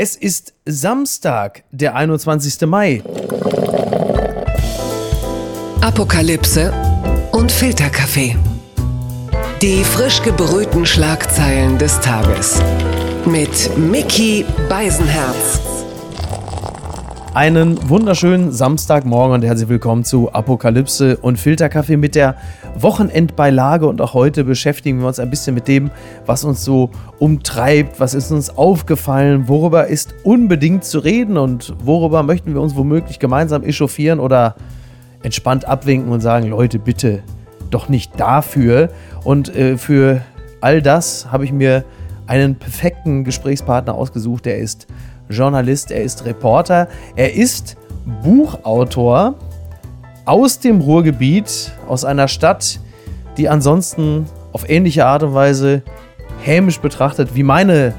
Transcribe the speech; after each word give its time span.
Es 0.00 0.14
ist 0.14 0.54
Samstag, 0.64 1.64
der 1.72 1.96
21. 1.96 2.68
Mai. 2.68 3.02
Apokalypse 5.80 6.72
und 7.32 7.50
Filterkaffee. 7.50 8.36
Die 9.60 9.82
frisch 9.82 10.22
gebrühten 10.22 10.86
Schlagzeilen 10.86 11.78
des 11.78 11.98
Tages. 11.98 12.62
Mit 13.24 13.76
Mickey 13.76 14.44
Beisenherz. 14.68 15.77
Einen 17.34 17.88
wunderschönen 17.90 18.52
Samstagmorgen 18.52 19.34
und 19.34 19.44
herzlich 19.44 19.68
willkommen 19.68 20.02
zu 20.02 20.32
Apokalypse 20.32 21.18
und 21.18 21.38
Filterkaffee 21.38 21.98
mit 21.98 22.14
der 22.14 22.36
Wochenendbeilage. 22.78 23.86
Und 23.86 24.00
auch 24.00 24.14
heute 24.14 24.44
beschäftigen 24.44 25.00
wir 25.00 25.06
uns 25.08 25.20
ein 25.20 25.28
bisschen 25.28 25.54
mit 25.54 25.68
dem, 25.68 25.90
was 26.24 26.42
uns 26.44 26.64
so 26.64 26.90
umtreibt, 27.18 28.00
was 28.00 28.14
ist 28.14 28.32
uns 28.32 28.56
aufgefallen, 28.56 29.46
worüber 29.46 29.86
ist 29.88 30.14
unbedingt 30.24 30.84
zu 30.84 31.00
reden 31.00 31.36
und 31.36 31.74
worüber 31.84 32.22
möchten 32.22 32.54
wir 32.54 32.62
uns 32.62 32.74
womöglich 32.74 33.18
gemeinsam 33.18 33.62
echauffieren 33.62 34.20
oder 34.20 34.56
entspannt 35.22 35.66
abwinken 35.66 36.10
und 36.10 36.22
sagen, 36.22 36.48
Leute, 36.48 36.78
bitte 36.78 37.22
doch 37.70 37.90
nicht 37.90 38.18
dafür. 38.18 38.88
Und 39.22 39.54
äh, 39.54 39.76
für 39.76 40.22
all 40.62 40.80
das 40.80 41.30
habe 41.30 41.44
ich 41.44 41.52
mir 41.52 41.84
einen 42.26 42.56
perfekten 42.56 43.24
Gesprächspartner 43.24 43.94
ausgesucht, 43.94 44.46
der 44.46 44.58
ist 44.58 44.86
Journalist, 45.28 45.90
er 45.90 46.02
ist 46.02 46.24
Reporter, 46.24 46.88
er 47.16 47.34
ist 47.34 47.76
Buchautor 48.22 49.34
aus 50.24 50.60
dem 50.60 50.80
Ruhrgebiet, 50.80 51.72
aus 51.86 52.04
einer 52.04 52.28
Stadt, 52.28 52.80
die 53.36 53.48
ansonsten 53.48 54.26
auf 54.52 54.68
ähnliche 54.68 55.06
Art 55.06 55.22
und 55.22 55.34
Weise 55.34 55.82
hämisch 56.42 56.80
betrachtet 56.80 57.34
wie 57.34 57.42
meine 57.42 57.94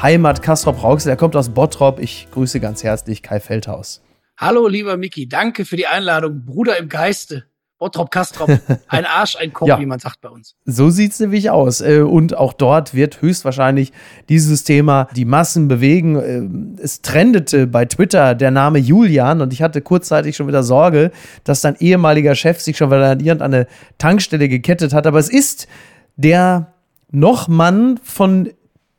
Heimat 0.00 0.42
Kastrop 0.42 0.82
Rauxel. 0.82 1.10
Er 1.10 1.16
kommt 1.16 1.36
aus 1.36 1.50
Bottrop. 1.50 1.98
Ich 2.00 2.28
grüße 2.32 2.60
ganz 2.60 2.82
herzlich 2.82 3.22
Kai 3.22 3.40
Feldhaus. 3.40 4.02
Hallo, 4.36 4.66
lieber 4.66 4.96
Miki, 4.96 5.28
danke 5.28 5.64
für 5.64 5.76
die 5.76 5.86
Einladung. 5.86 6.44
Bruder 6.44 6.78
im 6.78 6.88
Geiste. 6.88 7.44
Bottrop 7.82 8.12
Kastrop, 8.12 8.48
ein 8.86 9.04
Arsch, 9.12 9.34
ein 9.34 9.52
Kopf, 9.52 9.66
ja, 9.66 9.80
wie 9.80 9.86
man 9.86 9.98
sagt 9.98 10.20
bei 10.20 10.28
uns. 10.28 10.54
So 10.66 10.90
sieht 10.90 11.10
es 11.10 11.18
nämlich 11.18 11.50
aus. 11.50 11.80
Äh, 11.80 12.02
und 12.02 12.36
auch 12.36 12.52
dort 12.52 12.94
wird 12.94 13.20
höchstwahrscheinlich 13.20 13.90
dieses 14.28 14.62
Thema 14.62 15.08
die 15.16 15.24
Massen 15.24 15.66
bewegen. 15.66 16.76
Äh, 16.78 16.80
es 16.80 17.02
trendete 17.02 17.66
bei 17.66 17.84
Twitter 17.84 18.36
der 18.36 18.52
Name 18.52 18.78
Julian 18.78 19.40
und 19.40 19.52
ich 19.52 19.62
hatte 19.62 19.82
kurzzeitig 19.82 20.36
schon 20.36 20.46
wieder 20.46 20.62
Sorge, 20.62 21.10
dass 21.42 21.60
dein 21.60 21.74
ehemaliger 21.80 22.36
Chef 22.36 22.60
sich 22.60 22.76
schon 22.76 22.92
wieder 22.92 23.10
an 23.10 23.18
irgendeine 23.18 23.66
Tankstelle 23.98 24.48
gekettet 24.48 24.94
hat. 24.94 25.08
Aber 25.08 25.18
es 25.18 25.28
ist 25.28 25.66
der 26.14 26.72
Nochmann 27.10 27.98
von 28.04 28.50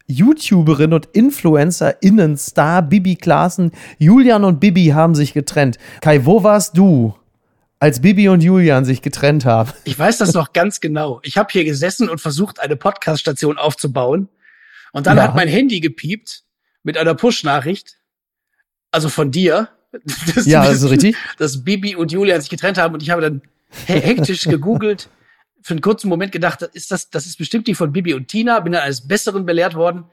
YouTuberin 0.07 0.91
und 0.91 1.05
InfluencerInnen 1.13 2.35
Star 2.35 2.81
Bibi 2.81 3.15
Klaassen. 3.15 3.71
Julian 3.97 4.43
und 4.43 4.59
Bibi 4.59 4.87
haben 4.87 5.15
sich 5.15 5.31
getrennt. 5.31 5.77
Kai, 6.01 6.25
wo 6.25 6.43
warst 6.43 6.77
du? 6.77 7.13
Als 7.83 7.99
Bibi 7.99 8.29
und 8.29 8.41
Julian 8.41 8.85
sich 8.85 9.01
getrennt 9.01 9.43
haben. 9.43 9.73
Ich 9.83 9.99
weiß 9.99 10.17
das 10.17 10.33
noch 10.33 10.53
ganz 10.53 10.79
genau. 10.79 11.19
Ich 11.21 11.37
habe 11.37 11.49
hier 11.51 11.65
gesessen 11.65 12.07
und 12.07 12.21
versucht, 12.21 12.61
eine 12.61 12.77
Podcast-Station 12.77 13.57
aufzubauen. 13.57 14.29
Und 14.93 15.05
dann 15.05 15.17
ja. 15.17 15.23
hat 15.23 15.35
mein 15.35 15.49
Handy 15.49 15.81
gepiept 15.81 16.43
mit 16.83 16.97
einer 16.97 17.13
Push-Nachricht. 17.13 17.97
Also 18.91 19.09
von 19.09 19.31
dir. 19.31 19.67
Dass, 20.33 20.45
ja, 20.45 20.61
also 20.61 20.87
richtig. 20.87 21.17
Dass 21.37 21.65
Bibi 21.65 21.97
und 21.97 22.13
Julian 22.13 22.39
sich 22.39 22.49
getrennt 22.49 22.77
haben. 22.77 22.93
Und 22.93 23.03
ich 23.03 23.09
habe 23.09 23.21
dann 23.21 23.41
hektisch 23.85 24.45
gegoogelt, 24.45 25.09
für 25.61 25.73
einen 25.73 25.81
kurzen 25.81 26.07
Moment 26.07 26.31
gedacht, 26.31 26.61
ist 26.61 26.89
das, 26.89 27.09
das 27.09 27.25
ist 27.25 27.37
bestimmt 27.37 27.67
die 27.67 27.75
von 27.75 27.91
Bibi 27.91 28.13
und 28.13 28.29
Tina. 28.29 28.61
Bin 28.61 28.71
dann 28.71 28.83
eines 28.83 29.05
Besseren 29.05 29.45
belehrt 29.45 29.75
worden. 29.75 30.05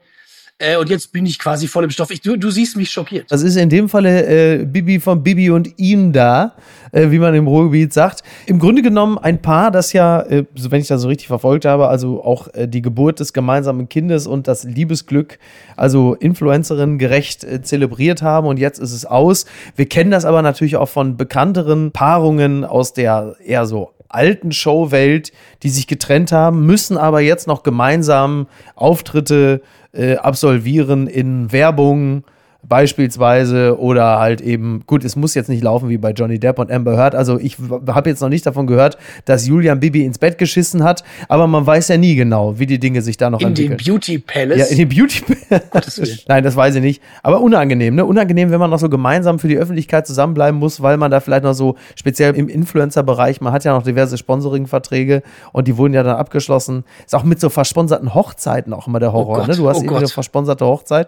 Äh, 0.61 0.77
und 0.77 0.89
jetzt 0.89 1.11
bin 1.11 1.25
ich 1.25 1.39
quasi 1.39 1.67
voll 1.67 1.83
im 1.83 1.89
Stoff. 1.89 2.11
Ich, 2.11 2.21
du, 2.21 2.37
du 2.37 2.51
siehst 2.51 2.77
mich 2.77 2.91
schockiert. 2.91 3.25
Das 3.31 3.41
ist 3.41 3.55
in 3.55 3.69
dem 3.69 3.89
Falle 3.89 4.59
äh, 4.59 4.65
Bibi 4.65 4.99
von 4.99 5.23
Bibi 5.23 5.49
und 5.49 5.79
ihm 5.79 6.13
da, 6.13 6.53
äh, 6.91 7.09
wie 7.09 7.17
man 7.17 7.33
im 7.33 7.47
Ruhrgebiet 7.47 7.91
sagt. 7.93 8.21
Im 8.45 8.59
Grunde 8.59 8.83
genommen 8.83 9.17
ein 9.17 9.41
Paar, 9.41 9.71
das 9.71 9.91
ja, 9.91 10.21
äh, 10.21 10.45
wenn 10.53 10.81
ich 10.81 10.87
das 10.87 11.01
so 11.01 11.07
richtig 11.07 11.27
verfolgt 11.27 11.65
habe, 11.65 11.87
also 11.87 12.23
auch 12.23 12.47
äh, 12.53 12.67
die 12.67 12.83
Geburt 12.83 13.19
des 13.19 13.33
gemeinsamen 13.33 13.89
Kindes 13.89 14.27
und 14.27 14.47
das 14.47 14.63
Liebesglück, 14.63 15.39
also 15.77 16.13
Influencerin 16.13 16.99
gerecht 16.99 17.43
äh, 17.43 17.63
zelebriert 17.63 18.21
haben. 18.21 18.45
Und 18.45 18.59
jetzt 18.59 18.77
ist 18.77 18.93
es 18.93 19.03
aus. 19.05 19.45
Wir 19.75 19.87
kennen 19.87 20.11
das 20.11 20.25
aber 20.25 20.43
natürlich 20.43 20.75
auch 20.75 20.89
von 20.89 21.17
bekannteren 21.17 21.91
Paarungen 21.91 22.65
aus 22.65 22.93
der 22.93 23.35
eher 23.43 23.65
so 23.65 23.93
alten 24.09 24.51
Showwelt, 24.51 25.31
die 25.63 25.69
sich 25.69 25.87
getrennt 25.87 26.31
haben, 26.31 26.65
müssen 26.65 26.97
aber 26.97 27.21
jetzt 27.21 27.47
noch 27.47 27.63
gemeinsam 27.63 28.47
Auftritte 28.75 29.61
äh, 29.63 29.80
absolvieren 29.93 31.07
in 31.07 31.51
Werbung 31.51 32.23
beispielsweise 32.67 33.79
oder 33.79 34.19
halt 34.19 34.39
eben, 34.41 34.83
gut, 34.85 35.03
es 35.03 35.15
muss 35.15 35.33
jetzt 35.33 35.49
nicht 35.49 35.63
laufen 35.63 35.89
wie 35.89 35.97
bei 35.97 36.11
Johnny 36.11 36.39
Depp 36.39 36.59
und 36.59 36.71
Amber 36.71 36.95
Heard. 36.95 37.15
Also 37.15 37.39
ich 37.39 37.57
habe 37.87 38.09
jetzt 38.09 38.21
noch 38.21 38.29
nicht 38.29 38.45
davon 38.45 38.67
gehört, 38.67 38.97
dass 39.25 39.47
Julian 39.47 39.79
Bibi 39.79 40.05
ins 40.05 40.19
Bett 40.19 40.37
geschissen 40.37 40.83
hat, 40.83 41.03
aber 41.27 41.47
man 41.47 41.65
weiß 41.65 41.87
ja 41.87 41.97
nie 41.97 42.15
genau, 42.15 42.59
wie 42.59 42.67
die 42.67 42.79
Dinge 42.79 43.01
sich 43.01 43.17
da 43.17 43.29
noch 43.29 43.41
in 43.41 43.47
entwickeln. 43.47 43.73
In 43.73 43.77
den 43.77 43.93
Beauty 43.93 44.19
Palace? 44.19 44.57
Ja, 44.59 44.65
in 44.65 44.77
den 44.77 44.89
Beauty 44.89 45.21
Palace. 45.71 46.25
Nein, 46.27 46.43
das 46.43 46.55
weiß 46.55 46.75
ich 46.75 46.81
nicht. 46.81 47.01
Aber 47.23 47.41
unangenehm, 47.41 47.95
ne? 47.95 48.05
Unangenehm, 48.05 48.51
wenn 48.51 48.59
man 48.59 48.69
noch 48.69 48.79
so 48.79 48.89
gemeinsam 48.89 49.39
für 49.39 49.47
die 49.47 49.57
Öffentlichkeit 49.57 50.05
zusammenbleiben 50.05 50.59
muss, 50.59 50.81
weil 50.81 50.97
man 50.97 51.09
da 51.09 51.19
vielleicht 51.19 51.43
noch 51.43 51.53
so 51.53 51.75
speziell 51.95 52.35
im 52.35 52.47
Influencer-Bereich, 52.47 53.41
man 53.41 53.53
hat 53.53 53.63
ja 53.63 53.73
noch 53.73 53.83
diverse 53.83 54.17
Sponsoring-Verträge 54.17 55.23
und 55.51 55.67
die 55.67 55.77
wurden 55.77 55.93
ja 55.93 56.03
dann 56.03 56.15
abgeschlossen. 56.15 56.83
Ist 57.05 57.15
auch 57.15 57.23
mit 57.23 57.39
so 57.39 57.49
versponserten 57.49 58.13
Hochzeiten 58.13 58.71
auch 58.73 58.87
immer 58.87 58.99
der 58.99 59.13
Horror, 59.13 59.37
oh 59.37 59.39
Gott, 59.39 59.47
ne? 59.47 59.55
Du 59.55 59.67
hast 59.67 59.79
oh 59.79 59.83
eben 59.83 59.95
eine 59.95 60.07
versponserte 60.07 60.65
Hochzeit 60.65 61.07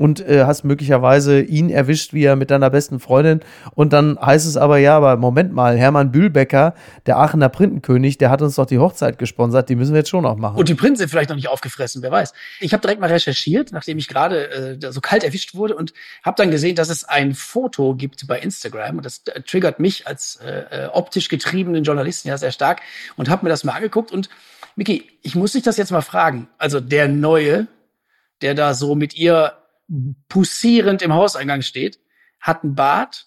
und 0.00 0.26
äh, 0.26 0.44
hast 0.46 0.64
möglicherweise 0.64 1.42
ihn 1.42 1.68
erwischt, 1.68 2.14
wie 2.14 2.24
er 2.24 2.34
mit 2.34 2.50
deiner 2.50 2.70
besten 2.70 3.00
Freundin. 3.00 3.40
Und 3.74 3.92
dann 3.92 4.18
heißt 4.18 4.46
es 4.46 4.56
aber, 4.56 4.78
ja, 4.78 4.96
aber 4.96 5.18
Moment 5.18 5.52
mal, 5.52 5.76
Hermann 5.76 6.10
Bühlbecker, 6.10 6.74
der 7.04 7.18
Aachener 7.18 7.50
Printenkönig, 7.50 8.16
der 8.16 8.30
hat 8.30 8.40
uns 8.40 8.54
doch 8.54 8.64
die 8.64 8.78
Hochzeit 8.78 9.18
gesponsert, 9.18 9.68
die 9.68 9.76
müssen 9.76 9.92
wir 9.92 9.98
jetzt 9.98 10.08
schon 10.08 10.22
noch 10.22 10.36
machen. 10.36 10.56
Und 10.56 10.70
die 10.70 10.74
Printen 10.74 10.96
sind 10.96 11.10
vielleicht 11.10 11.28
noch 11.28 11.36
nicht 11.36 11.48
aufgefressen, 11.48 12.00
wer 12.00 12.10
weiß. 12.10 12.32
Ich 12.60 12.72
habe 12.72 12.80
direkt 12.80 13.02
mal 13.02 13.10
recherchiert, 13.10 13.72
nachdem 13.72 13.98
ich 13.98 14.08
gerade 14.08 14.78
äh, 14.80 14.90
so 14.90 15.02
kalt 15.02 15.22
erwischt 15.22 15.54
wurde 15.54 15.76
und 15.76 15.92
habe 16.24 16.36
dann 16.38 16.50
gesehen, 16.50 16.76
dass 16.76 16.88
es 16.88 17.04
ein 17.04 17.34
Foto 17.34 17.94
gibt 17.94 18.26
bei 18.26 18.38
Instagram 18.38 18.96
und 18.96 19.04
das 19.04 19.20
äh, 19.26 19.42
triggert 19.42 19.80
mich 19.80 20.06
als 20.06 20.36
äh, 20.36 20.84
äh, 20.84 20.86
optisch 20.86 21.28
getriebenen 21.28 21.84
Journalisten 21.84 22.28
ja 22.28 22.38
sehr 22.38 22.52
stark 22.52 22.80
und 23.18 23.28
habe 23.28 23.44
mir 23.44 23.50
das 23.50 23.64
mal 23.64 23.74
angeguckt 23.74 24.12
und 24.12 24.30
Miki, 24.76 25.10
ich 25.20 25.34
muss 25.34 25.52
dich 25.52 25.62
das 25.62 25.76
jetzt 25.76 25.92
mal 25.92 26.00
fragen. 26.00 26.48
Also 26.56 26.80
der 26.80 27.06
Neue, 27.06 27.66
der 28.40 28.54
da 28.54 28.72
so 28.72 28.94
mit 28.94 29.14
ihr 29.14 29.52
poussierend 30.28 31.02
im 31.02 31.12
Hauseingang 31.12 31.62
steht, 31.62 31.98
hat 32.40 32.64
einen 32.64 32.74
Bart 32.74 33.26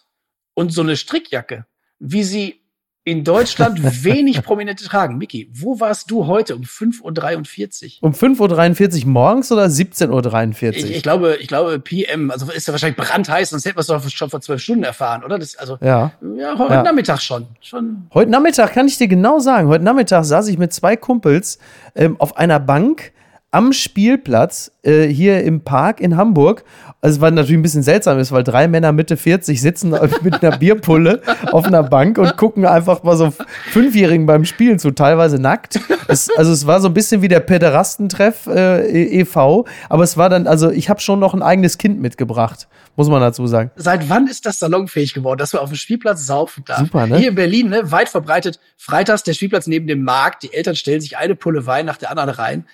und 0.54 0.72
so 0.72 0.82
eine 0.82 0.96
Strickjacke, 0.98 1.66
wie 2.00 2.24
sie 2.24 2.64
in 3.06 3.24
Deutschland 3.26 3.84
wenig 4.04 4.42
Prominente 4.44 4.86
tragen. 4.86 5.18
Miki, 5.18 5.50
wo 5.54 5.80
warst 5.80 6.10
du 6.10 6.26
heute 6.26 6.56
um 6.56 6.62
5.43 6.62 8.02
Uhr? 8.02 8.08
Um 8.08 8.14
5.43 8.14 9.02
Uhr 9.02 9.10
morgens 9.10 9.52
oder 9.52 9.66
17.43 9.66 10.66
Uhr? 10.66 10.74
Ich, 10.74 10.92
ich, 10.92 11.04
glaube, 11.04 11.36
ich 11.36 11.48
glaube 11.48 11.80
PM, 11.80 12.32
also 12.32 12.50
ist 12.50 12.68
ja 12.68 12.74
wahrscheinlich 12.74 12.98
brandheiß, 12.98 13.50
sonst 13.50 13.66
hätten 13.66 13.76
wir 13.76 13.82
es 13.82 13.88
doch 13.88 14.08
schon 14.10 14.30
vor 14.30 14.40
zwölf 14.42 14.62
Stunden 14.62 14.84
erfahren, 14.84 15.24
oder? 15.24 15.38
Das, 15.38 15.58
also, 15.58 15.78
ja. 15.82 16.14
ja, 16.38 16.58
heute 16.58 16.74
ja. 16.74 16.84
Nachmittag 16.84 17.22
schon, 17.22 17.48
schon. 17.60 18.08
Heute 18.14 18.32
Nachmittag 18.32 18.74
kann 18.74 18.88
ich 18.88 18.98
dir 18.98 19.10
genau 19.10 19.40
sagen. 19.40 19.68
Heute 19.68 19.84
Nachmittag 19.84 20.24
saß 20.24 20.48
ich 20.48 20.58
mit 20.58 20.72
zwei 20.72 20.96
Kumpels 20.96 21.60
ähm, 21.96 22.16
auf 22.20 22.38
einer 22.38 22.60
Bank 22.60 23.12
am 23.54 23.72
Spielplatz 23.72 24.72
äh, 24.82 25.04
hier 25.04 25.44
im 25.44 25.62
Park 25.62 26.02
in 26.02 26.18
Hamburg. 26.18 26.64
Also, 27.02 27.22
was 27.22 27.32
natürlich 27.32 27.60
ein 27.60 27.62
bisschen 27.62 27.84
seltsam 27.84 28.18
ist, 28.18 28.32
weil 28.32 28.44
drei 28.44 28.68
Männer 28.68 28.92
Mitte 28.92 29.16
40 29.16 29.62
sitzen 29.62 29.92
mit 30.24 30.42
einer 30.42 30.58
Bierpulle 30.58 31.22
auf 31.52 31.66
einer 31.66 31.84
Bank 31.84 32.18
und 32.18 32.36
gucken 32.36 32.66
einfach 32.66 33.04
mal 33.04 33.16
so 33.16 33.32
Fünfjährigen 33.70 34.26
beim 34.26 34.46
Spielen 34.46 34.80
zu, 34.80 34.90
teilweise 34.92 35.38
nackt. 35.38 35.80
Es, 36.08 36.30
also, 36.36 36.52
es 36.52 36.66
war 36.66 36.82
so 36.82 36.88
ein 36.88 36.96
bisschen 36.96 37.22
wie 37.22 37.28
der 37.28 37.42
Päderastentreff 37.42 38.48
äh, 38.48 39.20
e.V., 39.20 39.66
aber 39.88 40.04
es 40.04 40.18
war 40.18 40.30
dann, 40.30 40.48
also, 40.48 40.72
ich 40.72 40.90
habe 40.90 41.00
schon 41.00 41.20
noch 41.20 41.36
ein 41.36 41.44
eigenes 41.44 41.78
Kind 41.78 42.02
mitgebracht, 42.02 42.68
muss 42.96 43.08
man 43.08 43.22
dazu 43.22 43.46
sagen. 43.46 43.70
Seit 43.76 44.10
wann 44.10 44.26
ist 44.26 44.48
das 44.48 44.58
salonfähig 44.58 45.14
geworden, 45.14 45.38
dass 45.38 45.54
wir 45.54 45.62
auf 45.62 45.70
dem 45.70 45.78
Spielplatz 45.78 46.26
saufen 46.26 46.64
darf? 46.66 46.80
Super, 46.80 47.06
ne? 47.06 47.18
Hier 47.20 47.30
in 47.30 47.36
Berlin, 47.36 47.70
ne, 47.70 47.92
weit 47.92 48.10
verbreitet, 48.10 48.60
freitags 48.78 49.22
der 49.22 49.34
Spielplatz 49.34 49.68
neben 49.68 49.86
dem 49.86 50.02
Markt, 50.04 50.42
die 50.42 50.54
Eltern 50.54 50.76
stellen 50.76 51.02
sich 51.02 51.18
eine 51.18 51.36
Pulle 51.36 51.68
Wein 51.68 51.86
nach 51.86 51.98
der 51.98 52.10
anderen 52.10 52.32
rein. 52.32 52.66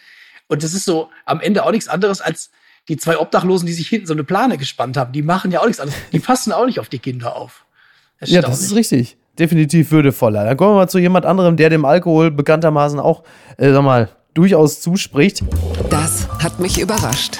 Und 0.49 0.63
das 0.63 0.73
ist 0.73 0.83
so 0.83 1.09
am 1.25 1.39
Ende 1.39 1.63
auch 1.63 1.71
nichts 1.71 1.87
anderes 1.87 2.19
als 2.19 2.51
die 2.89 2.97
zwei 2.97 3.19
Obdachlosen, 3.19 3.67
die 3.67 3.73
sich 3.73 3.87
hinten 3.87 4.07
so 4.07 4.13
eine 4.13 4.23
Plane 4.23 4.57
gespannt 4.57 4.97
haben. 4.97 5.13
Die 5.13 5.21
machen 5.21 5.51
ja 5.51 5.61
auch 5.61 5.67
nichts 5.67 5.79
anderes. 5.79 5.97
Die 6.11 6.19
passen 6.19 6.51
auch 6.51 6.65
nicht 6.65 6.79
auf 6.79 6.89
die 6.89 6.99
Kinder 6.99 7.35
auf. 7.35 7.65
Ja, 8.21 8.41
das 8.41 8.61
ist 8.61 8.75
richtig. 8.75 9.15
Definitiv 9.37 9.91
würdevoller. 9.91 10.43
Dann 10.43 10.57
kommen 10.57 10.71
wir 10.71 10.81
mal 10.81 10.89
zu 10.89 10.99
jemand 10.99 11.25
anderem, 11.25 11.55
der 11.55 11.69
dem 11.69 11.85
Alkohol 11.85 12.31
bekanntermaßen 12.31 12.99
auch, 12.99 13.23
äh, 13.57 13.71
sag 13.71 13.83
mal, 13.83 14.09
durchaus 14.33 14.81
zuspricht. 14.81 15.43
Das 15.89 16.27
hat 16.43 16.59
mich 16.59 16.81
überrascht. 16.81 17.39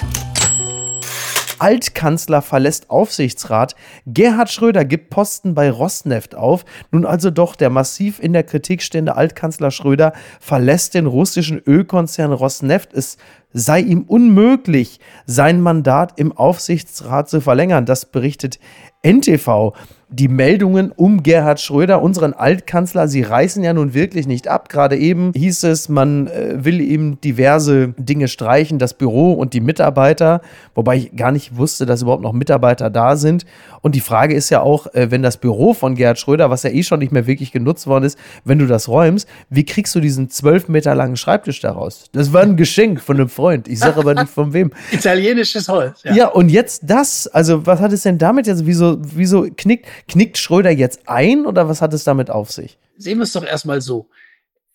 Altkanzler 1.60 2.42
verlässt 2.42 2.90
Aufsichtsrat. 2.90 3.76
Gerhard 4.06 4.50
Schröder 4.50 4.84
gibt 4.84 5.10
Posten 5.10 5.54
bei 5.54 5.70
Rosneft 5.70 6.34
auf. 6.34 6.64
Nun 6.90 7.04
also 7.04 7.30
doch 7.30 7.54
der 7.54 7.70
massiv 7.70 8.18
in 8.18 8.32
der 8.32 8.42
Kritik 8.42 8.82
stehende 8.82 9.16
Altkanzler 9.16 9.70
Schröder 9.70 10.12
verlässt 10.40 10.94
den 10.94 11.06
russischen 11.06 11.60
Ölkonzern 11.64 12.32
Rosneft. 12.32 12.92
Es 12.94 13.18
sei 13.52 13.80
ihm 13.80 14.02
unmöglich, 14.02 15.00
sein 15.26 15.60
Mandat 15.60 16.18
im 16.18 16.32
Aufsichtsrat 16.32 17.28
zu 17.28 17.40
verlängern. 17.40 17.86
Das 17.86 18.06
berichtet 18.06 18.58
NTV 19.02 19.74
die 20.12 20.28
Meldungen 20.28 20.90
um 20.90 21.22
Gerhard 21.22 21.60
Schröder, 21.60 22.02
unseren 22.02 22.32
Altkanzler, 22.34 23.06
sie 23.06 23.22
reißen 23.22 23.62
ja 23.62 23.72
nun 23.72 23.94
wirklich 23.94 24.26
nicht 24.26 24.48
ab. 24.48 24.68
Gerade 24.68 24.96
eben 24.96 25.32
hieß 25.34 25.62
es, 25.64 25.88
man 25.88 26.26
äh, 26.26 26.64
will 26.64 26.80
ihm 26.80 27.20
diverse 27.20 27.94
Dinge 27.96 28.26
streichen, 28.26 28.78
das 28.78 28.94
Büro 28.94 29.32
und 29.32 29.54
die 29.54 29.60
Mitarbeiter, 29.60 30.40
wobei 30.74 30.96
ich 30.96 31.16
gar 31.16 31.30
nicht 31.30 31.56
wusste, 31.56 31.86
dass 31.86 32.02
überhaupt 32.02 32.22
noch 32.22 32.32
Mitarbeiter 32.32 32.90
da 32.90 33.16
sind. 33.16 33.46
Und 33.82 33.94
die 33.94 34.00
Frage 34.00 34.34
ist 34.34 34.50
ja 34.50 34.60
auch, 34.60 34.92
äh, 34.94 35.10
wenn 35.12 35.22
das 35.22 35.36
Büro 35.36 35.74
von 35.74 35.94
Gerhard 35.94 36.18
Schröder, 36.18 36.50
was 36.50 36.64
ja 36.64 36.70
eh 36.70 36.82
schon 36.82 36.98
nicht 36.98 37.12
mehr 37.12 37.28
wirklich 37.28 37.52
genutzt 37.52 37.86
worden 37.86 38.04
ist, 38.04 38.18
wenn 38.44 38.58
du 38.58 38.66
das 38.66 38.88
räumst, 38.88 39.28
wie 39.48 39.64
kriegst 39.64 39.94
du 39.94 40.00
diesen 40.00 40.28
zwölf 40.28 40.68
Meter 40.68 40.96
langen 40.96 41.16
Schreibtisch 41.16 41.60
daraus? 41.60 42.10
Das 42.12 42.32
war 42.32 42.42
ein 42.42 42.56
Geschenk 42.56 43.00
von 43.00 43.16
einem 43.16 43.28
Freund. 43.28 43.68
Ich 43.68 43.78
sage 43.78 44.00
aber 44.00 44.14
nicht 44.14 44.28
von 44.28 44.52
wem. 44.52 44.72
Italienisches 44.90 45.68
Holz. 45.68 46.02
Ja. 46.02 46.14
ja, 46.14 46.28
und 46.28 46.48
jetzt 46.48 46.82
das, 46.84 47.28
also 47.28 47.64
was 47.66 47.78
hat 47.78 47.92
es 47.92 48.02
denn 48.02 48.18
damit 48.18 48.48
jetzt, 48.48 48.66
wieso, 48.66 48.98
wieso 49.00 49.46
knickt, 49.56 49.86
Knickt 50.08 50.38
Schröder 50.38 50.70
jetzt 50.70 51.08
ein 51.08 51.46
oder 51.46 51.68
was 51.68 51.82
hat 51.82 51.92
es 51.94 52.04
damit 52.04 52.30
auf 52.30 52.50
sich? 52.50 52.78
Sehen 52.96 53.18
wir 53.18 53.24
es 53.24 53.32
doch 53.32 53.44
erstmal 53.44 53.80
so. 53.80 54.08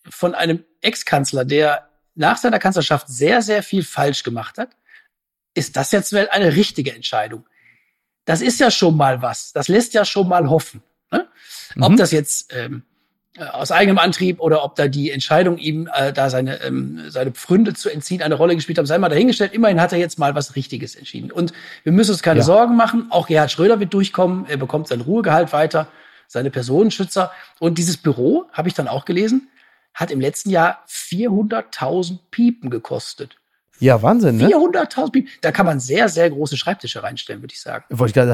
Von 0.10 0.36
einem 0.36 0.64
Ex-Kanzler, 0.82 1.46
der 1.46 1.90
nach 2.16 2.38
seiner 2.38 2.60
Kanzlerschaft 2.60 3.08
sehr, 3.08 3.42
sehr 3.42 3.64
viel 3.64 3.84
falsch 3.84 4.24
gemacht 4.24 4.58
hat, 4.58 4.76
ist 5.54 5.76
das 5.76 5.92
jetzt 5.92 6.14
eine 6.14 6.56
richtige 6.56 6.94
Entscheidung. 6.94 7.46
Das 8.26 8.42
ist 8.42 8.60
ja 8.60 8.72
schon 8.72 8.98
mal 8.98 9.22
was. 9.22 9.54
Das 9.54 9.68
lässt 9.68 9.94
ja 9.94 10.04
schon 10.06 10.28
mal 10.28 10.50
hoffen. 10.50 10.84
Ne? 11.12 11.28
Mhm. 11.76 11.84
Ob 11.84 11.96
das 11.98 12.12
jetzt 12.12 12.54
ähm, 12.54 12.78
äh, 12.78 12.95
aus 13.52 13.72
eigenem 13.72 13.98
Antrieb 13.98 14.40
oder 14.40 14.64
ob 14.64 14.76
da 14.76 14.88
die 14.88 15.12
Entscheidung, 15.12 15.58
ihm 15.58 15.90
äh, 15.94 16.14
da 16.14 16.30
seine, 16.30 16.62
ähm, 16.62 17.02
seine 17.10 17.32
Pfründe 17.32 17.74
zu 17.74 17.90
entziehen, 17.90 18.22
eine 18.22 18.36
Rolle 18.36 18.56
gespielt 18.56 18.78
haben, 18.78 18.86
sei 18.86 18.98
mal 18.98 19.10
dahingestellt. 19.10 19.54
Immerhin 19.54 19.82
hat 19.82 19.92
er 19.92 20.00
jetzt 20.00 20.20
mal 20.20 20.36
was 20.36 20.56
Richtiges 20.56 20.96
entschieden. 20.96 21.32
Und 21.32 21.54
wir 21.84 21.92
müssen 21.92 22.12
uns 22.12 22.22
keine 22.24 22.40
ja. 22.40 22.46
Sorgen 22.46 22.76
machen. 22.76 23.08
Auch 23.10 23.28
Gerhard 23.28 23.52
Schröder 23.52 23.80
wird 23.80 23.94
durchkommen. 23.94 24.46
Er 24.48 24.58
bekommt 24.58 24.88
sein 24.88 25.02
Ruhegehalt 25.02 25.52
weiter, 25.52 25.88
seine 26.28 26.50
Personenschützer. 26.50 27.32
Und 27.60 27.78
dieses 27.78 27.98
Büro, 27.98 28.46
habe 28.54 28.70
ich 28.70 28.74
dann 28.74 28.88
auch 28.88 29.06
gelesen, 29.06 29.50
hat 29.94 30.12
im 30.12 30.22
letzten 30.22 30.50
Jahr 30.50 30.84
400.000 30.88 32.20
Piepen 32.32 32.70
gekostet. 32.70 33.38
Ja, 33.80 34.02
Wahnsinn, 34.02 34.38
ne? 34.38 34.48
400.000 34.48 35.12
Bibi. 35.12 35.28
Da 35.42 35.52
kann 35.52 35.66
man 35.66 35.80
sehr, 35.80 36.08
sehr 36.08 36.30
große 36.30 36.56
Schreibtische 36.56 37.04
reinstellen, 37.04 37.42
würde 37.42 37.54
ich 37.54 37.62
sagen. 37.62 37.84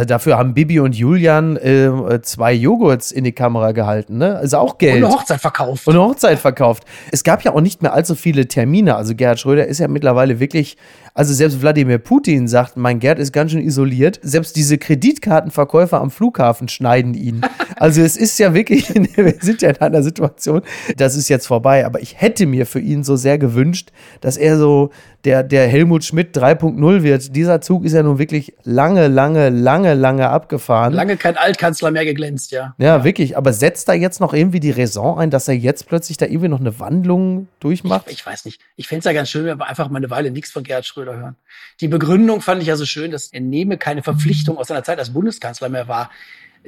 Dafür 0.06 0.38
haben 0.38 0.54
Bibi 0.54 0.80
und 0.80 0.96
Julian 0.96 1.58
äh, 1.58 2.22
zwei 2.22 2.54
Joghurts 2.54 3.12
in 3.12 3.24
die 3.24 3.32
Kamera 3.32 3.72
gehalten, 3.72 4.18
ne? 4.18 4.36
Also 4.36 4.58
auch 4.58 4.78
Geld. 4.78 4.98
Und 4.98 5.06
eine 5.06 5.14
Hochzeit 5.14 5.42
verkauft. 5.42 5.88
Und 5.88 5.96
eine 5.96 6.04
Hochzeit 6.04 6.40
verkauft. 6.40 6.84
Es 7.12 7.24
gab 7.24 7.44
ja 7.44 7.54
auch 7.54 7.62
nicht 7.62 7.82
mehr 7.82 7.94
allzu 7.94 8.16
viele 8.16 8.48
Termine. 8.48 8.96
Also 8.96 9.16
Gerhard 9.16 9.40
Schröder 9.40 9.66
ist 9.66 9.80
ja 9.80 9.88
mittlerweile 9.88 10.40
wirklich 10.40 10.78
also 11.14 11.34
selbst 11.34 11.62
Wladimir 11.62 11.98
Putin 11.98 12.48
sagt, 12.48 12.78
mein 12.78 13.00
Gerd 13.00 13.20
ist 13.20 13.34
ganz 13.34 13.52
schön 13.52 13.62
isoliert. 13.62 14.20
Selbst 14.24 14.56
diese 14.56 14.78
Kreditkartenverkäufer 14.78 16.00
am 16.00 16.10
Flughafen 16.10 16.70
schneiden 16.70 17.14
ihn. 17.14 17.42
Also 17.76 18.02
es 18.02 18.16
ist 18.16 18.40
ja 18.40 18.54
wirklich, 18.54 18.88
wir 19.16 19.36
sind 19.42 19.62
ja 19.62 19.72
in 19.72 19.78
einer 19.78 20.04
Situation, 20.04 20.62
das 20.96 21.16
ist 21.16 21.28
jetzt 21.28 21.48
vorbei. 21.48 21.86
Aber 21.86 22.00
ich 22.00 22.22
hätte 22.22 22.46
mir 22.46 22.66
für 22.66 22.80
ihn 22.80 23.04
so 23.04 23.18
sehr 23.18 23.38
gewünscht, 23.38 23.92
dass 24.22 24.38
er 24.38 24.58
so 24.58 24.92
der, 25.26 25.44
der 25.44 25.68
Helmut 25.68 26.04
Schmidt 26.04 26.36
3.0 26.38 27.04
wird. 27.04 27.36
Dieser 27.36 27.60
Zug 27.62 27.84
ist 27.84 27.94
ja 27.94 28.04
nun 28.04 28.18
wirklich 28.20 28.54
lange, 28.64 29.08
lange, 29.08 29.50
lange, 29.50 29.94
lange 29.94 30.30
abgefahren. 30.30 30.94
Lange 30.94 31.18
kein 31.18 31.38
Altkanzler 31.38 31.92
mehr 31.92 32.06
geglänzt, 32.06 32.52
ja. 32.52 32.74
Ja, 32.78 32.86
ja. 32.86 33.04
wirklich. 33.04 33.38
Aber 33.38 33.54
setzt 33.54 33.90
da 33.90 33.94
jetzt 33.94 34.22
noch 34.22 34.34
irgendwie 34.34 34.60
die 34.60 34.72
Raison 34.72 35.20
ein, 35.20 35.30
dass 35.30 35.48
er 35.48 35.56
jetzt 35.56 35.88
plötzlich 35.88 36.18
da 36.18 36.26
irgendwie 36.26 36.48
noch 36.48 36.60
eine 36.60 36.80
Wandlung 36.80 37.48
durchmacht? 37.60 38.06
Ich, 38.08 38.14
ich 38.14 38.26
weiß 38.26 38.46
nicht. 38.46 38.62
Ich 38.76 38.88
fände 38.88 39.00
es 39.00 39.06
ja 39.06 39.14
ganz 39.14 39.30
schön, 39.30 39.46
wenn 39.46 39.60
wir 39.60 39.68
einfach 39.68 39.90
mal 39.90 39.98
eine 39.98 40.10
Weile 40.10 40.32
nichts 40.32 40.52
von 40.52 40.64
Gerhard 40.64 40.86
Schröder 40.86 41.02
Schröder 41.02 41.18
hören. 41.18 41.36
Die 41.80 41.88
Begründung 41.88 42.42
fand 42.42 42.62
ich 42.62 42.68
ja 42.68 42.76
so 42.76 42.86
schön, 42.86 43.12
dass 43.12 43.28
er 43.28 43.42
nehme 43.42 43.78
keine 43.78 44.04
Verpflichtung 44.04 44.58
aus 44.58 44.68
seiner 44.68 44.84
Zeit 44.84 45.00
als 45.00 45.14
Bundeskanzler 45.14 45.70
mehr 45.70 45.88
war. 45.88 46.12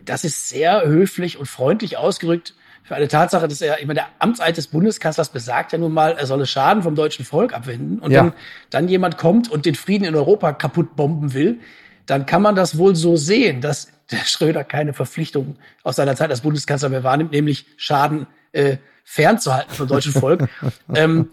Das 0.03 0.23
ist 0.23 0.49
sehr 0.49 0.85
höflich 0.85 1.37
und 1.37 1.45
freundlich 1.45 1.97
ausgerückt 1.97 2.55
für 2.83 2.95
eine 2.95 3.07
Tatsache, 3.07 3.47
dass 3.47 3.61
er 3.61 3.79
immer 3.79 3.93
der 3.93 4.07
Amtseid 4.19 4.57
des 4.57 4.67
Bundeskanzlers 4.67 5.29
besagt 5.29 5.71
ja 5.71 5.77
nun 5.77 5.93
mal, 5.93 6.17
er 6.17 6.27
solle 6.27 6.45
Schaden 6.45 6.83
vom 6.83 6.95
deutschen 6.95 7.23
Volk 7.23 7.53
abwenden. 7.53 7.99
Und 7.99 8.11
ja. 8.11 8.25
wenn 8.25 8.33
dann 8.69 8.87
jemand 8.89 9.17
kommt 9.17 9.49
und 9.49 9.65
den 9.65 9.75
Frieden 9.75 10.03
in 10.03 10.15
Europa 10.15 10.51
kaputt 10.51 10.95
bomben 10.95 11.33
will, 11.33 11.59
dann 12.05 12.25
kann 12.25 12.41
man 12.41 12.55
das 12.55 12.77
wohl 12.77 12.95
so 12.95 13.15
sehen, 13.15 13.61
dass 13.61 13.87
der 14.11 14.25
Schröder 14.25 14.65
keine 14.65 14.93
Verpflichtung 14.93 15.55
aus 15.83 15.95
seiner 15.95 16.15
Zeit 16.15 16.29
als 16.29 16.41
Bundeskanzler 16.41 16.89
mehr 16.89 17.03
wahrnimmt, 17.03 17.31
nämlich 17.31 17.65
Schaden 17.77 18.27
äh, 18.51 18.77
fernzuhalten 19.05 19.73
vom 19.73 19.87
deutschen 19.87 20.11
Volk. 20.11 20.49
ähm, 20.93 21.29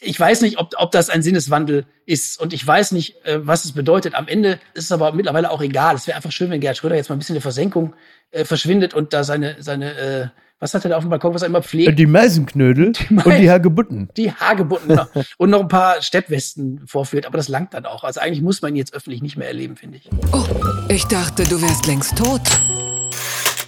ich 0.00 0.18
weiß 0.20 0.42
nicht, 0.42 0.58
ob, 0.58 0.74
ob 0.76 0.92
das 0.92 1.08
ein 1.08 1.22
Sinneswandel 1.22 1.86
ist 2.06 2.40
und 2.40 2.52
ich 2.52 2.66
weiß 2.66 2.92
nicht, 2.92 3.24
äh, 3.24 3.46
was 3.46 3.64
es 3.64 3.72
bedeutet. 3.72 4.14
Am 4.14 4.28
Ende 4.28 4.60
ist 4.74 4.84
es 4.84 4.92
aber 4.92 5.12
mittlerweile 5.12 5.50
auch 5.50 5.62
egal. 5.62 5.94
Es 5.94 6.06
wäre 6.06 6.16
einfach 6.16 6.32
schön, 6.32 6.50
wenn 6.50 6.60
Gerhard 6.60 6.76
Schröder 6.76 6.96
jetzt 6.96 7.08
mal 7.08 7.16
ein 7.16 7.18
bisschen 7.18 7.34
in 7.34 7.40
der 7.40 7.42
Versenkung 7.42 7.94
äh, 8.30 8.44
verschwindet 8.44 8.92
und 8.92 9.14
da 9.14 9.24
seine, 9.24 9.56
seine 9.60 9.96
äh, 9.96 10.28
was 10.60 10.72
hat 10.72 10.84
er 10.84 10.90
da 10.90 10.96
auf 10.96 11.04
dem 11.04 11.10
Balkon, 11.10 11.34
was 11.34 11.42
er 11.42 11.48
immer 11.48 11.62
pflegt? 11.62 11.98
Die 11.98 12.06
Meisenknödel 12.06 12.92
die 12.92 13.14
und 13.14 13.38
die 13.38 13.50
Hagebutten. 13.50 14.08
Die 14.16 14.32
Hagebutten, 14.32 14.88
genau. 14.88 15.06
und 15.36 15.50
noch 15.50 15.60
ein 15.60 15.68
paar 15.68 16.00
Steppwesten 16.00 16.80
vorführt, 16.86 17.26
aber 17.26 17.36
das 17.36 17.48
langt 17.48 17.74
dann 17.74 17.86
auch. 17.86 18.04
Also 18.04 18.20
eigentlich 18.20 18.42
muss 18.42 18.62
man 18.62 18.72
ihn 18.72 18.76
jetzt 18.76 18.94
öffentlich 18.94 19.22
nicht 19.22 19.36
mehr 19.36 19.48
erleben, 19.48 19.76
finde 19.76 19.98
ich. 19.98 20.08
Oh, 20.32 20.44
ich 20.88 21.04
dachte, 21.06 21.44
du 21.44 21.60
wärst 21.60 21.86
längst 21.86 22.16
tot. 22.16 22.42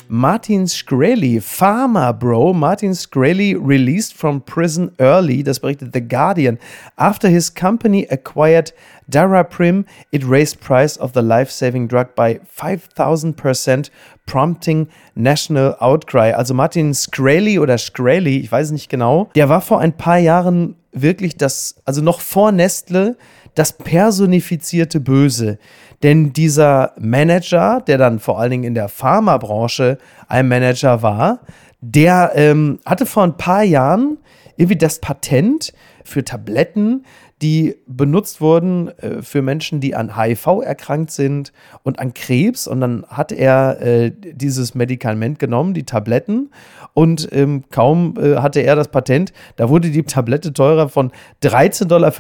Martin 0.09 0.69
Shkreli, 0.69 1.41
Pharma 1.41 2.12
Bro, 2.12 2.53
Martin 2.53 2.93
Shkreli 2.93 3.56
released 3.56 4.15
from 4.15 4.41
prison 4.41 4.93
early, 5.00 5.43
das 5.43 5.59
berichtet 5.59 5.93
The 5.93 6.00
Guardian. 6.00 6.61
After 6.97 7.29
his 7.29 7.53
company 7.53 8.06
acquired 8.09 8.73
Daraprim, 9.11 9.85
it 10.12 10.23
raised 10.25 10.61
price 10.61 10.97
of 10.97 11.12
the 11.12 11.23
life-saving 11.23 11.88
drug 11.88 12.15
by 12.15 12.38
5000%, 12.56 13.91
prompting 14.26 14.88
national 15.14 15.76
outcry. 15.78 16.32
Also 16.32 16.52
Martin 16.52 16.93
Shkreli 16.94 17.58
oder 17.58 17.78
Shkreli, 17.78 18.38
ich 18.38 18.52
weiß 18.52 18.73
nicht 18.73 18.88
genau, 18.88 19.31
der 19.34 19.49
war 19.49 19.61
vor 19.61 19.81
ein 19.81 19.96
paar 19.96 20.19
Jahren 20.19 20.76
wirklich 20.93 21.37
das, 21.37 21.76
also 21.84 22.02
noch 22.02 22.20
vor 22.20 22.52
Nestle, 22.52 23.17
das 23.55 23.73
personifizierte 23.73 25.00
Böse. 25.00 25.58
Denn 26.02 26.32
dieser 26.32 26.93
Manager, 26.99 27.81
der 27.87 27.99
dann 27.99 28.19
vor 28.19 28.38
allen 28.38 28.50
Dingen 28.50 28.64
in 28.64 28.75
der 28.75 28.88
Pharmabranche 28.88 29.99
ein 30.28 30.49
Manager 30.49 31.02
war, 31.02 31.40
der 31.81 32.32
ähm, 32.34 32.81
hatte 32.84 33.06
vor 33.06 33.23
ein 33.23 33.37
paar 33.37 33.62
Jahren 33.62 34.19
irgendwie 34.56 34.76
das 34.76 35.00
Patent 35.00 35.73
für 36.05 36.25
Tabletten, 36.25 37.05
die 37.43 37.77
benutzt 37.87 38.41
wurden 38.41 38.88
äh, 38.99 39.23
für 39.23 39.43
Menschen, 39.43 39.81
die 39.81 39.94
an 39.94 40.17
HIV 40.17 40.62
erkrankt 40.65 41.11
sind 41.11 41.53
und 41.83 41.99
an 41.99 42.15
Krebs. 42.15 42.67
Und 42.67 42.81
dann 42.81 43.05
hat 43.09 43.31
er 43.31 43.81
äh, 43.83 44.11
dieses 44.11 44.75
Medikament 44.75 45.38
genommen, 45.38 45.75
die 45.75 45.85
Tabletten. 45.85 46.50
Und 46.95 47.28
ähm, 47.33 47.64
kaum 47.71 48.14
äh, 48.19 48.37
hatte 48.37 48.61
er 48.61 48.75
das 48.75 48.88
Patent, 48.88 49.35
da 49.57 49.69
wurde 49.69 49.90
die 49.90 50.02
Tablette 50.05 50.55
teurer 50.55 50.88
von 50.88 51.12
13,50 51.43 51.85
Dollar, 51.87 52.11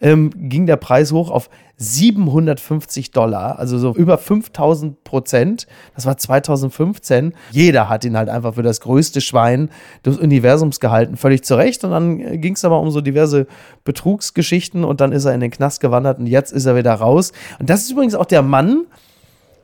ähm, 0.00 0.30
ging 0.48 0.66
der 0.66 0.76
Preis 0.76 1.12
hoch 1.12 1.30
auf 1.30 1.48
750 1.76 3.10
Dollar, 3.10 3.58
also 3.58 3.78
so 3.78 3.94
über 3.94 4.16
5000 4.16 5.02
Prozent. 5.02 5.66
Das 5.94 6.06
war 6.06 6.16
2015. 6.16 7.34
Jeder 7.50 7.88
hat 7.88 8.04
ihn 8.04 8.16
halt 8.16 8.28
einfach 8.28 8.54
für 8.54 8.62
das 8.62 8.80
größte 8.80 9.20
Schwein 9.20 9.70
des 10.04 10.18
Universums 10.18 10.78
gehalten, 10.78 11.16
völlig 11.16 11.44
zu 11.44 11.56
Recht. 11.56 11.82
Und 11.84 11.90
dann 11.90 12.20
äh, 12.20 12.38
ging 12.38 12.54
es 12.54 12.64
aber 12.64 12.80
um 12.80 12.90
so 12.90 13.00
diverse 13.00 13.46
Betrugsgeschichten 13.84 14.84
und 14.84 15.00
dann 15.00 15.12
ist 15.12 15.24
er 15.24 15.34
in 15.34 15.40
den 15.40 15.50
Knast 15.50 15.80
gewandert 15.80 16.18
und 16.18 16.26
jetzt 16.26 16.52
ist 16.52 16.66
er 16.66 16.76
wieder 16.76 16.94
raus. 16.94 17.32
Und 17.58 17.70
das 17.70 17.82
ist 17.82 17.90
übrigens 17.90 18.14
auch 18.14 18.26
der 18.26 18.42
Mann, 18.42 18.86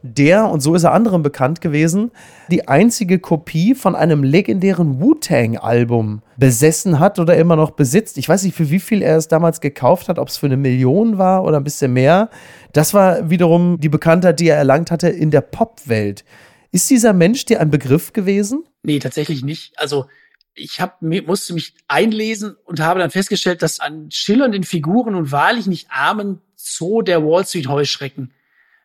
der, 0.02 0.48
und 0.48 0.60
so 0.60 0.74
ist 0.74 0.84
er 0.84 0.92
anderen 0.92 1.22
bekannt 1.22 1.60
gewesen, 1.60 2.10
die 2.50 2.68
einzige 2.68 3.18
Kopie 3.18 3.74
von 3.74 3.94
einem 3.94 4.22
legendären 4.22 5.00
Wu-Tang-Album 5.00 6.22
besessen 6.38 6.98
hat 6.98 7.18
oder 7.18 7.36
immer 7.36 7.56
noch 7.56 7.72
besitzt. 7.72 8.16
Ich 8.16 8.28
weiß 8.28 8.44
nicht, 8.44 8.56
für 8.56 8.70
wie 8.70 8.80
viel 8.80 9.02
er 9.02 9.16
es 9.16 9.28
damals 9.28 9.60
gekauft 9.60 10.08
hat, 10.08 10.18
ob 10.18 10.28
es 10.28 10.38
für 10.38 10.46
eine 10.46 10.56
Million 10.56 11.18
war 11.18 11.44
oder 11.44 11.58
ein 11.58 11.64
bisschen 11.64 11.92
mehr. 11.92 12.30
Das 12.72 12.94
war 12.94 13.28
wiederum 13.30 13.78
die 13.78 13.88
Bekanntheit, 13.88 14.40
die 14.40 14.48
er 14.48 14.56
erlangt 14.56 14.90
hatte 14.90 15.08
in 15.08 15.30
der 15.30 15.42
Popwelt. 15.42 16.24
Ist 16.72 16.88
dieser 16.88 17.12
Mensch 17.12 17.44
dir 17.44 17.60
ein 17.60 17.70
Begriff 17.70 18.12
gewesen? 18.12 18.64
Nee, 18.82 19.00
tatsächlich 19.00 19.42
nicht. 19.42 19.78
Also 19.78 20.06
ich 20.54 20.80
hab, 20.80 21.02
musste 21.02 21.52
mich 21.52 21.74
einlesen 21.88 22.56
und 22.64 22.80
habe 22.80 23.00
dann 23.00 23.10
festgestellt, 23.10 23.62
dass 23.62 23.80
an 23.80 24.10
schillernden 24.10 24.64
Figuren 24.64 25.14
und 25.14 25.32
wahrlich 25.32 25.66
nicht 25.66 25.88
armen 25.90 26.40
Zoo 26.56 27.02
der 27.02 27.24
Wall 27.24 27.46
Street 27.46 27.68
Heuschrecken 27.68 28.32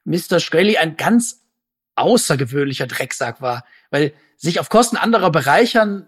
Mr. 0.06 0.40
Shkreli 0.40 0.78
ein 0.78 0.98
ganz 0.98 1.42
außergewöhnlicher 1.96 2.88
Drecksack 2.88 3.42
war, 3.42 3.66
weil 3.90 4.14
sich 4.38 4.60
auf 4.60 4.70
Kosten 4.70 4.98
anderer 4.98 5.32
bereichern 5.32 6.08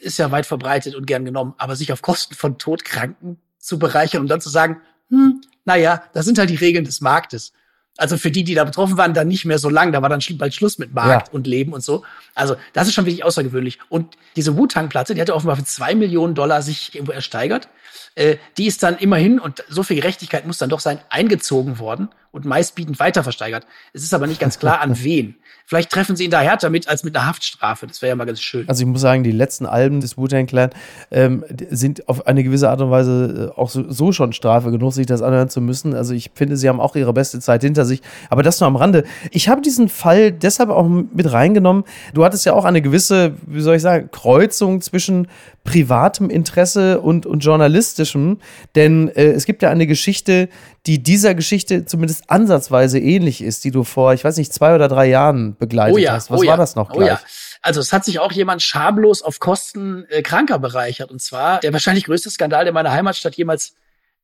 ist 0.00 0.18
ja 0.18 0.30
weit 0.30 0.46
verbreitet 0.46 0.94
und 0.94 1.06
gern 1.06 1.24
genommen, 1.24 1.54
aber 1.58 1.76
sich 1.76 1.92
auf 1.92 2.02
Kosten 2.02 2.34
von 2.34 2.58
Todkranken 2.58 3.38
zu 3.58 3.78
bereichern 3.78 4.22
und 4.22 4.28
dann 4.28 4.40
zu 4.40 4.48
sagen, 4.48 4.80
hm, 5.08 5.40
naja, 5.64 6.02
das 6.12 6.24
sind 6.24 6.38
halt 6.38 6.50
die 6.50 6.56
Regeln 6.56 6.84
des 6.84 7.00
Marktes. 7.00 7.52
Also 7.96 8.16
für 8.16 8.30
die, 8.30 8.44
die 8.44 8.54
da 8.54 8.62
betroffen 8.62 8.96
waren, 8.96 9.12
dann 9.12 9.26
nicht 9.26 9.44
mehr 9.44 9.58
so 9.58 9.68
lang. 9.68 9.90
Da 9.90 10.02
war 10.02 10.08
dann 10.08 10.22
bald 10.34 10.54
Schluss 10.54 10.78
mit 10.78 10.94
Markt 10.94 11.28
ja. 11.28 11.34
und 11.34 11.48
Leben 11.48 11.72
und 11.72 11.82
so. 11.82 12.04
Also 12.34 12.54
das 12.72 12.86
ist 12.86 12.94
schon 12.94 13.06
wirklich 13.06 13.24
außergewöhnlich. 13.24 13.80
Und 13.88 14.16
diese 14.36 14.56
Wu-Tang-Platte, 14.56 15.16
die 15.16 15.20
hatte 15.20 15.34
offenbar 15.34 15.56
für 15.56 15.64
zwei 15.64 15.96
Millionen 15.96 16.36
Dollar 16.36 16.62
sich 16.62 16.94
irgendwo 16.94 17.12
ersteigert. 17.12 17.68
Äh, 18.14 18.36
die 18.56 18.66
ist 18.66 18.84
dann 18.84 18.98
immerhin, 18.98 19.40
und 19.40 19.64
so 19.68 19.82
viel 19.82 19.96
Gerechtigkeit 19.96 20.46
muss 20.46 20.58
dann 20.58 20.70
doch 20.70 20.78
sein, 20.78 21.00
eingezogen 21.10 21.80
worden 21.80 22.08
und 22.38 22.44
meistbietend 22.44 22.98
weiter 23.00 23.22
versteigert. 23.22 23.66
Es 23.92 24.02
ist 24.02 24.14
aber 24.14 24.26
nicht 24.26 24.40
ganz 24.40 24.58
klar, 24.58 24.80
an 24.80 24.96
wen. 25.02 25.34
Vielleicht 25.66 25.90
treffen 25.90 26.16
sie 26.16 26.24
ihn 26.24 26.30
da 26.30 26.40
härter 26.40 26.70
mit 26.70 26.88
als 26.88 27.04
mit 27.04 27.14
einer 27.14 27.26
Haftstrafe. 27.26 27.86
Das 27.86 28.00
wäre 28.00 28.08
ja 28.08 28.16
mal 28.16 28.24
ganz 28.24 28.40
schön. 28.40 28.66
Also 28.70 28.82
ich 28.82 28.88
muss 28.88 29.02
sagen, 29.02 29.22
die 29.22 29.32
letzten 29.32 29.66
Alben 29.66 30.00
des 30.00 30.16
Wu-Tang 30.16 30.46
Clan 30.46 30.70
ähm, 31.10 31.44
sind 31.68 32.08
auf 32.08 32.26
eine 32.26 32.42
gewisse 32.42 32.70
Art 32.70 32.80
und 32.80 32.90
Weise 32.90 33.52
äh, 33.54 33.60
auch 33.60 33.68
so, 33.68 33.84
so, 33.90 34.10
schon 34.12 34.32
Strafe 34.32 34.70
genug, 34.70 34.94
sich 34.94 35.04
das 35.04 35.20
anhören 35.20 35.50
zu 35.50 35.60
müssen. 35.60 35.92
Also 35.92 36.14
ich 36.14 36.30
finde, 36.34 36.56
sie 36.56 36.70
haben 36.70 36.80
auch 36.80 36.96
ihre 36.96 37.12
beste 37.12 37.38
Zeit 37.40 37.60
hinter 37.60 37.84
sich. 37.84 38.00
Aber 38.30 38.42
das 38.42 38.60
nur 38.60 38.66
am 38.66 38.76
Rande. 38.76 39.04
Ich 39.30 39.50
habe 39.50 39.60
diesen 39.60 39.90
Fall 39.90 40.32
deshalb 40.32 40.70
auch 40.70 40.88
mit 40.88 41.30
reingenommen. 41.30 41.84
Du 42.14 42.24
hattest 42.24 42.46
ja 42.46 42.54
auch 42.54 42.64
eine 42.64 42.80
gewisse, 42.80 43.34
wie 43.46 43.60
soll 43.60 43.76
ich 43.76 43.82
sagen, 43.82 44.08
Kreuzung 44.10 44.80
zwischen 44.80 45.28
privatem 45.64 46.30
Interesse 46.30 46.98
und, 47.02 47.26
und 47.26 47.40
journalistischem. 47.40 48.38
Denn 48.74 49.08
äh, 49.08 49.32
es 49.32 49.44
gibt 49.44 49.60
ja 49.60 49.68
eine 49.68 49.86
Geschichte, 49.86 50.48
die 50.88 51.02
dieser 51.02 51.34
Geschichte 51.34 51.84
zumindest 51.84 52.30
ansatzweise 52.30 52.98
ähnlich 52.98 53.42
ist, 53.42 53.62
die 53.64 53.70
du 53.70 53.84
vor, 53.84 54.14
ich 54.14 54.24
weiß 54.24 54.38
nicht, 54.38 54.54
zwei 54.54 54.74
oder 54.74 54.88
drei 54.88 55.06
Jahren 55.06 55.54
begleitet 55.54 55.94
oh 55.94 55.98
ja, 55.98 56.12
hast. 56.12 56.30
Was 56.30 56.38
oh 56.38 56.40
war 56.40 56.46
ja, 56.46 56.56
das 56.56 56.76
noch 56.76 56.88
gleich? 56.88 57.02
Oh 57.02 57.06
ja. 57.06 57.20
Also 57.60 57.80
es 57.80 57.92
hat 57.92 58.06
sich 58.06 58.20
auch 58.20 58.32
jemand 58.32 58.62
schamlos 58.62 59.20
auf 59.20 59.38
Kosten 59.38 60.06
äh, 60.08 60.22
Kranker 60.22 60.58
bereichert. 60.58 61.10
Und 61.10 61.20
zwar 61.20 61.60
der 61.60 61.74
wahrscheinlich 61.74 62.04
größte 62.04 62.30
Skandal, 62.30 62.64
der 62.64 62.72
meine 62.72 62.90
Heimatstadt 62.90 63.34
jemals 63.34 63.74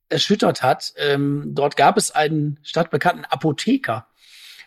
erschüttert 0.08 0.62
hat. 0.62 0.94
Ähm, 0.96 1.50
dort 1.54 1.76
gab 1.76 1.98
es 1.98 2.12
einen 2.12 2.58
stadtbekannten 2.62 3.26
Apotheker. 3.26 4.06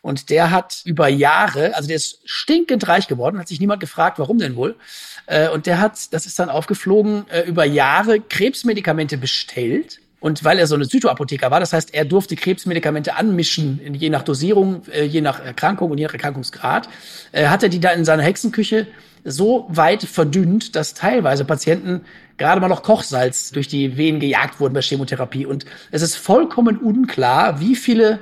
Und 0.04 0.30
der 0.30 0.52
hat 0.52 0.84
über 0.86 1.08
Jahre, 1.08 1.76
also 1.76 1.88
der 1.88 1.96
ist 1.98 2.20
stinkend 2.26 2.88
reich 2.88 3.08
geworden, 3.08 3.40
hat 3.40 3.48
sich 3.48 3.60
niemand 3.60 3.80
gefragt, 3.80 4.20
warum 4.20 4.38
denn 4.38 4.56
wohl. 4.56 4.76
Äh, 5.26 5.50
und 5.50 5.66
der 5.66 5.80
hat, 5.80 6.14
das 6.14 6.28
ist 6.28 6.38
dann 6.38 6.50
aufgeflogen, 6.50 7.28
äh, 7.30 7.42
über 7.42 7.66
Jahre 7.66 8.20
Krebsmedikamente 8.20 9.18
bestellt 9.18 10.00
und 10.20 10.44
weil 10.44 10.58
er 10.58 10.66
so 10.66 10.76
eine 10.76 10.88
Zytoapotheker 10.88 11.52
war, 11.52 11.60
das 11.60 11.74
heißt, 11.74 11.94
er 11.94 12.06
durfte 12.06 12.36
Krebsmedikamente 12.36 13.16
anmischen, 13.16 13.80
je 13.94 14.10
nach 14.10 14.24
Dosierung, 14.24 14.82
äh, 14.92 15.04
je 15.04 15.22
nach 15.22 15.40
Erkrankung 15.40 15.92
und 15.92 16.00
je 16.00 16.06
nach 16.06 16.14
Erkrankungsgrad, 16.14 16.90
äh, 17.32 17.48
hat 17.48 17.62
er 17.62 17.70
die 17.70 17.80
da 17.80 17.92
in 17.92 18.04
seiner 18.04 18.24
Hexenküche 18.24 18.88
so 19.24 19.66
weit 19.70 20.04
verdünnt, 20.04 20.76
dass 20.76 20.94
teilweise 20.94 21.46
Patienten 21.46 22.02
gerade 22.38 22.62
mal 22.62 22.68
noch 22.68 22.82
Kochsalz 22.82 23.52
durch 23.52 23.68
die 23.68 23.98
Venen 23.98 24.20
gejagt 24.20 24.60
wurden 24.60 24.74
bei 24.74 24.82
Chemotherapie. 24.82 25.46
Und 25.46 25.66
es 25.92 26.02
ist 26.02 26.16
vollkommen 26.16 26.78
unklar, 26.78 27.60
wie 27.60 27.76
viele 27.76 28.20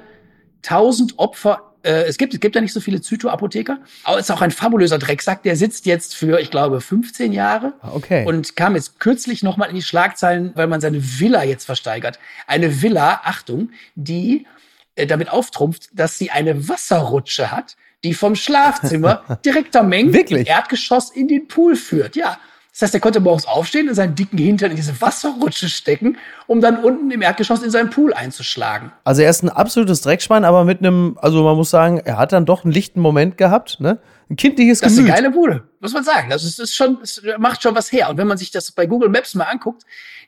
tausend 0.62 1.20
Opfer 1.20 1.75
äh, 1.86 2.04
es 2.04 2.18
gibt, 2.18 2.34
es 2.34 2.40
gibt 2.40 2.56
ja 2.56 2.62
nicht 2.62 2.74
so 2.74 2.80
viele 2.80 3.02
Zytoapotheker, 3.02 3.78
aber 4.04 4.18
es 4.18 4.26
ist 4.26 4.32
auch 4.32 4.42
ein 4.42 4.52
fabulöser 4.52 4.98
Drecksack, 4.98 5.44
der 5.44 5.56
sitzt 5.56 5.86
jetzt 5.86 6.16
für, 6.16 6.40
ich 6.40 6.52
glaube, 6.52 6.82
15 6.82 7.32
Jahre. 7.32 7.74
Ah, 7.82 7.92
okay. 7.94 8.26
Und 8.26 8.56
kam 8.56 8.76
jetzt 8.76 9.00
kürzlich 9.00 9.44
nochmal 9.44 9.70
in 9.70 9.76
die 9.76 9.82
Schlagzeilen, 9.82 10.52
weil 10.56 10.68
man 10.68 10.82
seine 10.82 11.00
Villa 11.02 11.44
jetzt 11.44 11.66
versteigert. 11.66 12.20
Eine 12.48 12.82
Villa, 12.82 13.22
Achtung, 13.24 13.70
die 13.96 14.48
äh, 14.96 15.06
damit 15.06 15.30
auftrumpft, 15.30 15.90
dass 15.94 16.18
sie 16.18 16.32
eine 16.32 16.68
Wasserrutsche 16.68 17.52
hat, 17.52 17.76
die 18.04 18.14
vom 18.14 18.36
Schlafzimmer 18.36 19.24
direkt 19.46 19.76
am 19.76 19.90
Mengen 19.90 20.14
Erdgeschoss 20.14 21.12
in 21.12 21.28
den 21.28 21.48
Pool 21.48 21.76
führt. 21.76 22.16
Ja. 22.16 22.40
Das 22.76 22.82
heißt, 22.82 22.94
er 22.94 23.00
konnte 23.00 23.22
morgens 23.22 23.46
aufstehen 23.46 23.88
und 23.88 23.96
seinen 23.96 24.16
dicken 24.16 24.38
Hintern 24.38 24.72
in 24.72 24.76
diese 24.76 25.00
Wasserrutsche 25.00 25.70
stecken, 25.70 26.18
um 26.46 26.60
dann 26.60 26.84
unten 26.84 27.10
im 27.10 27.22
Erdgeschoss 27.22 27.64
in 27.64 27.72
seinen 27.72 27.90
Pool 27.90 28.14
einzuschlagen. 28.14 28.92
Also 29.06 29.22
er 29.22 29.30
ist 29.30 29.44
ein 29.44 29.50
absolutes 29.50 30.02
Dreckschwein, 30.02 30.44
aber 30.44 30.66
mit 30.66 30.80
einem, 30.80 31.18
also 31.22 31.42
man 31.46 31.56
muss 31.56 31.70
sagen, 31.70 32.00
er 32.00 32.18
hat 32.18 32.34
dann 32.34 32.46
doch 32.46 32.66
einen 32.66 32.74
lichten 32.74 33.00
Moment 33.00 33.38
gehabt, 33.38 33.80
ne? 33.80 34.00
Ein 34.30 34.36
kindliches 34.36 34.82
das 34.82 34.94
Gemüt. 34.94 35.08
Ist 35.08 35.14
eine 35.16 35.22
geile 35.22 35.34
Bude, 35.34 35.64
muss 35.80 35.94
man 35.94 36.04
sagen. 36.04 36.30
Das 36.30 36.44
ist, 36.44 36.60
ist 36.60 36.76
schon, 36.76 36.98
es 37.02 37.22
macht 37.38 37.64
schon 37.64 37.76
was 37.76 37.94
her. 37.94 38.10
Und 38.10 38.18
wenn 38.18 38.28
man 38.28 38.38
sich 38.38 38.52
das 38.52 38.72
bei 38.74 38.88
Google 38.88 39.08
Maps 39.08 39.36
mal 39.36 39.46
anguckt, 39.46 39.84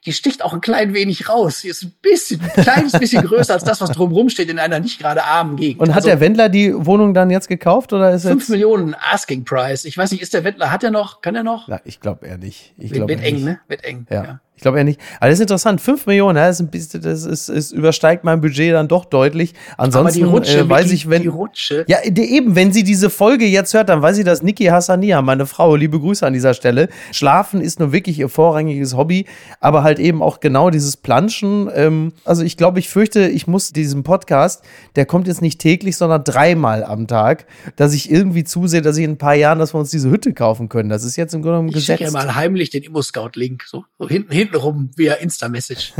die 0.07 0.13
sticht 0.13 0.41
auch 0.41 0.53
ein 0.53 0.61
klein 0.61 0.93
wenig 0.93 1.27
raus. 1.27 1.61
Die 1.61 1.67
ist 1.67 1.83
ein 1.83 1.93
bisschen, 2.01 2.39
ein 2.41 2.63
kleines 2.63 2.93
bisschen 2.93 3.25
größer 3.25 3.53
als 3.53 3.65
das, 3.65 3.81
was 3.81 3.91
drumherum 3.91 4.29
steht 4.29 4.49
in 4.49 4.57
einer 4.57 4.79
nicht 4.79 4.99
gerade 4.99 5.25
armen 5.25 5.57
Gegend. 5.57 5.81
Und 5.81 5.89
hat 5.89 5.97
also, 5.97 6.07
der 6.07 6.21
Wendler 6.21 6.47
die 6.47 6.73
Wohnung 6.73 7.13
dann 7.13 7.29
jetzt 7.29 7.49
gekauft 7.49 7.91
oder 7.91 8.11
ist 8.13 8.25
fünf 8.25 8.47
Millionen 8.47 8.95
Asking 9.11 9.43
Price. 9.43 9.83
Ich 9.83 9.97
weiß 9.97 10.11
nicht, 10.11 10.21
ist 10.21 10.33
der 10.33 10.45
Wendler, 10.45 10.71
hat 10.71 10.81
er 10.85 10.91
noch, 10.91 11.21
kann 11.21 11.35
er 11.35 11.43
noch? 11.43 11.67
Ja, 11.67 11.81
ich 11.83 11.99
glaube 11.99 12.25
eher 12.25 12.37
nicht. 12.37 12.73
Ich 12.77 12.93
glaub 12.93 13.09
wird, 13.09 13.21
wird 13.21 13.33
eng, 13.33 13.43
ne? 13.43 13.59
Wird 13.67 13.83
eng. 13.83 14.07
ja. 14.09 14.23
ja. 14.23 14.39
Ich 14.57 14.63
glaube 14.63 14.79
eher 14.79 14.83
nicht. 14.83 14.99
Aber 15.19 15.29
das 15.29 15.35
ist 15.37 15.41
interessant. 15.41 15.81
Fünf 15.81 16.07
Millionen, 16.07 16.35
das, 16.35 16.55
ist 16.55 16.61
ein 16.61 16.71
bisschen, 16.71 16.99
das, 17.03 17.25
ist, 17.25 17.47
ist, 17.47 17.71
übersteigt 17.71 18.23
mein 18.23 18.41
Budget 18.41 18.73
dann 18.73 18.87
doch 18.87 19.05
deutlich. 19.05 19.53
Ansonsten 19.77 20.25
Rutsche, 20.25 20.61
äh, 20.61 20.69
weiß 20.69 20.91
ich, 20.91 21.07
wenn. 21.07 21.21
Die 21.21 21.27
Rutsche. 21.27 21.85
Ja, 21.87 21.99
eben, 22.03 22.55
wenn 22.55 22.73
sie 22.73 22.83
diese 22.83 23.11
Folge 23.11 23.45
jetzt 23.45 23.75
hört, 23.75 23.89
dann 23.89 24.01
weiß 24.01 24.15
sie, 24.15 24.23
dass 24.23 24.41
Niki 24.41 24.65
Hassania, 24.65 25.21
meine 25.21 25.45
Frau, 25.45 25.75
liebe 25.75 25.99
Grüße 25.99 26.25
an 26.25 26.33
dieser 26.33 26.55
Stelle. 26.55 26.89
Schlafen 27.11 27.61
ist 27.61 27.79
nur 27.79 27.91
wirklich 27.91 28.17
ihr 28.17 28.29
vorrangiges 28.29 28.97
Hobby, 28.97 29.27
aber 29.59 29.83
halt 29.83 29.96
eben 29.99 30.21
auch 30.21 30.39
genau 30.39 30.69
dieses 30.69 30.97
Planschen. 30.97 31.69
Ähm, 31.73 32.13
also 32.25 32.43
ich 32.43 32.57
glaube, 32.57 32.79
ich 32.79 32.89
fürchte, 32.89 33.27
ich 33.27 33.47
muss 33.47 33.71
diesen 33.71 34.03
Podcast, 34.03 34.63
der 34.95 35.05
kommt 35.05 35.27
jetzt 35.27 35.41
nicht 35.41 35.59
täglich, 35.61 35.97
sondern 35.97 36.23
dreimal 36.23 36.83
am 36.83 37.07
Tag, 37.07 37.45
dass 37.75 37.93
ich 37.93 38.11
irgendwie 38.11 38.43
zusehe, 38.43 38.81
dass 38.81 38.97
ich 38.97 39.05
in 39.05 39.11
ein 39.11 39.17
paar 39.17 39.35
Jahren, 39.35 39.59
dass 39.59 39.73
wir 39.73 39.79
uns 39.79 39.91
diese 39.91 40.09
Hütte 40.09 40.33
kaufen 40.33 40.67
können. 40.67 40.89
Das 40.89 41.03
ist 41.03 41.15
jetzt 41.15 41.33
im 41.33 41.41
Grunde 41.41 41.57
genommen 41.57 41.71
gesetzt. 41.71 42.01
Ich 42.01 42.07
schicke 42.07 42.17
ja 42.19 42.25
mal 42.25 42.35
heimlich 42.35 42.69
den 42.69 42.83
Immo-Scout-Link, 42.83 43.63
so, 43.67 43.85
so 43.97 44.07
hinten, 44.09 44.33
hinten 44.33 44.57
hintenrum 44.57 44.91
via 44.95 45.13
Insta-Message. 45.15 45.93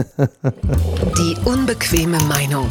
Die 1.17 1.35
unbequeme 1.45 2.17
Meinung. 2.29 2.69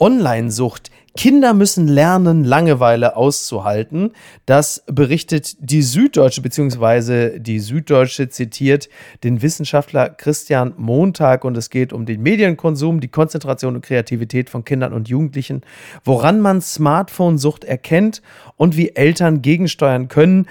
Online-Sucht. 0.00 0.90
Kinder 1.16 1.54
müssen 1.54 1.88
lernen, 1.88 2.44
Langeweile 2.44 3.16
auszuhalten. 3.16 4.12
Das 4.46 4.84
berichtet 4.86 5.56
die 5.58 5.82
Süddeutsche, 5.82 6.42
beziehungsweise 6.42 7.40
die 7.40 7.58
Süddeutsche 7.58 8.28
zitiert 8.28 8.88
den 9.24 9.42
Wissenschaftler 9.42 10.10
Christian 10.10 10.74
Montag 10.76 11.44
und 11.44 11.56
es 11.56 11.70
geht 11.70 11.92
um 11.92 12.06
den 12.06 12.22
Medienkonsum, 12.22 13.00
die 13.00 13.08
Konzentration 13.08 13.74
und 13.74 13.84
Kreativität 13.84 14.50
von 14.50 14.64
Kindern 14.64 14.92
und 14.92 15.08
Jugendlichen, 15.08 15.62
woran 16.04 16.40
man 16.40 16.60
Smartphone-Sucht 16.60 17.64
erkennt 17.64 18.22
und 18.56 18.76
wie 18.76 18.94
Eltern 18.94 19.42
gegensteuern 19.42 20.08
können. 20.08 20.46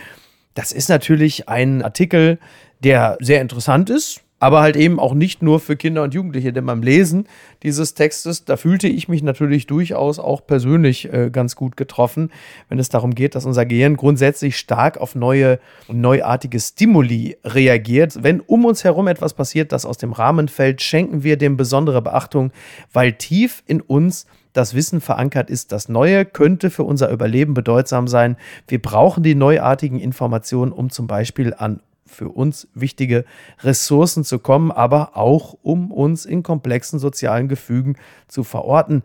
Das 0.54 0.72
ist 0.72 0.90
natürlich 0.90 1.48
ein 1.48 1.82
Artikel, 1.82 2.40
der 2.84 3.18
sehr 3.22 3.42
interessant 3.42 3.90
ist, 3.90 4.22
aber 4.40 4.62
halt 4.62 4.76
eben 4.76 5.00
auch 5.00 5.14
nicht 5.14 5.42
nur 5.42 5.60
für 5.60 5.76
Kinder 5.76 6.04
und 6.04 6.14
Jugendliche. 6.14 6.54
Denn 6.54 6.66
beim 6.66 6.82
Lesen 6.84 7.28
dieses 7.64 7.94
Textes, 7.94 8.46
da 8.46 8.58
fühlte 8.58 8.88
ich 8.88 9.08
mich 9.08 9.24
natürlich 9.24 9.68
durchaus 9.68 10.20
auch 10.20 10.46
persönlich 10.46 11.12
äh, 11.12 11.30
ganz 11.32 11.56
gut 11.56 11.78
getroffen, 11.78 12.32
wenn 12.70 12.80
es 12.80 12.90
darum 12.90 13.16
geht, 13.16 13.36
dass 13.36 13.46
unser 13.46 13.66
Gehirn 13.66 13.98
grundsätzlich 13.98 14.58
stark 14.58 14.98
auf 14.98 15.16
neue 15.16 15.60
und 15.88 16.02
neuartige 16.02 16.60
Stimuli 16.60 17.38
reagiert. 17.44 18.24
Wenn 18.24 18.42
um 18.42 18.66
uns 18.66 18.84
herum 18.84 19.08
etwas 19.08 19.34
passiert, 19.34 19.72
das 19.72 19.86
aus 19.86 19.98
dem 19.98 20.14
Rahmen 20.14 20.48
fällt, 20.48 20.82
schenken 20.82 21.24
wir 21.24 21.38
dem 21.38 21.58
besondere 21.58 22.02
Beachtung, 22.02 22.52
weil 22.94 23.14
tief 23.14 23.64
in 23.66 23.82
uns 23.82 24.28
das 24.54 24.74
Wissen 24.74 25.02
verankert 25.02 25.52
ist, 25.52 25.72
das 25.72 25.88
Neue 25.88 26.26
könnte 26.26 26.72
für 26.72 26.84
unser 26.84 27.12
Überleben 27.12 27.54
bedeutsam 27.54 28.08
sein. 28.08 28.38
Wir 28.68 28.82
brauchen 28.82 29.22
die 29.22 29.36
neuartigen 29.36 30.00
Informationen, 30.00 30.72
um 30.72 30.90
zum 30.90 31.06
Beispiel 31.06 31.54
an 31.56 31.80
für 32.08 32.30
uns 32.30 32.68
wichtige 32.74 33.26
Ressourcen 33.62 34.24
zu 34.24 34.40
kommen, 34.40 34.72
aber 34.72 35.16
auch 35.16 35.58
um 35.62 35.92
uns 35.92 36.26
in 36.26 36.44
komplexen 36.44 37.00
sozialen 37.00 37.48
Gefügen 37.48 37.96
zu 38.28 38.44
verorten. 38.44 39.04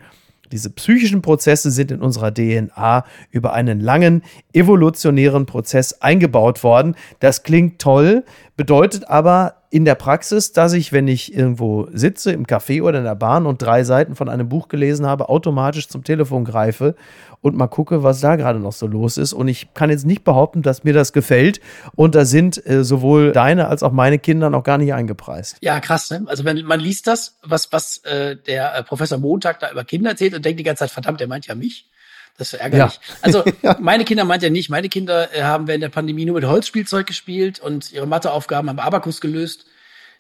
Diese 0.52 0.68
psychischen 0.68 1.22
Prozesse 1.22 1.70
sind 1.70 1.90
in 1.90 2.02
unserer 2.02 2.32
DNA 2.32 3.06
über 3.30 3.54
einen 3.54 3.80
langen 3.80 4.22
evolutionären 4.52 5.46
Prozess 5.46 6.02
eingebaut 6.02 6.62
worden. 6.62 6.94
Das 7.20 7.42
klingt 7.42 7.80
toll, 7.80 8.24
bedeutet 8.62 9.08
aber 9.08 9.56
in 9.70 9.84
der 9.84 9.96
Praxis, 9.96 10.52
dass 10.52 10.72
ich, 10.72 10.92
wenn 10.92 11.08
ich 11.08 11.34
irgendwo 11.34 11.88
sitze, 11.92 12.30
im 12.30 12.46
Café 12.46 12.80
oder 12.80 12.98
in 12.98 13.04
der 13.04 13.16
Bahn 13.16 13.44
und 13.44 13.60
drei 13.60 13.82
Seiten 13.82 14.14
von 14.14 14.28
einem 14.28 14.48
Buch 14.48 14.68
gelesen 14.68 15.04
habe, 15.04 15.28
automatisch 15.30 15.88
zum 15.88 16.04
Telefon 16.04 16.44
greife 16.44 16.94
und 17.40 17.56
mal 17.56 17.66
gucke, 17.66 18.04
was 18.04 18.20
da 18.20 18.36
gerade 18.36 18.60
noch 18.60 18.70
so 18.70 18.86
los 18.86 19.16
ist. 19.16 19.32
Und 19.32 19.48
ich 19.48 19.74
kann 19.74 19.90
jetzt 19.90 20.06
nicht 20.06 20.22
behaupten, 20.22 20.62
dass 20.62 20.84
mir 20.84 20.92
das 20.92 21.12
gefällt. 21.12 21.60
Und 21.96 22.14
da 22.14 22.24
sind 22.24 22.64
äh, 22.64 22.84
sowohl 22.84 23.32
deine 23.32 23.66
als 23.66 23.82
auch 23.82 23.90
meine 23.90 24.20
Kinder 24.20 24.48
noch 24.48 24.62
gar 24.62 24.78
nicht 24.78 24.94
eingepreist. 24.94 25.56
Ja, 25.60 25.80
krass. 25.80 26.08
Ne? 26.10 26.22
Also 26.26 26.44
wenn 26.44 26.64
man 26.64 26.78
liest 26.78 27.08
das, 27.08 27.40
was, 27.42 27.72
was 27.72 27.98
äh, 28.04 28.36
der 28.36 28.76
äh, 28.76 28.84
Professor 28.84 29.18
Montag 29.18 29.58
da 29.58 29.72
über 29.72 29.82
Kinder 29.82 30.10
erzählt 30.10 30.34
und 30.34 30.44
denkt 30.44 30.60
die 30.60 30.64
ganze 30.64 30.84
Zeit, 30.84 30.92
verdammt, 30.92 31.18
der 31.18 31.26
meint 31.26 31.48
ja 31.48 31.56
mich. 31.56 31.90
Das 32.38 32.52
ist 32.52 32.60
ärgerlich. 32.60 32.94
Ja. 32.94 33.16
Also 33.20 33.44
meine 33.80 34.04
Kinder 34.04 34.24
meint 34.24 34.42
ja 34.42 34.50
nicht. 34.50 34.70
Meine 34.70 34.88
Kinder 34.88 35.34
äh, 35.34 35.42
haben 35.42 35.66
während 35.66 35.82
der 35.82 35.88
Pandemie 35.88 36.24
nur 36.24 36.36
mit 36.36 36.44
Holzspielzeug 36.44 37.06
gespielt 37.06 37.60
und 37.60 37.92
ihre 37.92 38.06
Matheaufgaben 38.06 38.68
am 38.68 38.78
Abakus 38.78 39.20
gelöst. 39.20 39.66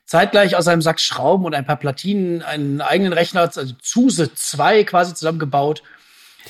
Zeitgleich 0.04 0.56
aus 0.56 0.68
einem 0.68 0.82
Sack 0.82 1.00
Schrauben 1.00 1.44
und 1.44 1.54
ein 1.54 1.64
paar 1.64 1.76
Platinen 1.76 2.42
einen 2.42 2.80
eigenen 2.80 3.12
Rechner, 3.12 3.42
also 3.42 3.72
Zuse 3.80 4.34
2 4.34 4.84
quasi 4.84 5.14
zusammengebaut. 5.14 5.82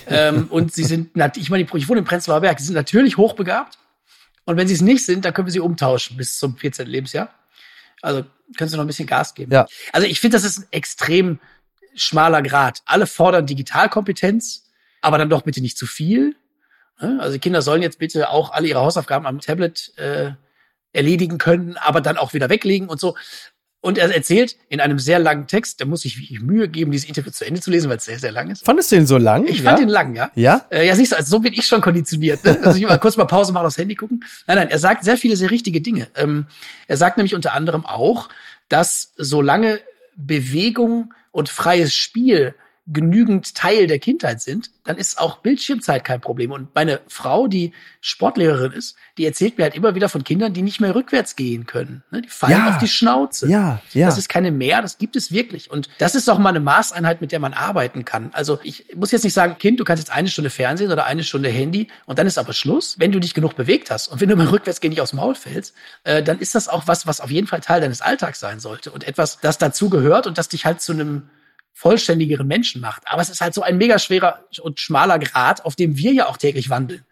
ähm, 0.09 0.47
und 0.51 0.73
sie 0.73 0.85
sind, 0.85 1.11
ich 1.37 1.51
meine, 1.51 1.63
ich 1.63 1.89
wohne 1.89 1.99
im 2.01 2.05
Prenzlauer 2.05 2.41
Berg, 2.41 2.59
sie 2.59 2.67
sind 2.67 2.75
natürlich 2.75 3.17
hochbegabt. 3.17 3.79
Und 4.45 4.57
wenn 4.57 4.67
sie 4.67 4.75
es 4.75 4.81
nicht 4.81 5.05
sind, 5.05 5.25
dann 5.25 5.35
können 5.35 5.47
wir 5.47 5.53
sie 5.53 5.61
umtauschen 5.61 6.17
bis 6.17 6.39
zum 6.39 6.57
14. 6.57 6.87
Lebensjahr. 6.87 7.33
Also 8.01 8.25
können 8.57 8.69
sie 8.69 8.77
noch 8.77 8.85
ein 8.85 8.89
bisschen 8.89 9.07
Gas 9.07 9.35
geben. 9.35 9.53
Ja. 9.53 9.67
Also 9.93 10.07
ich 10.07 10.21
finde, 10.21 10.37
das 10.37 10.45
ist 10.45 10.59
ein 10.59 10.67
extrem 10.73 11.39
schmaler 11.95 12.43
Grad. 12.43 12.83
Alle 12.85 13.07
fordern 13.07 13.47
Digitalkompetenz, 13.47 14.62
aber 15.03 15.19
dann 15.19 15.29
doch 15.29 15.43
bitte 15.43 15.61
nicht 15.61 15.77
zu 15.77 15.87
viel. 15.87 16.35
Also 16.97 17.39
Kinder 17.39 17.63
sollen 17.63 17.83
jetzt 17.83 17.99
bitte 17.99 18.31
auch 18.31 18.53
alle 18.53 18.69
ihre 18.69 18.81
Hausaufgaben 18.81 19.27
am 19.27 19.41
Tablet 19.41 19.93
äh, 19.99 20.31
erledigen 20.93 21.39
können, 21.39 21.77
aber 21.77 22.01
dann 22.01 22.17
auch 22.17 22.33
wieder 22.33 22.49
weglegen 22.49 22.89
und 22.89 23.01
so. 23.01 23.17
Und 23.81 23.99
er 23.99 24.15
erzählt 24.15 24.57
in 24.69 24.81
einem 24.81 25.01
sehr 25.01 25.19
langen 25.19 25.49
Text, 25.49 25.81
da 25.81 25.85
muss 25.87 26.05
ich 26.05 26.17
wirklich 26.17 26.41
Mühe 26.41 26.69
geben, 26.69 26.93
dieses 26.93 27.09
Interview 27.09 27.33
zu 27.33 27.45
Ende 27.45 27.61
zu 27.61 27.69
lesen, 27.73 27.91
weil 27.91 27.97
es 27.97 28.05
sehr, 28.05 28.21
sehr 28.21 28.31
lang 28.31 28.49
ist. 28.49 28.65
Fandest 28.65 28.93
du 28.93 28.97
ihn 28.97 29.09
so 29.09 29.19
lang? 29.19 29.45
Ich 29.49 29.63
fand 29.63 29.81
ihn 29.81 29.89
lang, 29.89 30.15
ja. 30.15 30.31
Ja? 30.37 30.65
Äh, 30.71 30.87
ja, 30.87 30.95
siehst 30.95 31.11
du, 31.11 31.17
also 31.17 31.29
so 31.29 31.41
bin 31.41 31.53
ich 31.53 31.67
schon 31.67 31.81
konditioniert. 31.81 32.45
Ne? 32.45 32.61
Also 32.63 32.79
ich 32.79 32.87
mal 32.87 32.99
kurz 32.99 33.17
mal 33.17 33.25
Pause 33.25 33.53
machen, 33.53 33.67
aufs 33.67 33.79
Handy 33.79 33.97
gucken. 33.97 34.25
Nein, 34.47 34.59
nein, 34.59 34.71
er 34.71 34.79
sagt 34.79 35.03
sehr 35.03 35.17
viele 35.17 35.35
sehr 35.35 35.51
richtige 35.51 35.81
Dinge. 35.81 36.07
Ähm, 36.15 36.47
er 36.87 36.97
sagt 36.97 37.17
nämlich 37.17 37.35
unter 37.35 37.55
anderem 37.55 37.85
auch, 37.85 38.29
dass 38.69 39.13
solange 39.17 39.81
Bewegung 40.15 41.13
und 41.33 41.49
freies 41.49 41.93
Spiel 41.93 42.55
genügend 42.87 43.55
Teil 43.55 43.87
der 43.87 44.01
Kindheit 44.01 44.41
sind, 44.41 44.71
dann 44.85 44.97
ist 44.97 45.21
auch 45.21 45.39
Bildschirmzeit 45.39 46.03
kein 46.03 46.21
Problem. 46.21 46.51
Und 46.51 46.75
meine 46.75 47.01
Frau, 47.07 47.47
die 47.47 47.73
Sportlehrerin 48.01 48.73
ist, 48.73 48.97
die 49.19 49.25
erzählt 49.25 49.57
mir 49.57 49.65
halt 49.65 49.77
immer 49.77 49.95
wieder 49.95 50.09
von 50.09 50.25
Kindern, 50.25 50.53
die 50.53 50.63
nicht 50.63 50.81
mehr 50.81 50.93
rückwärts 50.95 51.37
gehen 51.37 51.67
können. 51.67 52.03
Ne? 52.11 52.23
Die 52.23 52.29
fallen 52.29 52.53
Ja. 52.53 52.71
auf 52.71 52.79
die 52.79 52.89
Schnauze. 52.89 53.49
Ja, 53.49 53.81
ja. 53.93 54.07
Das 54.07 54.19
ist 54.19 54.29
keine 54.29 54.51
mehr, 54.51 54.83
das 54.83 54.99
gibt 54.99 55.15
es 55.15 55.31
wirklich. 55.31 55.71
Und 55.71 55.89
das 55.99 56.17
ist 56.17 56.29
auch 56.29 56.39
mal 56.39 56.49
eine 56.49 56.59
Maßeinheit, 56.59 57.21
mit 57.21 57.31
der 57.31 57.39
man 57.39 57.53
arbeiten 57.55 58.05
kann. 58.05 58.31
Also 58.33 58.59
ich 58.65 58.87
muss 58.97 59.13
jetzt 59.13 59.23
nicht 59.23 59.35
sagen, 59.35 59.57
Kind, 59.59 59.79
du 59.79 59.85
kannst 59.85 60.03
jetzt 60.03 60.13
eine 60.13 60.29
Stunde 60.29 60.51
Fernsehen 60.51 60.91
oder 60.91 61.07
eine 61.07 61.23
Stunde 61.23 61.51
Handy 61.51 61.87
und 62.07 62.19
dann 62.19 62.27
ist 62.27 62.37
aber 62.37 62.53
Schluss. 62.53 62.99
Wenn 62.99 63.13
du 63.13 63.21
dich 63.21 63.35
genug 63.35 63.55
bewegt 63.55 63.93
hast 63.93 64.09
und 64.09 64.21
wenn 64.21 64.29
du 64.29 64.37
beim 64.37 64.49
Rückwärtsgehen 64.49 64.91
nicht 64.91 65.01
aufs 65.01 65.13
Maul 65.13 65.37
fällst, 65.37 65.73
äh, 66.03 66.21
dann 66.23 66.41
ist 66.41 66.57
das 66.57 66.67
auch 66.69 66.89
was, 66.89 67.07
was 67.07 67.21
auf 67.21 67.31
jeden 67.31 67.47
Fall 67.47 67.61
Teil 67.61 67.81
deines 67.81 68.01
Alltags 68.01 68.41
sein 68.41 68.59
sollte 68.59 68.91
und 68.91 69.05
etwas, 69.07 69.39
das 69.41 69.59
dazu 69.59 69.89
gehört 69.89 70.27
und 70.27 70.37
das 70.37 70.49
dich 70.49 70.67
halt 70.67 70.81
zu 70.81 70.93
einem 70.93 71.23
vollständigeren 71.73 72.47
Menschen 72.47 72.81
macht. 72.81 73.03
Aber 73.07 73.23
es 73.23 73.31
ist 73.31 73.41
halt 73.41 73.55
so 73.55 73.63
ein 73.63 73.79
mega 73.79 73.99
schwerer 73.99 74.45
und 74.61 74.81
schmaler 74.81 75.19
Grad, 75.19 75.65
auf 75.65 75.77
dem 75.77 75.97
wir 75.97 76.13
ja 76.13 76.29
auch 76.29 76.37
täglich 76.37 76.71
wandeln. 76.71 77.05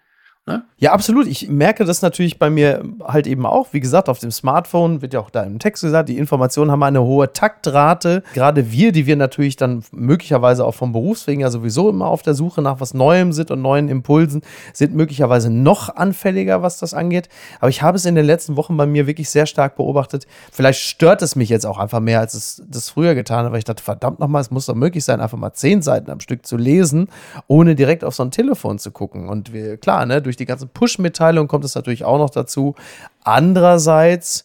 Ja, 0.79 0.93
absolut. 0.93 1.27
Ich 1.27 1.49
merke 1.49 1.85
das 1.85 2.01
natürlich 2.01 2.39
bei 2.39 2.49
mir 2.49 2.83
halt 3.05 3.27
eben 3.27 3.45
auch. 3.45 3.69
Wie 3.73 3.81
gesagt, 3.81 4.09
auf 4.09 4.19
dem 4.19 4.31
Smartphone 4.31 5.03
wird 5.03 5.13
ja 5.13 5.21
auch 5.21 5.29
da 5.29 5.43
im 5.43 5.59
Text 5.59 5.83
gesagt, 5.83 6.09
die 6.09 6.17
Informationen 6.17 6.71
haben 6.71 6.83
eine 6.83 7.03
hohe 7.03 7.33
Taktrate. 7.33 8.23
Gerade 8.33 8.73
wir, 8.73 8.91
die 8.91 9.05
wir 9.05 9.17
natürlich 9.17 9.57
dann 9.57 9.85
möglicherweise 9.93 10.65
auch 10.65 10.75
vom 10.75 10.93
Berufswegen 10.93 11.43
ja 11.43 11.51
sowieso 11.51 11.91
immer 11.91 12.07
auf 12.07 12.23
der 12.23 12.35
Suche 12.35 12.63
nach 12.63 12.81
was 12.81 12.95
Neuem 12.95 13.33
sind 13.33 13.51
und 13.51 13.61
neuen 13.61 13.89
Impulsen, 13.89 14.41
sind 14.73 14.95
möglicherweise 14.95 15.51
noch 15.51 15.95
anfälliger, 15.95 16.63
was 16.63 16.79
das 16.79 16.95
angeht. 16.95 17.29
Aber 17.61 17.69
ich 17.69 17.83
habe 17.83 17.97
es 17.97 18.07
in 18.07 18.15
den 18.15 18.25
letzten 18.25 18.57
Wochen 18.57 18.77
bei 18.77 18.87
mir 18.87 19.07
wirklich 19.07 19.29
sehr 19.29 19.47
stark 19.47 19.77
beobachtet. 19.77 20.27
Vielleicht 20.51 20.81
stört 20.81 21.21
es 21.21 21.37
mich 21.37 21.51
jetzt 21.51 21.67
auch 21.67 21.79
einfach 21.79 22.01
mehr, 22.01 22.21
als 22.21 22.33
es 22.33 22.63
das 22.67 22.89
früher 22.89 23.15
getan 23.15 23.45
hat, 23.45 23.53
weil 23.53 23.59
ich 23.59 23.65
dachte, 23.65 23.83
verdammt 23.83 24.19
nochmal, 24.19 24.41
es 24.41 24.51
muss 24.51 24.67
doch 24.67 24.75
möglich 24.75 25.05
sein, 25.05 25.21
einfach 25.21 25.39
mal 25.39 25.53
zehn 25.53 25.83
Seiten 25.83 26.11
am 26.11 26.21
Stück 26.21 26.47
zu 26.47 26.57
lesen, 26.57 27.09
ohne 27.49 27.75
direkt 27.75 28.03
auf 28.03 28.15
so 28.15 28.23
ein 28.23 28.31
Telefon 28.31 28.79
zu 28.79 28.91
gucken. 28.91 29.29
Und 29.29 29.53
wir, 29.53 29.77
klar, 29.77 30.07
ne, 30.07 30.23
durch 30.23 30.37
die 30.41 30.47
ganzen 30.47 30.69
Push-Mitteilungen 30.69 31.49
kommt 31.49 31.65
es 31.65 31.75
natürlich 31.75 32.05
auch 32.05 32.19
noch 32.19 32.31
dazu. 32.31 32.75
Andererseits 33.23 34.45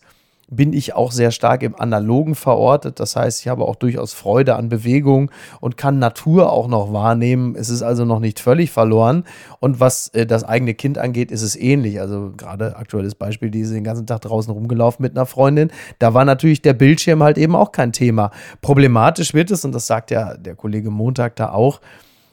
bin 0.50 0.74
ich 0.74 0.94
auch 0.94 1.12
sehr 1.12 1.32
stark 1.32 1.64
im 1.64 1.76
Analogen 1.76 2.36
verortet. 2.36 3.00
Das 3.00 3.16
heißt, 3.16 3.42
ich 3.42 3.48
habe 3.48 3.64
auch 3.66 3.76
durchaus 3.76 4.14
Freude 4.14 4.56
an 4.56 4.70
Bewegung 4.70 5.32
und 5.60 5.78
kann 5.78 5.98
Natur 6.00 6.52
auch 6.52 6.68
noch 6.68 6.94
wahrnehmen. 6.94 7.56
Es 7.56 7.70
ist 7.70 7.82
also 7.82 8.06
noch 8.06 8.20
nicht 8.20 8.40
völlig 8.40 8.72
verloren. 8.72 9.24
Und 9.60 9.80
was 9.80 10.10
äh, 10.10 10.26
das 10.26 10.44
eigene 10.44 10.76
Kind 10.76 10.98
angeht, 10.98 11.32
ist 11.32 11.42
es 11.42 11.56
ähnlich. 11.56 12.00
Also 12.00 12.32
gerade 12.38 12.76
aktuelles 12.76 13.16
Beispiel, 13.16 13.50
die 13.50 13.62
ist 13.62 13.74
den 13.74 13.84
ganzen 13.84 14.06
Tag 14.06 14.22
draußen 14.22 14.54
rumgelaufen 14.54 15.02
mit 15.02 15.16
einer 15.16 15.26
Freundin. 15.26 15.72
Da 16.00 16.14
war 16.14 16.26
natürlich 16.26 16.62
der 16.62 16.74
Bildschirm 16.74 17.24
halt 17.24 17.38
eben 17.38 17.56
auch 17.56 17.72
kein 17.72 17.92
Thema. 17.92 18.32
Problematisch 18.62 19.34
wird 19.34 19.50
es, 19.50 19.66
und 19.66 19.72
das 19.72 19.88
sagt 19.88 20.12
ja 20.12 20.36
der 20.36 20.56
Kollege 20.56 20.92
Montag 20.92 21.36
da 21.38 21.50
auch, 21.50 21.82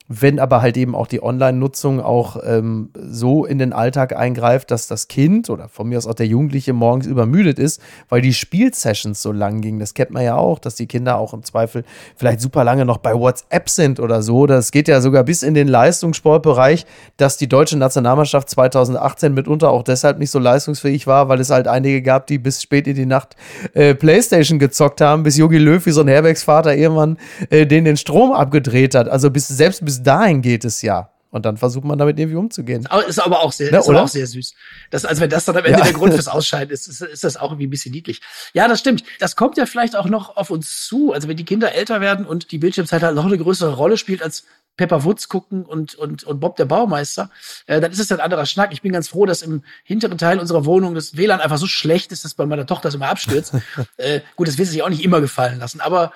wenn 0.09 0.38
aber 0.38 0.62
halt 0.62 0.76
eben 0.76 0.94
auch 0.94 1.06
die 1.06 1.23
Online-Nutzung 1.23 2.00
auch 2.00 2.37
ähm, 2.44 2.90
so 2.94 3.44
in 3.44 3.59
den 3.59 3.73
Alltag 3.73 4.16
eingreift, 4.16 4.71
dass 4.71 4.87
das 4.87 5.09
Kind 5.09 5.50
oder 5.50 5.68
von 5.68 5.88
mir 5.88 5.99
aus 5.99 6.06
auch 6.06 6.14
der 6.14 6.26
Jugendliche 6.26 6.73
morgens 6.73 7.06
übermüdet 7.06 7.59
ist, 7.59 7.80
weil 8.09 8.21
die 8.21 8.35
Spielsessions 8.35 9.23
so 9.23 9.32
lang 9.32 9.61
gingen. 9.61 9.78
Das 9.78 9.94
kennt 9.94 10.11
man 10.11 10.25
ja 10.25 10.37
auch, 10.37 10.59
dass 10.59 10.75
die 10.75 10.87
Kinder 10.87 11.18
auch 11.18 11.35
im 11.35 11.44
Zweifel 11.44 11.85
vielleicht 12.16 12.40
super 12.40 12.64
lange 12.64 12.85
noch 12.85 12.99
bei 12.99 13.14
WhatsApp 13.14 13.68
sind 13.68 14.00
oder 14.00 14.23
so. 14.23 14.47
Das 14.47 14.73
geht 14.73 14.88
ja 14.88 15.00
sogar 15.00 15.25
bis 15.25 15.42
in 15.42 15.54
den 15.54 15.68
Leistungssportbereich, 15.68 16.87
dass 17.16 17.37
die 17.37 17.49
deutsche 17.49 17.78
Nationalmannschaft 17.78 18.50
2018 18.50 19.32
mitunter 19.32 19.71
auch 19.71 19.82
deshalb 19.82 20.19
nicht 20.19 20.30
so 20.30 20.38
leistungsfähig 20.38 21.06
war, 21.06 21.28
weil 21.28 21.41
es 21.41 21.50
halt 21.50 21.69
einige 21.69 22.02
gab, 22.02 22.26
die 22.26 22.38
bis 22.38 22.62
spät 22.62 22.86
in 22.86 22.97
die 22.97 23.06
Nacht 23.06 23.36
äh, 23.75 23.95
Playstation 23.95 24.58
gezockt 24.58 25.00
haben, 25.00 25.23
bis 25.23 25.36
Jogi 25.36 25.58
Löw 25.58 25.84
wie 25.84 25.91
so 25.91 26.00
ein 26.00 26.08
Herbergsvater 26.08 26.76
irgendwann 26.76 27.19
äh, 27.50 27.67
den 27.67 27.84
den 27.84 27.97
Strom 27.97 28.32
abgedreht 28.32 28.95
hat. 28.95 29.08
Also 29.08 29.30
bis, 29.30 29.49
selbst 29.49 29.84
bis 29.84 29.92
dahin 30.00 30.43
geht 30.43 30.65
es 30.65 30.83
ja. 30.83 31.09
Und 31.33 31.47
dann 31.47 31.57
versucht 31.57 31.85
man 31.85 31.99
damit 31.99 32.19
irgendwie 32.19 32.37
umzugehen. 32.37 32.87
Ist 33.09 33.19
aber 33.19 33.41
auch 33.41 33.52
sehr, 33.52 33.73
Ne, 33.73 33.78
ist 33.78 33.89
aber 33.89 34.02
auch 34.02 34.09
sehr 34.09 34.26
süß. 34.26 34.55
Das, 34.91 35.07
also 35.07 35.23
wenn 35.23 35.31
das 35.31 35.47
dann 35.47 35.57
am 35.57 35.65
Ende 35.65 35.78
Ja. 35.78 35.85
der 35.85 35.95
Grund 35.95 36.13
fürs 36.13 36.28
Ausscheiden 36.37 36.71
ist, 36.71 36.89
ist, 36.89 37.00
ist 37.00 37.25
das 37.25 37.39
auch 37.39 37.52
irgendwie 37.52 37.67
ein 37.69 37.71
bisschen 37.71 37.91
niedlich. 37.93 38.21
Ja, 38.52 38.69
das 38.69 38.81
stimmt. 38.81 39.02
Das 39.19 39.35
kommt 39.35 39.57
ja 39.57 39.65
vielleicht 39.65 39.97
auch 39.97 40.05
noch 40.11 40.37
auf 40.37 40.50
uns 40.50 40.87
zu. 40.87 41.13
Also 41.15 41.28
wenn 41.28 41.39
die 41.39 41.47
Kinder 41.47 41.73
älter 41.73 42.02
werden 42.02 42.26
und 42.26 42.52
die 42.52 42.59
Bildschirmzeit 42.59 43.02
halt 43.02 43.15
noch 43.15 43.25
eine 43.25 43.39
größere 43.39 43.73
Rolle 43.73 43.97
spielt 43.97 44.23
als 44.23 44.45
Pepper 44.76 45.05
Woods 45.05 45.31
gucken 45.31 45.65
und, 45.65 45.95
und, 45.95 46.23
und 46.25 46.41
Bob 46.41 46.57
der 46.57 46.67
Baumeister, 46.67 47.31
äh, 47.67 47.81
dann 47.81 47.93
ist 47.93 47.99
es 47.99 48.13
ein 48.13 48.21
anderer 48.21 48.45
Schnack. 48.45 48.71
Ich 48.75 48.83
bin 48.83 48.93
ganz 48.93 49.09
froh, 49.09 49.25
dass 49.25 49.41
im 49.41 49.65
hinteren 49.85 50.19
Teil 50.19 50.39
unserer 50.39 50.67
Wohnung 50.67 50.95
das 50.95 51.17
WLAN 51.17 51.41
einfach 51.41 51.59
so 51.59 51.67
schlecht 51.67 52.13
ist, 52.13 52.26
dass 52.26 52.35
bei 52.35 52.45
meiner 52.45 52.67
Tochter 52.67 52.89
das 52.89 52.95
immer 52.95 53.09
abstürzt. 53.09 53.55
äh, 53.97 54.21
gut, 54.37 54.49
das 54.49 54.59
wird 54.59 54.69
sich 54.69 54.83
auch 54.83 54.91
nicht 54.91 55.02
immer 55.02 55.23
gefallen 55.23 55.59
lassen, 55.61 55.81
aber 55.81 56.13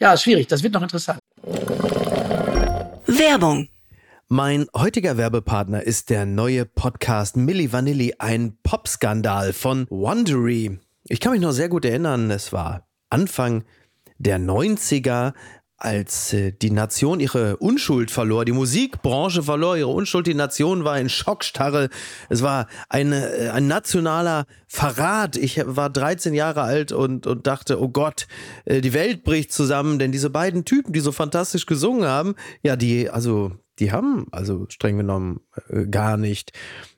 ja, 0.00 0.16
schwierig. 0.16 0.46
Das 0.48 0.62
wird 0.62 0.72
noch 0.72 0.82
interessant. 0.82 1.18
Werbung. 3.06 3.68
Mein 4.28 4.66
heutiger 4.74 5.18
Werbepartner 5.18 5.82
ist 5.82 6.08
der 6.08 6.24
neue 6.24 6.64
Podcast 6.64 7.36
Milli 7.36 7.70
Vanilli, 7.70 8.14
ein 8.18 8.56
Popskandal 8.62 9.52
von 9.52 9.86
Wondery. 9.90 10.78
Ich 11.08 11.20
kann 11.20 11.32
mich 11.32 11.42
noch 11.42 11.52
sehr 11.52 11.68
gut 11.68 11.84
erinnern, 11.84 12.30
es 12.30 12.50
war 12.54 12.88
Anfang 13.10 13.64
der 14.16 14.38
90er, 14.38 15.34
als 15.84 16.32
äh, 16.32 16.52
die 16.52 16.70
Nation 16.70 17.20
ihre 17.20 17.58
Unschuld 17.58 18.10
verlor, 18.10 18.44
die 18.44 18.52
Musikbranche 18.52 19.42
verlor 19.42 19.76
ihre 19.76 19.88
Unschuld, 19.88 20.26
die 20.26 20.34
Nation 20.34 20.84
war 20.84 20.98
in 20.98 21.08
Schockstarre. 21.08 21.90
Es 22.30 22.42
war 22.42 22.68
eine, 22.88 23.30
äh, 23.30 23.48
ein 23.50 23.68
nationaler 23.68 24.46
Verrat. 24.66 25.36
Ich 25.36 25.60
war 25.64 25.90
13 25.90 26.32
Jahre 26.32 26.62
alt 26.62 26.92
und, 26.92 27.26
und 27.26 27.46
dachte, 27.46 27.80
oh 27.80 27.88
Gott, 27.88 28.26
äh, 28.64 28.80
die 28.80 28.94
Welt 28.94 29.24
bricht 29.24 29.52
zusammen, 29.52 29.98
denn 29.98 30.10
diese 30.10 30.30
beiden 30.30 30.64
Typen, 30.64 30.92
die 30.92 31.00
so 31.00 31.12
fantastisch 31.12 31.66
gesungen 31.66 32.08
haben, 32.08 32.34
ja, 32.62 32.76
die, 32.76 33.10
also, 33.10 33.52
die 33.78 33.92
haben 33.92 34.26
also 34.30 34.66
streng 34.70 34.96
genommen 34.96 35.40
gar 35.90 36.16
nicht. 36.16 36.52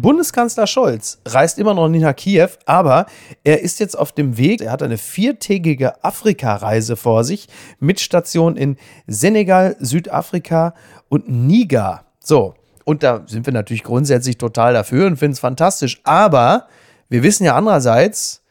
Bundeskanzler 0.00 0.66
Scholz 0.66 1.20
reist 1.26 1.58
immer 1.58 1.74
noch 1.74 1.88
nicht 1.88 2.02
nach 2.02 2.16
Kiew, 2.16 2.48
aber 2.64 3.06
er 3.44 3.62
ist 3.62 3.80
jetzt 3.80 3.98
auf 3.98 4.12
dem 4.12 4.36
Weg. 4.36 4.60
Er 4.60 4.72
hat 4.72 4.82
eine 4.82 4.98
viertägige 4.98 6.04
Afrika-Reise 6.04 6.96
vor 6.96 7.24
sich 7.24 7.48
mit 7.78 8.00
Station 8.00 8.56
in 8.56 8.76
Senegal, 9.06 9.76
Südafrika 9.78 10.74
und 11.08 11.28
Niger. 11.28 12.04
So, 12.18 12.54
und 12.84 13.02
da 13.02 13.24
sind 13.26 13.46
wir 13.46 13.52
natürlich 13.52 13.82
grundsätzlich 13.82 14.38
total 14.38 14.72
dafür 14.72 15.06
und 15.06 15.16
finden 15.16 15.32
es 15.32 15.40
fantastisch. 15.40 16.00
Aber 16.04 16.68
wir 17.08 17.22
wissen 17.22 17.44
ja 17.44 17.56
andererseits, 17.56 18.44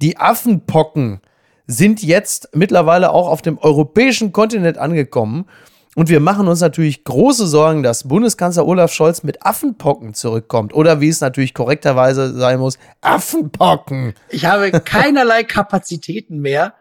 die 0.00 0.16
Affenpocken 0.16 1.20
sind 1.66 2.02
jetzt 2.02 2.50
mittlerweile 2.54 3.10
auch 3.10 3.28
auf 3.28 3.42
dem 3.42 3.58
europäischen 3.58 4.32
Kontinent 4.32 4.78
angekommen. 4.78 5.46
Und 5.94 6.08
wir 6.08 6.20
machen 6.20 6.48
uns 6.48 6.60
natürlich 6.60 7.04
große 7.04 7.46
Sorgen, 7.46 7.82
dass 7.82 8.08
Bundeskanzler 8.08 8.66
Olaf 8.66 8.92
Scholz 8.92 9.22
mit 9.22 9.44
Affenpocken 9.46 10.14
zurückkommt. 10.14 10.74
Oder 10.74 11.00
wie 11.00 11.08
es 11.08 11.20
natürlich 11.20 11.54
korrekterweise 11.54 12.34
sein 12.34 12.58
muss, 12.58 12.78
Affenpocken. 13.00 14.14
Ich 14.28 14.44
habe 14.44 14.70
keinerlei 14.72 15.44
Kapazitäten 15.44 16.40
mehr, 16.40 16.74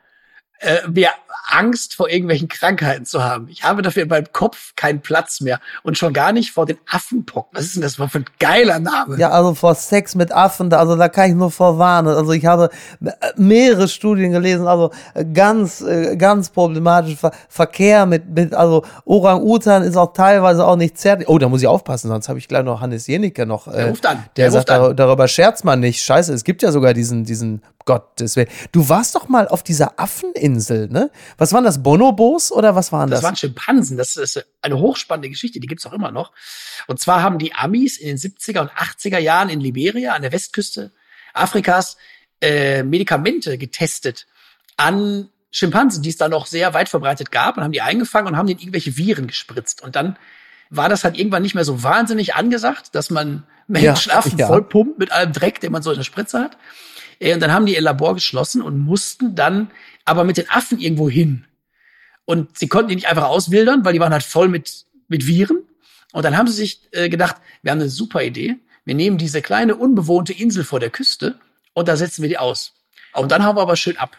äh, 0.63 0.87
mehr 0.87 1.11
Angst 1.53 1.95
vor 1.95 2.09
irgendwelchen 2.09 2.47
Krankheiten 2.47 3.05
zu 3.05 3.23
haben. 3.23 3.47
Ich 3.49 3.63
habe 3.63 3.81
dafür 3.81 4.03
in 4.03 4.09
meinem 4.09 4.31
Kopf 4.31 4.73
keinen 4.75 5.01
Platz 5.01 5.41
mehr 5.41 5.59
und 5.83 5.97
schon 5.97 6.13
gar 6.13 6.31
nicht 6.31 6.51
vor 6.51 6.65
den 6.65 6.77
Affenpocken. 6.89 7.49
Was 7.53 7.65
ist 7.65 7.75
denn 7.75 7.81
das 7.81 7.95
für 7.95 8.07
ein 8.13 8.25
geiler 8.39 8.79
Name? 8.79 9.17
Ja, 9.17 9.29
also 9.29 9.53
vor 9.53 9.75
Sex 9.75 10.15
mit 10.15 10.31
Affen, 10.31 10.73
also 10.73 10.95
da 10.95 11.09
kann 11.09 11.29
ich 11.29 11.35
nur 11.35 11.51
vorwarnen. 11.51 12.15
Also 12.15 12.31
ich 12.31 12.45
habe 12.45 12.69
äh, 13.03 13.11
mehrere 13.35 13.87
Studien 13.87 14.31
gelesen, 14.31 14.67
also 14.67 14.91
äh, 15.13 15.25
ganz, 15.25 15.81
äh, 15.81 16.15
ganz 16.15 16.49
problematisch. 16.49 17.17
Verkehr 17.49 18.05
mit, 18.05 18.29
mit 18.29 18.53
also 18.53 18.83
Orang-Utan 19.05 19.83
ist 19.83 19.97
auch 19.97 20.13
teilweise 20.13 20.65
auch 20.65 20.75
nicht 20.75 20.97
zärtlich. 20.97 21.27
Oh, 21.27 21.37
da 21.37 21.49
muss 21.49 21.61
ich 21.61 21.67
aufpassen, 21.67 22.07
sonst 22.07 22.29
habe 22.29 22.39
ich 22.39 22.47
gleich 22.47 22.63
noch 22.63 22.81
Hannes 22.81 23.05
Jenicke 23.07 23.45
noch. 23.45 23.71
Der 23.71 23.89
ruft 23.89 24.05
an. 24.05 24.17
Der, 24.37 24.45
Der 24.45 24.51
sagt, 24.51 24.69
ruft 24.71 24.81
an. 24.81 24.95
darüber 24.95 25.27
scherzt 25.27 25.65
man 25.65 25.79
nicht. 25.81 26.01
Scheiße, 26.01 26.33
es 26.33 26.43
gibt 26.43 26.63
ja 26.63 26.71
sogar 26.71 26.93
diesen, 26.93 27.25
diesen 27.25 27.61
Gottes 27.85 28.35
Willen. 28.35 28.47
Du 28.71 28.87
warst 28.89 29.15
doch 29.15 29.27
mal 29.27 29.47
auf 29.47 29.63
dieser 29.63 29.99
Affeninsel, 29.99 30.52
ne? 30.55 31.11
Was 31.37 31.53
waren 31.53 31.63
das? 31.63 31.81
Bonobos 31.81 32.51
oder 32.51 32.75
was 32.75 32.91
waren 32.91 33.09
das? 33.09 33.19
Das 33.19 33.23
waren 33.23 33.35
Schimpansen. 33.35 33.97
Das 33.97 34.15
ist 34.15 34.45
eine 34.61 34.77
hochspannende 34.77 35.29
Geschichte, 35.29 35.59
die 35.59 35.67
gibt's 35.67 35.85
auch 35.85 35.93
immer 35.93 36.11
noch. 36.11 36.31
Und 36.87 36.99
zwar 36.99 37.21
haben 37.21 37.39
die 37.39 37.53
Amis 37.53 37.97
in 37.97 38.07
den 38.07 38.17
70er 38.17 38.61
und 38.61 38.71
80er 38.71 39.19
Jahren 39.19 39.49
in 39.49 39.59
Liberia 39.59 40.13
an 40.13 40.21
der 40.21 40.31
Westküste 40.31 40.91
Afrikas 41.33 41.97
äh, 42.41 42.83
Medikamente 42.83 43.57
getestet 43.57 44.27
an 44.77 45.29
Schimpansen, 45.51 46.01
die 46.01 46.09
es 46.09 46.17
da 46.17 46.29
noch 46.29 46.47
sehr 46.47 46.73
weit 46.73 46.89
verbreitet 46.89 47.31
gab 47.31 47.57
und 47.57 47.63
haben 47.63 47.71
die 47.71 47.81
eingefangen 47.81 48.27
und 48.27 48.37
haben 48.37 48.47
denen 48.47 48.59
irgendwelche 48.59 48.97
Viren 48.97 49.27
gespritzt. 49.27 49.83
Und 49.83 49.95
dann 49.95 50.17
war 50.69 50.89
das 50.89 51.03
halt 51.03 51.17
irgendwann 51.17 51.43
nicht 51.43 51.55
mehr 51.55 51.65
so 51.65 51.83
wahnsinnig 51.83 52.35
angesagt, 52.35 52.95
dass 52.95 53.09
man 53.09 53.43
Menschenaffen 53.67 54.37
ja. 54.37 54.47
vollpumpt 54.47 54.97
mit 54.97 55.11
allem 55.11 55.31
Dreck, 55.31 55.59
den 55.59 55.71
man 55.71 55.83
so 55.83 55.91
in 55.91 55.97
der 55.97 56.03
Spritze 56.03 56.39
hat. 56.39 56.57
Äh, 57.19 57.33
Und 57.33 57.39
dann 57.41 57.53
haben 57.53 57.65
die 57.65 57.75
ihr 57.75 57.81
Labor 57.81 58.15
geschlossen 58.15 58.61
und 58.61 58.79
mussten 58.79 59.35
dann 59.35 59.69
aber 60.05 60.23
mit 60.23 60.37
den 60.37 60.49
Affen 60.49 60.79
irgendwo 60.79 61.09
hin. 61.09 61.45
Und 62.25 62.57
sie 62.57 62.67
konnten 62.67 62.89
die 62.89 62.95
nicht 62.95 63.07
einfach 63.07 63.25
auswildern, 63.25 63.83
weil 63.83 63.93
die 63.93 63.99
waren 63.99 64.13
halt 64.13 64.23
voll 64.23 64.47
mit, 64.47 64.85
mit 65.07 65.27
Viren. 65.27 65.63
Und 66.13 66.23
dann 66.23 66.37
haben 66.37 66.47
sie 66.47 66.53
sich 66.53 66.81
äh, 66.91 67.09
gedacht, 67.09 67.37
wir 67.61 67.71
haben 67.71 67.79
eine 67.79 67.89
super 67.89 68.23
Idee. 68.23 68.55
Wir 68.85 68.95
nehmen 68.95 69.17
diese 69.17 69.41
kleine 69.41 69.75
unbewohnte 69.75 70.33
Insel 70.33 70.63
vor 70.63 70.79
der 70.79 70.89
Küste 70.89 71.39
und 71.73 71.87
da 71.87 71.95
setzen 71.95 72.21
wir 72.21 72.29
die 72.29 72.37
aus. 72.37 72.73
Und 73.13 73.31
dann 73.31 73.43
hauen 73.45 73.55
wir 73.55 73.61
aber 73.61 73.75
schön 73.75 73.97
ab. 73.97 74.17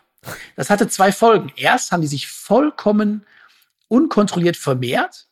Das 0.56 0.70
hatte 0.70 0.88
zwei 0.88 1.12
Folgen. 1.12 1.52
Erst 1.56 1.92
haben 1.92 2.00
die 2.00 2.06
sich 2.08 2.28
vollkommen 2.28 3.26
unkontrolliert 3.88 4.56
vermehrt 4.56 5.26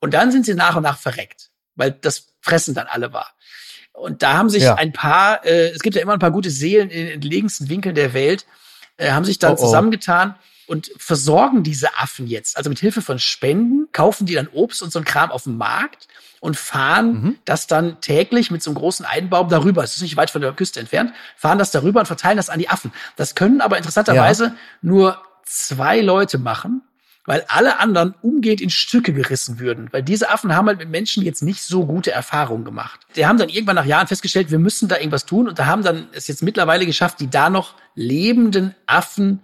und 0.00 0.12
dann 0.14 0.32
sind 0.32 0.44
sie 0.44 0.54
nach 0.54 0.76
und 0.76 0.82
nach 0.82 0.98
verreckt, 0.98 1.50
weil 1.76 1.92
das 1.92 2.26
Fressen 2.40 2.74
dann 2.74 2.86
alle 2.88 3.12
war. 3.12 3.32
Und 3.92 4.22
da 4.22 4.34
haben 4.34 4.50
sich 4.50 4.64
Ja. 4.64 4.74
ein 4.74 4.92
paar, 4.92 5.44
äh, 5.46 5.68
es 5.70 5.80
gibt 5.80 5.94
ja 5.96 6.02
immer 6.02 6.14
ein 6.14 6.18
paar 6.18 6.32
gute 6.32 6.50
Seelen 6.50 6.90
in 6.90 7.06
den 7.06 7.14
entlegensten 7.14 7.68
Winkeln 7.68 7.94
der 7.94 8.12
Welt, 8.12 8.44
äh, 8.96 9.10
haben 9.12 9.24
sich 9.24 9.38
dann 9.38 9.52
Oh, 9.52 9.56
oh. 9.58 9.64
zusammengetan 9.64 10.34
und 10.66 10.90
versorgen 10.96 11.62
diese 11.62 11.96
Affen 11.98 12.26
jetzt. 12.26 12.56
Also 12.56 12.70
mit 12.70 12.78
Hilfe 12.78 13.02
von 13.02 13.18
Spenden 13.18 13.88
kaufen 13.92 14.24
die 14.26 14.34
dann 14.34 14.48
Obst 14.48 14.82
und 14.82 14.90
so 14.92 14.98
ein 14.98 15.04
Kram 15.04 15.30
auf 15.30 15.42
dem 15.44 15.56
Markt 15.58 16.08
und 16.40 16.56
fahren 16.56 17.12
Mhm. 17.12 17.38
das 17.44 17.66
dann 17.66 18.00
täglich 18.00 18.50
mit 18.50 18.62
so 18.62 18.70
einem 18.70 18.78
großen 18.78 19.04
Einbaum 19.04 19.48
darüber. 19.48 19.82
Es 19.84 19.96
ist 19.96 20.02
nicht 20.02 20.16
weit 20.16 20.30
von 20.30 20.40
der 20.40 20.52
Küste 20.52 20.80
entfernt, 20.80 21.12
fahren 21.36 21.58
das 21.58 21.70
darüber 21.70 22.00
und 22.00 22.06
verteilen 22.06 22.36
das 22.36 22.48
an 22.50 22.58
die 22.58 22.68
Affen. 22.70 22.92
Das 23.16 23.34
können 23.34 23.60
aber 23.60 23.76
interessanterweise 23.76 24.54
nur 24.82 25.18
zwei 25.44 26.00
Leute 26.00 26.38
machen, 26.38 26.82
weil 27.26 27.44
alle 27.48 27.78
anderen 27.80 28.14
umgehend 28.22 28.60
in 28.60 28.70
Stücke 28.70 29.12
gerissen 29.12 29.58
würden. 29.58 29.88
Weil 29.92 30.02
diese 30.02 30.30
Affen 30.30 30.54
haben 30.54 30.66
halt 30.66 30.78
mit 30.78 30.90
Menschen 30.90 31.22
jetzt 31.22 31.42
nicht 31.42 31.62
so 31.62 31.86
gute 31.86 32.12
Erfahrungen 32.12 32.64
gemacht. 32.64 33.00
Die 33.16 33.26
haben 33.26 33.38
dann 33.38 33.48
irgendwann 33.48 33.76
nach 33.76 33.86
Jahren 33.86 34.06
festgestellt, 34.06 34.50
wir 34.50 34.58
müssen 34.58 34.88
da 34.88 34.96
irgendwas 34.96 35.24
tun 35.24 35.48
und 35.48 35.58
da 35.58 35.66
haben 35.66 35.82
dann 35.82 36.08
es 36.12 36.28
jetzt 36.28 36.42
mittlerweile 36.42 36.86
geschafft, 36.86 37.20
die 37.20 37.30
da 37.30 37.48
noch 37.50 37.74
lebenden 37.94 38.74
Affen 38.86 39.40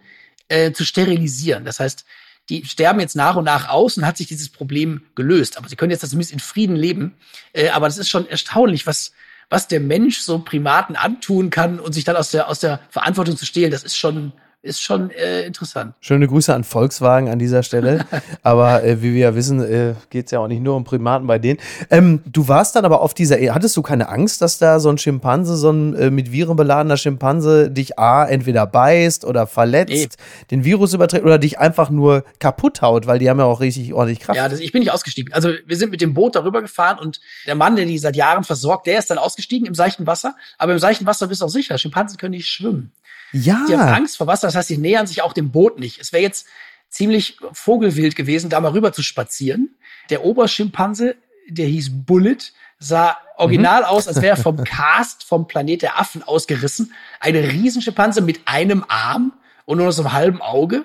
äh, 0.49 0.73
zu 0.73 0.85
sterilisieren. 0.85 1.65
Das 1.65 1.81
heißt, 1.81 2.05
die 2.51 2.65
sterben 2.65 3.01
jetzt 3.01 3.17
nach 3.17 3.37
und 3.37 3.45
nach 3.45 3.69
aus 3.69 3.97
und 3.97 4.05
hat 4.05 4.17
sich 4.17 4.27
dieses 4.27 4.49
Problem 4.49 5.03
gelöst. 5.15 5.57
Aber 5.57 5.69
sie 5.69 5.77
können 5.77 5.93
jetzt 5.93 6.09
zumindest 6.09 6.33
in 6.33 6.41
Frieden 6.41 6.77
leben. 6.77 7.15
Äh, 7.53 7.71
aber 7.71 7.87
das 7.87 7.97
ist 7.97 8.09
schon 8.09 8.29
erstaunlich, 8.29 8.87
was, 8.87 9.13
was 9.49 9.69
der 9.69 9.81
Mensch 9.81 10.19
so 10.19 10.41
Primaten 10.41 10.97
antun 10.97 11.51
kann 11.51 11.79
und 11.79 11.93
sich 11.93 12.05
dann 12.05 12.17
aus 12.17 12.31
der, 12.31 12.49
aus 12.49 12.59
der 12.59 12.81
Verantwortung 12.91 13.37
zu 13.37 13.47
stehlen. 13.47 13.71
Das 13.71 13.85
ist 13.85 13.97
schon, 13.97 14.33
ist 14.63 14.83
schon 14.83 15.11
äh, 15.11 15.47
interessant. 15.47 15.95
Schöne 16.01 16.29
Grüße 16.29 16.55
an 16.55 16.65
Volkswagen 16.65 17.29
an 17.31 17.39
dieser 17.39 17.63
Stelle. 17.63 18.05
aber 18.43 18.85
äh, 18.85 19.01
wie 19.03 19.15
wir 19.15 19.21
ja 19.21 19.35
wissen, 19.35 19.63
äh, 19.63 19.95
geht 20.11 20.27
es 20.27 20.33
ja 20.33 20.39
auch 20.41 20.49
nicht 20.49 20.61
nur 20.63 20.77
um 20.77 20.85
Primaten 20.85 21.27
bei 21.27 21.39
denen. 21.39 21.59
Ähm, 21.89 22.21
du 22.27 22.47
warst 22.47 22.77
dann 22.77 22.85
aber 22.85 23.01
auf 23.01 23.15
dieser, 23.15 23.39
E- 23.41 23.51
hattest 23.53 23.77
du 23.77 23.83
keine 23.83 24.09
Angst, 24.11 24.43
dass 24.43 24.59
da 24.59 24.79
so 24.79 24.91
ein 24.91 24.99
Schimpanse, 24.99 25.57
so 25.57 25.71
ein 25.71 25.95
äh, 25.95 26.11
mit 26.11 26.31
Viren 26.31 26.57
beladener 26.57 26.99
Schimpanse 26.99 27.71
dich 27.71 27.99
A, 27.99 28.25
entweder 28.27 28.67
beißt 28.67 29.25
oder 29.25 29.47
verletzt, 29.47 29.91
Nee. 29.93 30.09
den 30.51 30.65
Virus 30.65 30.93
überträgt 30.93 31.25
oder 31.25 31.39
dich 31.39 31.59
einfach 31.59 31.89
nur 31.89 32.25
kaputt 32.39 32.83
haut, 32.83 33.07
weil 33.07 33.19
die 33.19 33.31
haben 33.31 33.39
ja 33.39 33.47
auch 33.47 33.61
richtig 33.61 33.95
ordentlich 33.95 34.21
Kraft. 34.21 34.37
Ja, 34.37 34.49
das, 34.49 34.61
ich 34.61 34.73
bin 34.73 34.81
nicht 34.81 34.93
ausgestiegen. 34.93 35.33
Also 35.33 35.53
wir 35.65 35.77
sind 35.79 35.91
mit 35.91 36.03
dem 36.03 36.13
Boot 36.13 36.35
darüber 36.37 36.61
gefahren 36.61 36.99
und 36.99 37.21
der 37.47 37.55
Mann, 37.55 37.77
der 37.77 37.87
die 37.87 37.99
seit 37.99 38.15
Jahren 38.17 38.45
versorgt, 38.45 38.87
der 38.87 38.99
ist 38.99 39.11
dann 39.11 39.17
ausgestiegen 39.19 39.67
im 39.67 39.75
seichten 39.75 40.07
Wasser. 40.07 40.35
Aber 40.59 40.73
im 40.75 40.79
seichten 40.79 41.07
Wasser 41.07 41.29
bist 41.29 41.41
du 41.41 41.47
auch 41.47 41.51
sicher, 41.51 41.79
Schimpansen 41.79 42.19
können 42.19 42.33
nicht 42.33 42.49
schwimmen. 42.49 42.93
Ja. 43.33 43.65
Die 43.69 43.77
haben 43.77 43.95
Angst 43.95 44.17
vor 44.17 44.27
Wasser, 44.27 44.47
das 44.47 44.55
heißt, 44.55 44.69
sie 44.69 44.79
nähern 44.79 45.07
sich 45.07 45.23
auch 45.23 45.33
dem 45.33 45.51
Boot 45.51 45.79
nicht. 45.79 46.01
Es 46.01 46.13
wäre 46.13 46.23
jetzt 46.23 46.47
ziemlich 46.89 47.39
vogelwild 47.53 48.17
gewesen, 48.17 48.51
da 48.51 48.61
mal 48.61 48.73
rüber 48.73 48.93
zu 48.93 49.03
spazieren. 49.03 49.77
Der 50.11 50.25
Oberschimpanse, 50.25 51.17
der 51.49 51.67
hieß 51.67 52.05
Bullet, 52.05 52.39
sah 52.79 53.17
original 53.37 53.85
aus, 53.85 54.09
als 54.09 54.21
wäre 54.21 54.37
er 54.37 54.43
vom 54.43 54.57
Cast 54.65 55.25
vom 55.25 55.47
Planet 55.47 55.83
der 55.83 56.01
Affen 56.01 56.23
ausgerissen. 56.23 56.93
Eine 57.21 57.53
Riesenschimpanse 57.53 58.21
mit 58.21 58.41
einem 58.47 58.85
Arm 58.89 59.33
und 59.65 59.79
nur 59.79 59.87
noch 59.87 59.93
so 59.93 60.03
einem 60.03 60.13
halben 60.13 60.43
Auge. 60.43 60.85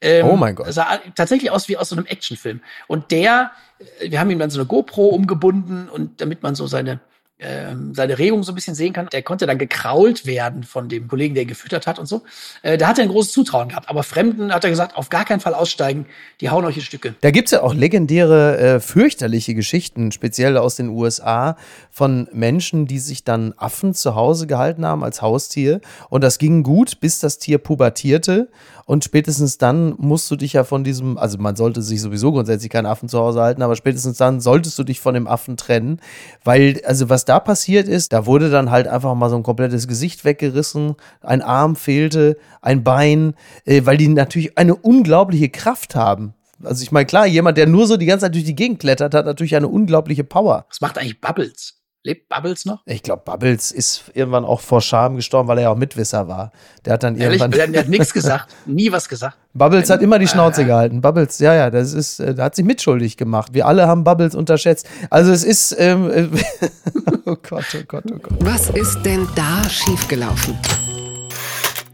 Ähm, 0.00 0.26
Oh 0.26 0.36
mein 0.36 0.54
Gott. 0.54 0.72
Sah 0.72 1.00
tatsächlich 1.14 1.50
aus 1.50 1.68
wie 1.68 1.76
aus 1.76 1.88
so 1.88 1.96
einem 1.96 2.06
Actionfilm. 2.06 2.60
Und 2.86 3.10
der, 3.10 3.52
äh, 3.98 4.10
wir 4.10 4.20
haben 4.20 4.30
ihm 4.30 4.38
dann 4.38 4.50
so 4.50 4.60
eine 4.60 4.66
GoPro 4.66 5.08
umgebunden 5.08 5.88
und 5.88 6.20
damit 6.20 6.42
man 6.42 6.54
so 6.54 6.66
seine 6.66 7.00
ähm, 7.40 7.94
seine 7.94 8.18
Regung 8.18 8.42
so 8.42 8.52
ein 8.52 8.54
bisschen 8.54 8.74
sehen 8.74 8.92
kann. 8.92 9.08
Der 9.12 9.22
konnte 9.22 9.46
dann 9.46 9.58
gekrault 9.58 10.26
werden 10.26 10.64
von 10.64 10.88
dem 10.88 11.08
Kollegen, 11.08 11.34
der 11.34 11.44
ihn 11.44 11.48
gefüttert 11.48 11.86
hat 11.86 11.98
und 11.98 12.06
so. 12.06 12.22
Äh, 12.62 12.78
da 12.78 12.88
hat 12.88 12.98
er 12.98 13.04
ein 13.04 13.10
großes 13.10 13.32
Zutrauen 13.32 13.68
gehabt. 13.68 13.88
Aber 13.88 14.02
Fremden 14.02 14.52
hat 14.52 14.64
er 14.64 14.70
gesagt, 14.70 14.96
auf 14.96 15.08
gar 15.08 15.24
keinen 15.24 15.40
Fall 15.40 15.54
aussteigen, 15.54 16.06
die 16.40 16.50
hauen 16.50 16.64
euch 16.64 16.76
in 16.76 16.82
Stücke. 16.82 17.14
Da 17.20 17.30
gibt's 17.30 17.50
ja 17.50 17.62
auch 17.62 17.74
legendäre, 17.74 18.58
äh, 18.58 18.80
fürchterliche 18.80 19.54
Geschichten, 19.54 20.12
speziell 20.12 20.56
aus 20.56 20.76
den 20.76 20.88
USA, 20.88 21.56
von 21.90 22.28
Menschen, 22.32 22.86
die 22.86 22.98
sich 22.98 23.24
dann 23.24 23.54
Affen 23.56 23.94
zu 23.94 24.14
Hause 24.14 24.46
gehalten 24.46 24.86
haben 24.86 25.02
als 25.02 25.22
Haustier. 25.22 25.80
Und 26.08 26.22
das 26.22 26.38
ging 26.38 26.62
gut, 26.62 27.00
bis 27.00 27.18
das 27.20 27.38
Tier 27.38 27.58
pubertierte. 27.58 28.48
Und 28.90 29.04
spätestens 29.04 29.56
dann 29.56 29.94
musst 29.98 30.28
du 30.32 30.34
dich 30.34 30.54
ja 30.54 30.64
von 30.64 30.82
diesem, 30.82 31.16
also 31.16 31.38
man 31.38 31.54
sollte 31.54 31.80
sich 31.80 32.00
sowieso 32.00 32.32
grundsätzlich 32.32 32.70
keinen 32.70 32.86
Affen 32.86 33.08
zu 33.08 33.20
Hause 33.20 33.40
halten, 33.40 33.62
aber 33.62 33.76
spätestens 33.76 34.18
dann 34.18 34.40
solltest 34.40 34.76
du 34.80 34.82
dich 34.82 34.98
von 34.98 35.14
dem 35.14 35.28
Affen 35.28 35.56
trennen. 35.56 36.00
Weil, 36.42 36.80
also 36.84 37.08
was 37.08 37.24
da 37.30 37.38
passiert 37.38 37.86
ist, 37.86 38.12
da 38.12 38.26
wurde 38.26 38.50
dann 38.50 38.72
halt 38.72 38.88
einfach 38.88 39.14
mal 39.14 39.30
so 39.30 39.36
ein 39.36 39.44
komplettes 39.44 39.86
Gesicht 39.86 40.24
weggerissen, 40.24 40.96
ein 41.20 41.42
Arm 41.42 41.76
fehlte, 41.76 42.36
ein 42.60 42.82
Bein, 42.82 43.34
äh, 43.64 43.82
weil 43.84 43.96
die 43.96 44.08
natürlich 44.08 44.58
eine 44.58 44.74
unglaubliche 44.74 45.48
Kraft 45.48 45.94
haben. 45.94 46.34
Also 46.64 46.82
ich 46.82 46.90
meine, 46.90 47.06
klar, 47.06 47.26
jemand, 47.26 47.56
der 47.56 47.68
nur 47.68 47.86
so 47.86 47.96
die 47.96 48.06
ganze 48.06 48.26
Zeit 48.26 48.34
durch 48.34 48.44
die 48.44 48.56
Gegend 48.56 48.80
klettert, 48.80 49.14
hat 49.14 49.26
natürlich 49.26 49.54
eine 49.54 49.68
unglaubliche 49.68 50.24
Power. 50.24 50.66
Was 50.68 50.80
macht 50.80 50.98
eigentlich 50.98 51.20
Bubbles? 51.20 51.79
Lebt 52.02 52.30
Bubbles 52.30 52.64
noch? 52.64 52.80
Ich 52.86 53.02
glaube, 53.02 53.22
Bubbles 53.26 53.72
ist 53.72 54.04
irgendwann 54.14 54.46
auch 54.46 54.60
vor 54.60 54.80
Scham 54.80 55.16
gestorben, 55.16 55.48
weil 55.48 55.58
er 55.58 55.64
ja 55.64 55.70
auch 55.70 55.76
Mitwisser 55.76 56.28
war. 56.28 56.50
Der 56.86 56.94
hat 56.94 57.02
dann 57.02 57.16
Ehrlich? 57.16 57.40
irgendwann. 57.40 57.50
Der, 57.50 57.66
der 57.66 57.80
hat 57.82 57.88
nichts 57.90 58.14
gesagt. 58.14 58.54
Nie 58.64 58.90
was 58.90 59.06
gesagt. 59.06 59.36
Bubbles 59.52 59.90
hat 59.90 60.00
immer 60.00 60.18
die 60.18 60.26
Schnauze 60.26 60.64
gehalten. 60.64 61.02
Bubbles, 61.02 61.38
ja, 61.40 61.54
ja, 61.54 61.70
das 61.70 61.92
ist, 61.92 62.18
äh, 62.20 62.34
hat 62.38 62.54
sich 62.56 62.64
mitschuldig 62.64 63.18
gemacht. 63.18 63.52
Wir 63.52 63.66
alle 63.66 63.86
haben 63.86 64.02
Bubbles 64.04 64.34
unterschätzt. 64.34 64.88
Also 65.10 65.30
es 65.30 65.44
ist, 65.44 65.76
ähm, 65.78 66.10
äh, 66.10 66.28
oh 67.26 67.36
Gott, 67.46 67.66
oh 67.74 67.82
Gott, 67.86 68.04
oh 68.10 68.18
Gott. 68.18 68.32
Was 68.40 68.70
ist 68.70 69.02
denn 69.02 69.28
da 69.34 69.68
schiefgelaufen? 69.68 70.56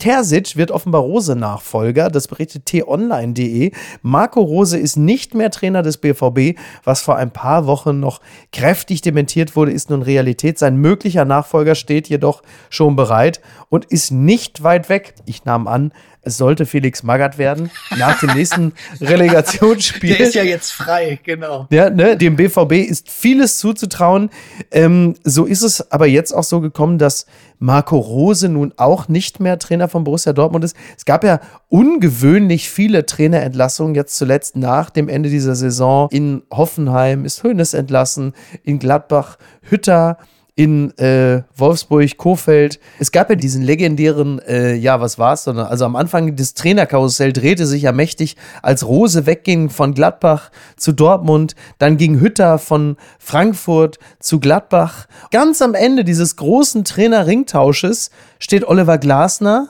Terzic 0.06 0.56
wird 0.56 0.70
offenbar 0.70 1.00
Rose-Nachfolger. 1.00 2.10
Das 2.10 2.28
berichtet 2.28 2.66
t-online.de. 2.66 3.72
Marco 4.02 4.40
Rose 4.40 4.78
ist 4.78 4.94
nicht 4.94 5.34
mehr 5.34 5.50
Trainer 5.50 5.82
des 5.82 5.96
BVB. 5.96 6.56
Was 6.84 7.00
vor 7.00 7.16
ein 7.16 7.32
paar 7.32 7.66
Wochen 7.66 7.98
noch 7.98 8.20
kräftig 8.52 9.00
dementiert 9.00 9.56
wurde, 9.56 9.72
ist 9.72 9.90
nun 9.90 10.02
Realität. 10.02 10.60
Sein 10.60 10.76
möglicher 10.76 11.24
Nachfolger 11.24 11.74
steht 11.74 12.08
jedoch 12.08 12.44
schon 12.70 12.94
bereit 12.94 13.40
und 13.68 13.86
ist 13.86 14.12
nicht 14.12 14.62
weit 14.62 14.88
weg. 14.88 15.14
Ich 15.24 15.44
nahm 15.44 15.66
an, 15.66 15.90
es 16.26 16.36
sollte 16.38 16.66
Felix 16.66 17.04
Magath 17.04 17.38
werden 17.38 17.70
nach 17.96 18.18
dem 18.18 18.34
nächsten 18.34 18.72
Relegationsspiel. 19.00 20.16
Der 20.16 20.26
ist 20.26 20.34
ja 20.34 20.42
jetzt 20.42 20.72
frei, 20.72 21.20
genau. 21.22 21.68
Ja, 21.70 21.88
ne, 21.88 22.16
dem 22.16 22.34
BVB 22.34 22.72
ist 22.72 23.10
vieles 23.10 23.58
zuzutrauen. 23.58 24.30
Ähm, 24.72 25.14
so 25.22 25.44
ist 25.44 25.62
es 25.62 25.92
aber 25.92 26.08
jetzt 26.08 26.32
auch 26.32 26.42
so 26.42 26.60
gekommen, 26.60 26.98
dass 26.98 27.26
Marco 27.60 27.96
Rose 27.96 28.48
nun 28.48 28.74
auch 28.76 29.06
nicht 29.06 29.38
mehr 29.38 29.58
Trainer 29.60 29.88
von 29.88 30.02
Borussia 30.02 30.32
Dortmund 30.32 30.64
ist. 30.64 30.76
Es 30.96 31.04
gab 31.04 31.22
ja 31.22 31.40
ungewöhnlich 31.68 32.68
viele 32.68 33.06
Trainerentlassungen 33.06 33.94
jetzt 33.94 34.16
zuletzt 34.16 34.56
nach 34.56 34.90
dem 34.90 35.08
Ende 35.08 35.30
dieser 35.30 35.54
Saison. 35.54 36.08
In 36.10 36.42
Hoffenheim 36.52 37.24
ist 37.24 37.44
Hönes 37.44 37.72
entlassen, 37.72 38.34
in 38.64 38.80
Gladbach 38.80 39.38
Hütter 39.62 40.18
in 40.56 40.96
äh, 40.98 41.42
Wolfsburg, 41.54 42.16
Kofeld. 42.16 42.80
Es 42.98 43.12
gab 43.12 43.28
ja 43.28 43.36
diesen 43.36 43.62
legendären, 43.62 44.40
äh, 44.40 44.74
ja, 44.74 45.02
was 45.02 45.18
war's, 45.18 45.44
sondern 45.44 45.66
also 45.66 45.84
am 45.84 45.96
Anfang 45.96 46.34
des 46.34 46.54
Trainerkarussell 46.54 47.34
drehte 47.34 47.66
sich 47.66 47.82
ja 47.82 47.92
mächtig, 47.92 48.36
als 48.62 48.86
Rose 48.86 49.26
wegging 49.26 49.68
von 49.68 49.92
Gladbach 49.92 50.50
zu 50.76 50.92
Dortmund, 50.92 51.54
dann 51.78 51.98
ging 51.98 52.20
Hütter 52.20 52.58
von 52.58 52.96
Frankfurt 53.18 53.98
zu 54.18 54.40
Gladbach. 54.40 55.06
Ganz 55.30 55.60
am 55.60 55.74
Ende 55.74 56.04
dieses 56.04 56.36
großen 56.36 56.84
Trainer-Ringtausches 56.84 58.10
steht 58.38 58.66
Oliver 58.66 58.96
Glasner 58.96 59.68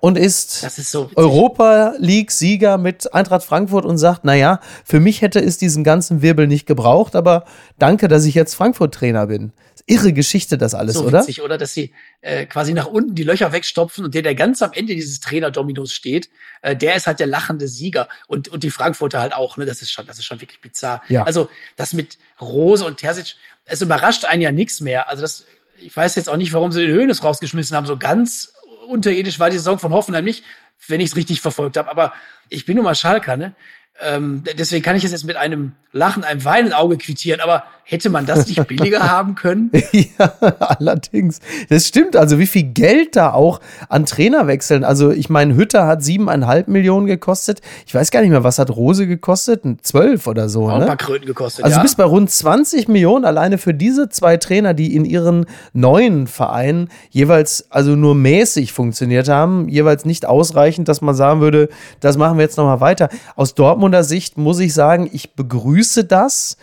und 0.00 0.18
ist, 0.18 0.62
ist 0.62 0.90
so 0.90 1.08
Europa 1.16 1.94
League 1.96 2.30
Sieger 2.30 2.76
mit 2.76 3.14
Eintracht 3.14 3.42
Frankfurt 3.42 3.86
und 3.86 3.96
sagt, 3.96 4.26
naja, 4.26 4.60
für 4.84 5.00
mich 5.00 5.22
hätte 5.22 5.40
es 5.40 5.56
diesen 5.56 5.82
ganzen 5.82 6.20
Wirbel 6.20 6.46
nicht 6.46 6.66
gebraucht, 6.66 7.16
aber 7.16 7.44
danke, 7.78 8.06
dass 8.06 8.26
ich 8.26 8.34
jetzt 8.34 8.54
Frankfurt 8.54 8.92
Trainer 8.92 9.28
bin 9.28 9.52
irre 9.86 10.12
Geschichte, 10.12 10.58
das 10.58 10.74
alles, 10.74 10.96
so 10.96 11.04
oder? 11.04 11.20
Witzig, 11.20 11.42
oder? 11.42 11.58
Dass 11.58 11.72
sie 11.72 11.92
äh, 12.20 12.44
quasi 12.46 12.74
nach 12.74 12.86
unten 12.86 13.14
die 13.14 13.22
Löcher 13.22 13.52
wegstopfen 13.52 14.04
und 14.04 14.14
der, 14.14 14.22
der 14.22 14.34
ganz 14.34 14.60
am 14.60 14.72
Ende 14.72 14.94
dieses 14.94 15.20
Trainer-Dominos 15.20 15.92
steht, 15.92 16.28
äh, 16.62 16.74
der 16.74 16.96
ist 16.96 17.06
halt 17.06 17.20
der 17.20 17.28
lachende 17.28 17.68
Sieger. 17.68 18.08
Und, 18.26 18.48
und 18.48 18.64
die 18.64 18.70
Frankfurter 18.70 19.20
halt 19.20 19.32
auch, 19.32 19.56
ne? 19.56 19.64
Das 19.64 19.82
ist 19.82 19.92
schon, 19.92 20.06
das 20.06 20.18
ist 20.18 20.24
schon 20.24 20.40
wirklich 20.40 20.60
bizarr. 20.60 21.02
Ja. 21.08 21.22
Also, 21.22 21.48
das 21.76 21.92
mit 21.92 22.18
Rose 22.40 22.84
und 22.84 22.98
Terzic, 22.98 23.36
es 23.64 23.80
überrascht 23.80 24.24
einen 24.24 24.42
ja 24.42 24.50
nichts 24.50 24.80
mehr. 24.80 25.08
Also, 25.08 25.22
das, 25.22 25.44
ich 25.78 25.96
weiß 25.96 26.16
jetzt 26.16 26.28
auch 26.28 26.36
nicht, 26.36 26.52
warum 26.52 26.72
sie 26.72 26.84
den 26.84 26.94
Höhnes 26.94 27.22
rausgeschmissen 27.22 27.76
haben. 27.76 27.86
So 27.86 27.96
ganz 27.96 28.54
unterirdisch 28.88 29.38
war 29.38 29.50
die 29.50 29.58
Saison 29.58 29.78
von 29.78 29.92
Hoffenheim 29.92 30.24
nicht, 30.24 30.44
wenn 30.88 31.00
ich 31.00 31.10
es 31.10 31.16
richtig 31.16 31.40
verfolgt 31.40 31.76
habe. 31.76 31.90
Aber 31.90 32.12
ich 32.48 32.66
bin 32.66 32.76
nun 32.76 32.84
mal 32.84 32.94
Schalker, 32.96 33.36
ne? 33.36 33.54
Ähm, 34.00 34.44
deswegen 34.58 34.84
kann 34.84 34.96
ich 34.96 35.04
es 35.04 35.12
jetzt 35.12 35.24
mit 35.24 35.36
einem 35.36 35.72
Lachen, 35.92 36.22
einem 36.22 36.44
Weinen 36.44 36.72
Auge 36.72 36.98
quittieren, 36.98 37.40
aber 37.40 37.64
hätte 37.88 38.10
man 38.10 38.26
das 38.26 38.48
nicht 38.48 38.66
billiger 38.66 38.98
haben 39.10 39.36
können? 39.36 39.70
ja, 39.92 40.32
allerdings. 40.58 41.38
Das 41.68 41.86
stimmt. 41.86 42.16
Also 42.16 42.40
wie 42.40 42.48
viel 42.48 42.64
Geld 42.64 43.14
da 43.14 43.32
auch 43.32 43.60
an 43.88 44.06
Trainerwechseln. 44.06 44.82
Also 44.82 45.12
ich 45.12 45.30
meine, 45.30 45.54
Hütter 45.54 45.86
hat 45.86 46.02
siebeneinhalb 46.02 46.66
Millionen 46.66 47.06
gekostet. 47.06 47.60
Ich 47.86 47.94
weiß 47.94 48.10
gar 48.10 48.22
nicht 48.22 48.30
mehr, 48.30 48.42
was 48.42 48.58
hat 48.58 48.70
Rose 48.70 49.06
gekostet? 49.06 49.62
Zwölf 49.82 50.26
oder 50.26 50.48
so. 50.48 50.64
Auch 50.64 50.78
ne? 50.78 50.82
ein 50.82 50.86
paar 50.88 50.96
Kröten 50.96 51.26
gekostet. 51.26 51.64
Also 51.64 51.76
ja. 51.76 51.82
bis 51.82 51.94
bei 51.94 52.02
rund 52.02 52.28
20 52.28 52.88
Millionen 52.88 53.24
alleine 53.24 53.56
für 53.56 53.72
diese 53.72 54.08
zwei 54.08 54.36
Trainer, 54.36 54.74
die 54.74 54.96
in 54.96 55.04
ihren 55.04 55.46
neuen 55.72 56.26
Vereinen 56.26 56.88
jeweils 57.10 57.70
also 57.70 57.94
nur 57.94 58.16
mäßig 58.16 58.72
funktioniert 58.72 59.28
haben, 59.28 59.68
jeweils 59.68 60.04
nicht 60.04 60.26
ausreichend, 60.26 60.88
dass 60.88 61.02
man 61.02 61.14
sagen 61.14 61.40
würde, 61.40 61.68
das 62.00 62.16
machen 62.16 62.36
wir 62.36 62.42
jetzt 62.42 62.56
nochmal 62.56 62.80
weiter. 62.80 63.10
Aus 63.36 63.54
Dortmunder 63.54 64.02
Sicht 64.02 64.36
muss 64.38 64.58
ich 64.58 64.74
sagen, 64.74 65.08
ich 65.12 65.34
begrüße 65.34 66.04
das 66.04 66.56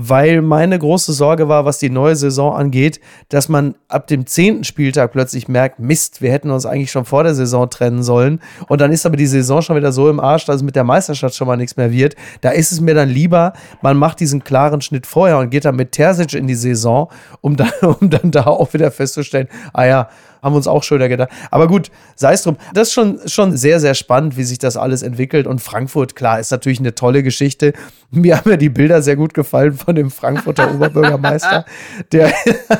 weil 0.00 0.42
meine 0.42 0.78
große 0.78 1.12
Sorge 1.12 1.48
war, 1.48 1.64
was 1.64 1.78
die 1.78 1.90
neue 1.90 2.14
Saison 2.14 2.54
angeht, 2.54 3.00
dass 3.30 3.48
man 3.48 3.74
ab 3.88 4.06
dem 4.06 4.26
zehnten 4.26 4.62
Spieltag 4.62 5.10
plötzlich 5.10 5.48
merkt, 5.48 5.80
Mist, 5.80 6.22
wir 6.22 6.30
hätten 6.30 6.52
uns 6.52 6.66
eigentlich 6.66 6.92
schon 6.92 7.04
vor 7.04 7.24
der 7.24 7.34
Saison 7.34 7.68
trennen 7.68 8.04
sollen. 8.04 8.40
Und 8.68 8.80
dann 8.80 8.92
ist 8.92 9.06
aber 9.06 9.16
die 9.16 9.26
Saison 9.26 9.60
schon 9.60 9.74
wieder 9.74 9.90
so 9.90 10.08
im 10.08 10.20
Arsch, 10.20 10.44
dass 10.44 10.56
es 10.56 10.62
mit 10.62 10.76
der 10.76 10.84
Meisterschaft 10.84 11.34
schon 11.34 11.48
mal 11.48 11.56
nichts 11.56 11.76
mehr 11.76 11.90
wird. 11.90 12.14
Da 12.42 12.50
ist 12.50 12.70
es 12.70 12.80
mir 12.80 12.94
dann 12.94 13.08
lieber, 13.08 13.54
man 13.82 13.96
macht 13.96 14.20
diesen 14.20 14.44
klaren 14.44 14.80
Schnitt 14.82 15.04
vorher 15.04 15.38
und 15.38 15.50
geht 15.50 15.64
dann 15.64 15.74
mit 15.74 15.90
Terzic 15.90 16.32
in 16.34 16.46
die 16.46 16.54
Saison, 16.54 17.08
um 17.40 17.56
dann, 17.56 17.72
um 18.00 18.08
dann 18.08 18.30
da 18.30 18.46
auch 18.46 18.72
wieder 18.74 18.92
festzustellen, 18.92 19.48
ah 19.72 19.84
ja, 19.84 20.08
haben 20.42 20.52
wir 20.52 20.56
uns 20.58 20.68
auch 20.68 20.82
schöner 20.82 21.08
gedacht. 21.08 21.30
Aber 21.50 21.66
gut, 21.68 21.90
sei 22.14 22.32
es 22.32 22.42
drum. 22.42 22.56
Das 22.74 22.88
ist 22.88 22.94
schon, 22.94 23.20
schon 23.26 23.56
sehr, 23.56 23.80
sehr 23.80 23.94
spannend, 23.94 24.36
wie 24.36 24.44
sich 24.44 24.58
das 24.58 24.76
alles 24.76 25.02
entwickelt. 25.02 25.46
Und 25.46 25.60
Frankfurt, 25.60 26.16
klar, 26.16 26.40
ist 26.40 26.50
natürlich 26.50 26.80
eine 26.80 26.94
tolle 26.94 27.22
Geschichte. 27.22 27.72
Mir 28.10 28.38
haben 28.38 28.50
ja 28.50 28.56
die 28.56 28.70
Bilder 28.70 29.02
sehr 29.02 29.16
gut 29.16 29.34
gefallen 29.34 29.74
von 29.74 29.94
dem 29.94 30.10
Frankfurter 30.10 30.74
Oberbürgermeister, 30.74 31.66
der 32.10 32.32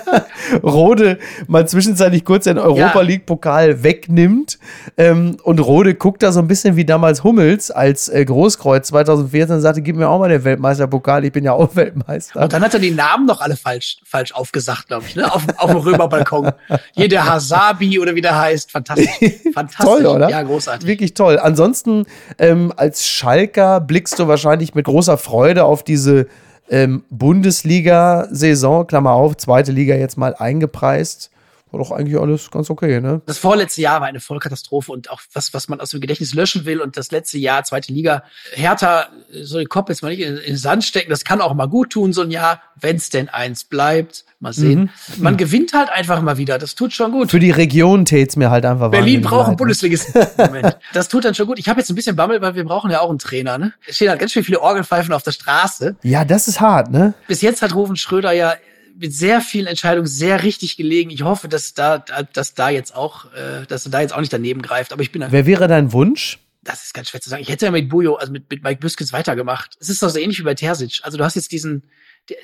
Rode 0.62 1.18
mal 1.46 1.68
zwischenzeitlich 1.68 2.24
kurz 2.24 2.44
den 2.44 2.58
Europa 2.58 3.02
League 3.02 3.26
Pokal 3.26 3.82
wegnimmt. 3.82 4.58
Ähm, 4.96 5.36
und 5.42 5.60
Rode 5.60 5.94
guckt 5.94 6.22
da 6.22 6.32
so 6.32 6.40
ein 6.40 6.48
bisschen 6.48 6.76
wie 6.76 6.86
damals 6.86 7.24
Hummels 7.24 7.70
als 7.70 8.08
äh, 8.08 8.24
Großkreuz 8.24 8.88
2014 8.88 9.56
und 9.56 9.60
sagte, 9.60 9.82
gib 9.82 9.96
mir 9.96 10.08
auch 10.08 10.18
mal 10.18 10.30
den 10.30 10.44
Weltmeisterpokal, 10.44 11.24
ich 11.26 11.32
bin 11.32 11.44
ja 11.44 11.52
auch 11.52 11.76
Weltmeister. 11.76 12.42
Und 12.42 12.52
dann 12.52 12.62
hat 12.62 12.72
er 12.72 12.80
die 12.80 12.90
Namen 12.90 13.26
noch 13.26 13.42
alle 13.42 13.56
falsch, 13.56 13.98
falsch 14.04 14.32
aufgesagt, 14.32 14.88
glaube 14.88 15.04
ich, 15.06 15.16
ne? 15.16 15.30
auf, 15.30 15.42
auf 15.58 15.70
dem 15.70 15.80
Römerbalkon. 15.80 16.52
Hier 16.94 17.08
der 17.08 17.26
Hasabi 17.56 17.98
oder 17.98 18.14
wie 18.14 18.20
der 18.20 18.38
heißt. 18.38 18.70
Fantastisch. 18.70 19.08
Fantastisch. 19.54 19.84
toll, 19.84 20.06
oder? 20.06 20.28
Ja, 20.28 20.42
großartig. 20.42 20.86
Wirklich 20.86 21.14
toll. 21.14 21.38
Ansonsten, 21.38 22.04
ähm, 22.38 22.72
als 22.76 23.06
Schalker 23.06 23.80
blickst 23.80 24.18
du 24.18 24.28
wahrscheinlich 24.28 24.74
mit 24.74 24.84
großer 24.86 25.18
Freude 25.18 25.64
auf 25.64 25.82
diese 25.82 26.26
ähm, 26.70 27.04
Bundesliga-Saison, 27.10 28.86
Klammer 28.86 29.12
auf, 29.12 29.36
zweite 29.36 29.72
Liga 29.72 29.94
jetzt 29.94 30.18
mal 30.18 30.34
eingepreist. 30.34 31.30
War 31.70 31.80
doch 31.80 31.90
eigentlich 31.90 32.18
alles 32.18 32.50
ganz 32.50 32.70
okay, 32.70 33.00
ne? 33.00 33.20
Das 33.26 33.38
vorletzte 33.38 33.82
Jahr 33.82 34.00
war 34.00 34.08
eine 34.08 34.20
Vollkatastrophe 34.20 34.90
und 34.92 35.10
auch 35.10 35.20
was, 35.32 35.52
was 35.52 35.68
man 35.68 35.80
aus 35.80 35.90
dem 35.90 36.00
Gedächtnis 36.00 36.34
löschen 36.34 36.64
will. 36.64 36.80
Und 36.80 36.96
das 36.96 37.10
letzte 37.10 37.38
Jahr, 37.38 37.64
zweite 37.64 37.92
Liga, 37.92 38.22
Hertha, 38.52 39.08
so 39.42 39.58
den 39.58 39.68
Kopf 39.68 39.88
jetzt 39.88 40.02
mal 40.02 40.08
nicht 40.08 40.20
in, 40.20 40.36
in 40.36 40.44
den 40.44 40.56
Sand 40.56 40.84
stecken, 40.84 41.10
das 41.10 41.24
kann 41.24 41.40
auch 41.40 41.54
mal 41.54 41.66
gut 41.66 41.90
tun, 41.90 42.12
so 42.12 42.22
ein 42.22 42.30
Jahr, 42.30 42.62
wenn 42.76 42.96
es 42.96 43.10
denn 43.10 43.28
eins 43.28 43.64
bleibt. 43.64 44.24
Mal 44.40 44.52
sehen. 44.52 44.92
Mhm. 45.16 45.22
Man 45.22 45.36
gewinnt 45.36 45.72
halt 45.72 45.90
einfach 45.90 46.22
mal 46.22 46.38
wieder. 46.38 46.58
Das 46.58 46.76
tut 46.76 46.92
schon 46.92 47.10
gut. 47.10 47.32
Für 47.32 47.40
die 47.40 47.50
Region 47.50 48.04
tät's 48.04 48.36
mir 48.36 48.52
halt 48.52 48.64
einfach 48.64 48.88
Berlin 48.88 49.20
braucht 49.20 49.46
einen 49.46 49.54
ne? 49.54 49.56
Bundesligisten. 49.56 50.26
Moment. 50.36 50.78
Das 50.92 51.08
tut 51.08 51.24
dann 51.24 51.34
schon 51.34 51.48
gut. 51.48 51.58
Ich 51.58 51.68
habe 51.68 51.80
jetzt 51.80 51.90
ein 51.90 51.96
bisschen 51.96 52.14
Bammel, 52.14 52.40
weil 52.40 52.54
wir 52.54 52.64
brauchen 52.64 52.88
ja 52.92 53.00
auch 53.00 53.10
einen 53.10 53.18
Trainer. 53.18 53.58
Ne? 53.58 53.72
Es 53.88 53.96
stehen 53.96 54.10
halt 54.10 54.20
ganz 54.20 54.30
schön 54.30 54.44
viele 54.44 54.60
Orgelpfeifen 54.60 55.12
auf 55.12 55.24
der 55.24 55.32
Straße. 55.32 55.96
Ja, 56.04 56.24
das 56.24 56.46
ist 56.46 56.60
hart, 56.60 56.92
ne? 56.92 57.14
Bis 57.26 57.42
jetzt 57.42 57.62
hat 57.62 57.74
Rufen 57.74 57.96
Schröder 57.96 58.30
ja 58.30 58.54
mit 58.98 59.14
sehr 59.14 59.40
vielen 59.40 59.66
Entscheidungen 59.66 60.06
sehr 60.06 60.42
richtig 60.42 60.76
gelegen. 60.76 61.10
Ich 61.10 61.22
hoffe, 61.22 61.48
dass 61.48 61.74
da, 61.74 61.98
dass 61.98 62.54
da 62.54 62.68
jetzt 62.68 62.94
auch, 62.94 63.32
äh, 63.32 63.66
dass 63.66 63.86
er 63.86 63.90
da 63.90 64.00
jetzt 64.00 64.12
auch 64.12 64.20
nicht 64.20 64.32
daneben 64.32 64.60
greift. 64.62 64.92
Aber 64.92 65.02
ich 65.02 65.12
bin. 65.12 65.24
Wer 65.28 65.46
wäre 65.46 65.68
dein 65.68 65.92
Wunsch? 65.92 66.38
Das 66.62 66.84
ist 66.84 66.94
ganz 66.94 67.08
schwer 67.08 67.20
zu 67.20 67.30
sagen. 67.30 67.42
Ich 67.42 67.48
hätte 67.48 67.66
ja 67.66 67.70
mit 67.70 67.88
Bujo, 67.88 68.16
also 68.16 68.32
mit, 68.32 68.50
mit 68.50 68.62
Mike 68.62 68.80
Büskens 68.80 69.12
weitergemacht. 69.12 69.76
Es 69.80 69.88
ist 69.88 70.02
doch 70.02 70.10
so 70.10 70.18
ähnlich 70.18 70.38
wie 70.38 70.44
bei 70.44 70.54
Terzic. 70.54 71.00
Also 71.02 71.16
du 71.16 71.24
hast 71.24 71.36
jetzt 71.36 71.52
diesen, 71.52 71.84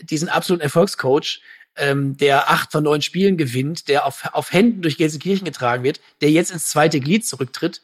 diesen 0.03 0.29
absoluten 0.29 0.63
Erfolgscoach, 0.63 1.43
ähm, 1.77 2.17
der 2.17 2.51
acht 2.51 2.71
von 2.73 2.85
neun 2.85 3.03
Spielen 3.03 3.37
gewinnt, 3.37 3.89
der 3.89 4.07
auf, 4.07 4.31
auf 4.33 4.53
Händen 4.53 4.83
durch 4.83 4.97
Gelsenkirchen 4.97 5.45
getragen 5.45 5.83
wird, 5.83 6.01
der 6.21 6.31
jetzt 6.31 6.53
ins 6.53 6.69
zweite 6.69 7.01
Glied 7.01 7.27
zurücktritt 7.27 7.83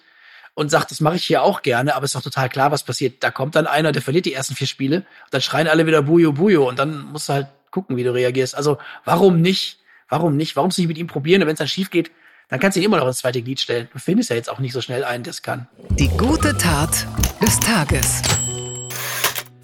und 0.54 0.70
sagt, 0.70 0.92
das 0.92 1.00
mache 1.00 1.16
ich 1.16 1.24
hier 1.24 1.42
auch 1.42 1.62
gerne, 1.62 1.94
aber 1.94 2.04
ist 2.04 2.14
doch 2.14 2.22
total 2.22 2.48
klar, 2.48 2.70
was 2.70 2.84
passiert. 2.84 3.22
Da 3.22 3.30
kommt 3.30 3.56
dann 3.56 3.66
einer, 3.66 3.92
der 3.92 4.02
verliert 4.02 4.26
die 4.26 4.32
ersten 4.32 4.54
vier 4.54 4.66
Spiele, 4.66 5.04
dann 5.30 5.40
schreien 5.40 5.66
alle 5.66 5.86
wieder 5.86 6.02
Bujo, 6.02 6.32
Bujo 6.32 6.68
und 6.68 6.78
dann 6.78 7.00
musst 7.00 7.28
du 7.28 7.32
halt 7.34 7.48
gucken, 7.70 7.96
wie 7.96 8.04
du 8.04 8.12
reagierst. 8.12 8.54
Also 8.54 8.78
warum 9.04 9.40
nicht? 9.40 9.78
Warum 10.08 10.36
nicht? 10.36 10.56
Warum 10.56 10.70
nicht 10.76 10.88
mit 10.88 10.98
ihm 10.98 11.06
probieren? 11.06 11.42
Und 11.42 11.48
wenn 11.48 11.54
es 11.54 11.58
dann 11.58 11.68
schief 11.68 11.90
geht, 11.90 12.10
dann 12.48 12.58
kannst 12.58 12.76
du 12.76 12.80
ihn 12.80 12.86
immer 12.86 12.98
noch 12.98 13.06
ins 13.06 13.18
zweite 13.18 13.42
Glied 13.42 13.60
stellen. 13.60 13.88
Du 13.92 13.98
findest 13.98 14.30
ja 14.30 14.36
jetzt 14.36 14.50
auch 14.50 14.58
nicht 14.58 14.72
so 14.72 14.80
schnell 14.80 15.04
einen, 15.04 15.22
der 15.22 15.30
es 15.30 15.42
kann. 15.42 15.68
Die 15.90 16.08
gute 16.08 16.56
Tat 16.56 17.06
des 17.40 17.60
Tages. 17.60 18.22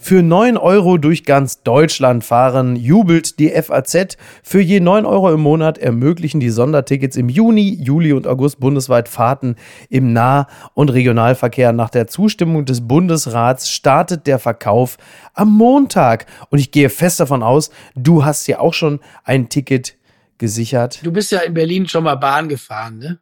Für 0.07 0.23
9 0.23 0.57
Euro 0.57 0.99
durch 0.99 1.25
ganz 1.25 1.65
Deutschland 1.65 2.23
fahren, 2.23 2.77
jubelt 2.77 3.41
die 3.41 3.51
FAZ. 3.51 4.17
Für 4.45 4.61
je 4.61 4.79
9 4.79 5.05
Euro 5.05 5.33
im 5.35 5.41
Monat 5.41 5.79
ermöglichen 5.79 6.39
die 6.39 6.51
Sondertickets 6.51 7.17
im 7.17 7.29
Juni, 7.29 7.77
Juli 7.83 8.13
und 8.13 8.29
August 8.29 8.61
bundesweit 8.61 9.09
Fahrten 9.09 9.57
im 9.91 10.13
Nah- 10.13 10.47
und 10.75 10.91
Regionalverkehr. 10.91 11.73
Nach 11.73 11.91
der 11.91 12.07
Zustimmung 12.07 12.65
des 12.67 12.87
Bundesrats 12.87 13.69
startet 13.69 14.29
der 14.29 14.39
Verkauf 14.39 14.97
am 15.35 15.51
Montag. 15.51 16.27
Und 16.51 16.61
ich 16.61 16.71
gehe 16.71 16.89
fest 16.89 17.19
davon 17.19 17.43
aus, 17.43 17.71
du 17.97 18.25
hast 18.25 18.47
ja 18.47 18.61
auch 18.61 18.75
schon 18.75 19.01
ein 19.25 19.49
Ticket 19.49 19.97
gesichert. 20.39 21.01
Du 21.03 21.11
bist 21.11 21.33
ja 21.33 21.41
in 21.41 21.53
Berlin 21.53 21.89
schon 21.89 22.05
mal 22.05 22.15
Bahn 22.15 22.49
gefahren, 22.49 22.99
ne? 22.99 23.19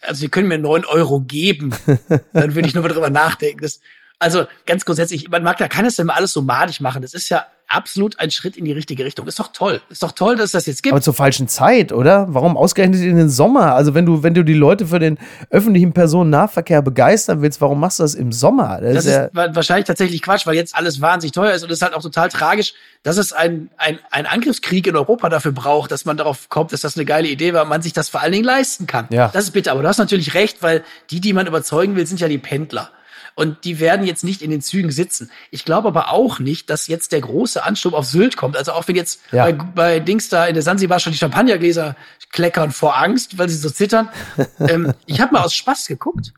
Also, 0.00 0.20
sie 0.20 0.28
können 0.28 0.48
mir 0.48 0.58
9 0.58 0.84
Euro 0.86 1.20
geben. 1.20 1.70
Dann 2.32 2.56
würde 2.56 2.66
ich 2.66 2.74
nur 2.74 2.82
mal 2.82 2.88
drüber 2.88 3.10
nachdenken. 3.10 3.60
Das, 3.60 3.78
also 4.18 4.46
ganz 4.64 4.84
grundsätzlich, 4.84 5.28
man 5.28 5.42
mag 5.42 5.58
da 5.58 5.68
kann 5.68 5.84
es 5.84 5.98
immer 5.98 6.16
alles 6.16 6.32
so 6.32 6.42
madig 6.42 6.80
machen. 6.80 7.02
Das 7.02 7.14
ist 7.14 7.28
ja 7.28 7.44
absolut 7.68 8.18
ein 8.20 8.30
Schritt 8.30 8.56
in 8.56 8.64
die 8.64 8.72
richtige 8.72 9.04
Richtung. 9.04 9.26
Ist 9.26 9.38
doch 9.38 9.48
toll. 9.52 9.80
Ist 9.90 10.02
doch 10.02 10.12
toll, 10.12 10.36
dass 10.36 10.46
es 10.46 10.52
das 10.52 10.66
jetzt 10.66 10.82
gibt. 10.82 10.92
Aber 10.92 11.02
zur 11.02 11.14
falschen 11.14 11.48
Zeit, 11.48 11.92
oder? 11.92 12.26
Warum 12.30 12.56
ausgerechnet 12.56 13.02
in 13.02 13.16
den 13.16 13.28
Sommer? 13.28 13.74
Also 13.74 13.94
wenn 13.94 14.06
du, 14.06 14.22
wenn 14.22 14.34
du 14.34 14.44
die 14.44 14.54
Leute 14.54 14.86
für 14.86 14.98
den 14.98 15.18
öffentlichen 15.50 15.92
Personennahverkehr 15.92 16.82
begeistern 16.82 17.42
willst, 17.42 17.60
warum 17.60 17.80
machst 17.80 17.98
du 17.98 18.04
das 18.04 18.14
im 18.14 18.32
Sommer? 18.32 18.80
Das, 18.80 18.94
das 18.94 19.06
ist, 19.06 19.12
ja 19.12 19.28
wahrscheinlich 19.54 19.86
tatsächlich 19.86 20.22
Quatsch, 20.22 20.46
weil 20.46 20.54
jetzt 20.54 20.74
alles 20.74 21.00
wahnsinnig 21.00 21.32
teuer 21.32 21.52
ist 21.52 21.62
und 21.62 21.70
es 21.70 21.78
ist 21.78 21.82
halt 21.82 21.94
auch 21.94 22.02
total 22.02 22.28
tragisch, 22.28 22.74
dass 23.02 23.16
es 23.16 23.32
ein, 23.32 23.68
ein, 23.76 23.98
ein 24.10 24.26
Angriffskrieg 24.26 24.86
in 24.86 24.96
Europa 24.96 25.28
dafür 25.28 25.52
braucht, 25.52 25.90
dass 25.90 26.04
man 26.04 26.16
darauf 26.16 26.48
kommt, 26.48 26.72
dass 26.72 26.80
das 26.80 26.96
eine 26.96 27.04
geile 27.04 27.28
Idee 27.28 27.52
war, 27.52 27.64
man 27.64 27.82
sich 27.82 27.92
das 27.92 28.08
vor 28.08 28.20
allen 28.20 28.32
Dingen 28.32 28.44
leisten 28.44 28.86
kann. 28.86 29.06
Ja. 29.10 29.28
Das 29.32 29.44
ist 29.44 29.50
bitte, 29.50 29.72
aber 29.72 29.82
du 29.82 29.88
hast 29.88 29.98
natürlich 29.98 30.34
recht, 30.34 30.62
weil 30.62 30.84
die, 31.10 31.20
die 31.20 31.32
man 31.32 31.46
überzeugen 31.46 31.96
will, 31.96 32.06
sind 32.06 32.20
ja 32.20 32.28
die 32.28 32.38
Pendler. 32.38 32.90
Und 33.36 33.64
die 33.64 33.80
werden 33.80 34.06
jetzt 34.06 34.24
nicht 34.24 34.40
in 34.40 34.50
den 34.50 34.62
Zügen 34.62 34.90
sitzen. 34.90 35.30
Ich 35.50 35.66
glaube 35.66 35.88
aber 35.88 36.10
auch 36.10 36.38
nicht, 36.38 36.70
dass 36.70 36.86
jetzt 36.86 37.12
der 37.12 37.20
große 37.20 37.62
Ansturm 37.62 37.92
auf 37.92 38.06
Sylt 38.06 38.34
kommt. 38.34 38.56
Also 38.56 38.72
auch 38.72 38.88
wenn 38.88 38.96
jetzt 38.96 39.20
ja. 39.30 39.44
bei, 39.44 39.52
bei 39.52 40.00
Dings 40.00 40.30
da 40.30 40.46
in 40.46 40.54
der 40.54 40.62
Sansibar 40.62 41.00
schon 41.00 41.12
die 41.12 41.18
Champagnergläser 41.18 41.96
kleckern 42.32 42.72
vor 42.72 42.96
Angst, 42.96 43.36
weil 43.36 43.50
sie 43.50 43.56
so 43.56 43.68
zittern. 43.68 44.08
ähm, 44.58 44.94
ich 45.04 45.20
habe 45.20 45.34
mal 45.34 45.42
aus 45.42 45.54
Spaß 45.54 45.86
geguckt. 45.86 46.32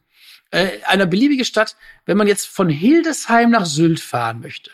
Äh, 0.50 0.70
eine 0.87 1.06
beliebige 1.06 1.44
Stadt, 1.44 1.76
wenn 2.04 2.16
man 2.16 2.26
jetzt 2.26 2.48
von 2.48 2.68
Hildesheim 2.68 3.50
nach 3.50 3.64
Sylt 3.64 4.00
fahren 4.00 4.40
möchte, 4.40 4.72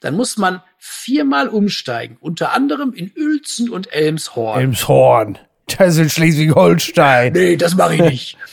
dann 0.00 0.16
muss 0.16 0.36
man 0.36 0.62
viermal 0.78 1.48
umsteigen. 1.48 2.16
Unter 2.18 2.52
anderem 2.52 2.92
in 2.92 3.12
Uelzen 3.16 3.70
und 3.70 3.92
Elmshorn. 3.92 4.58
Elmshorn. 4.60 5.38
Das 5.66 5.94
ist 5.94 5.98
in 5.98 6.10
Schleswig-Holstein. 6.10 7.32
Nee, 7.32 7.56
das 7.56 7.76
mache 7.76 7.94
ich 7.94 8.00
nicht. 8.00 8.38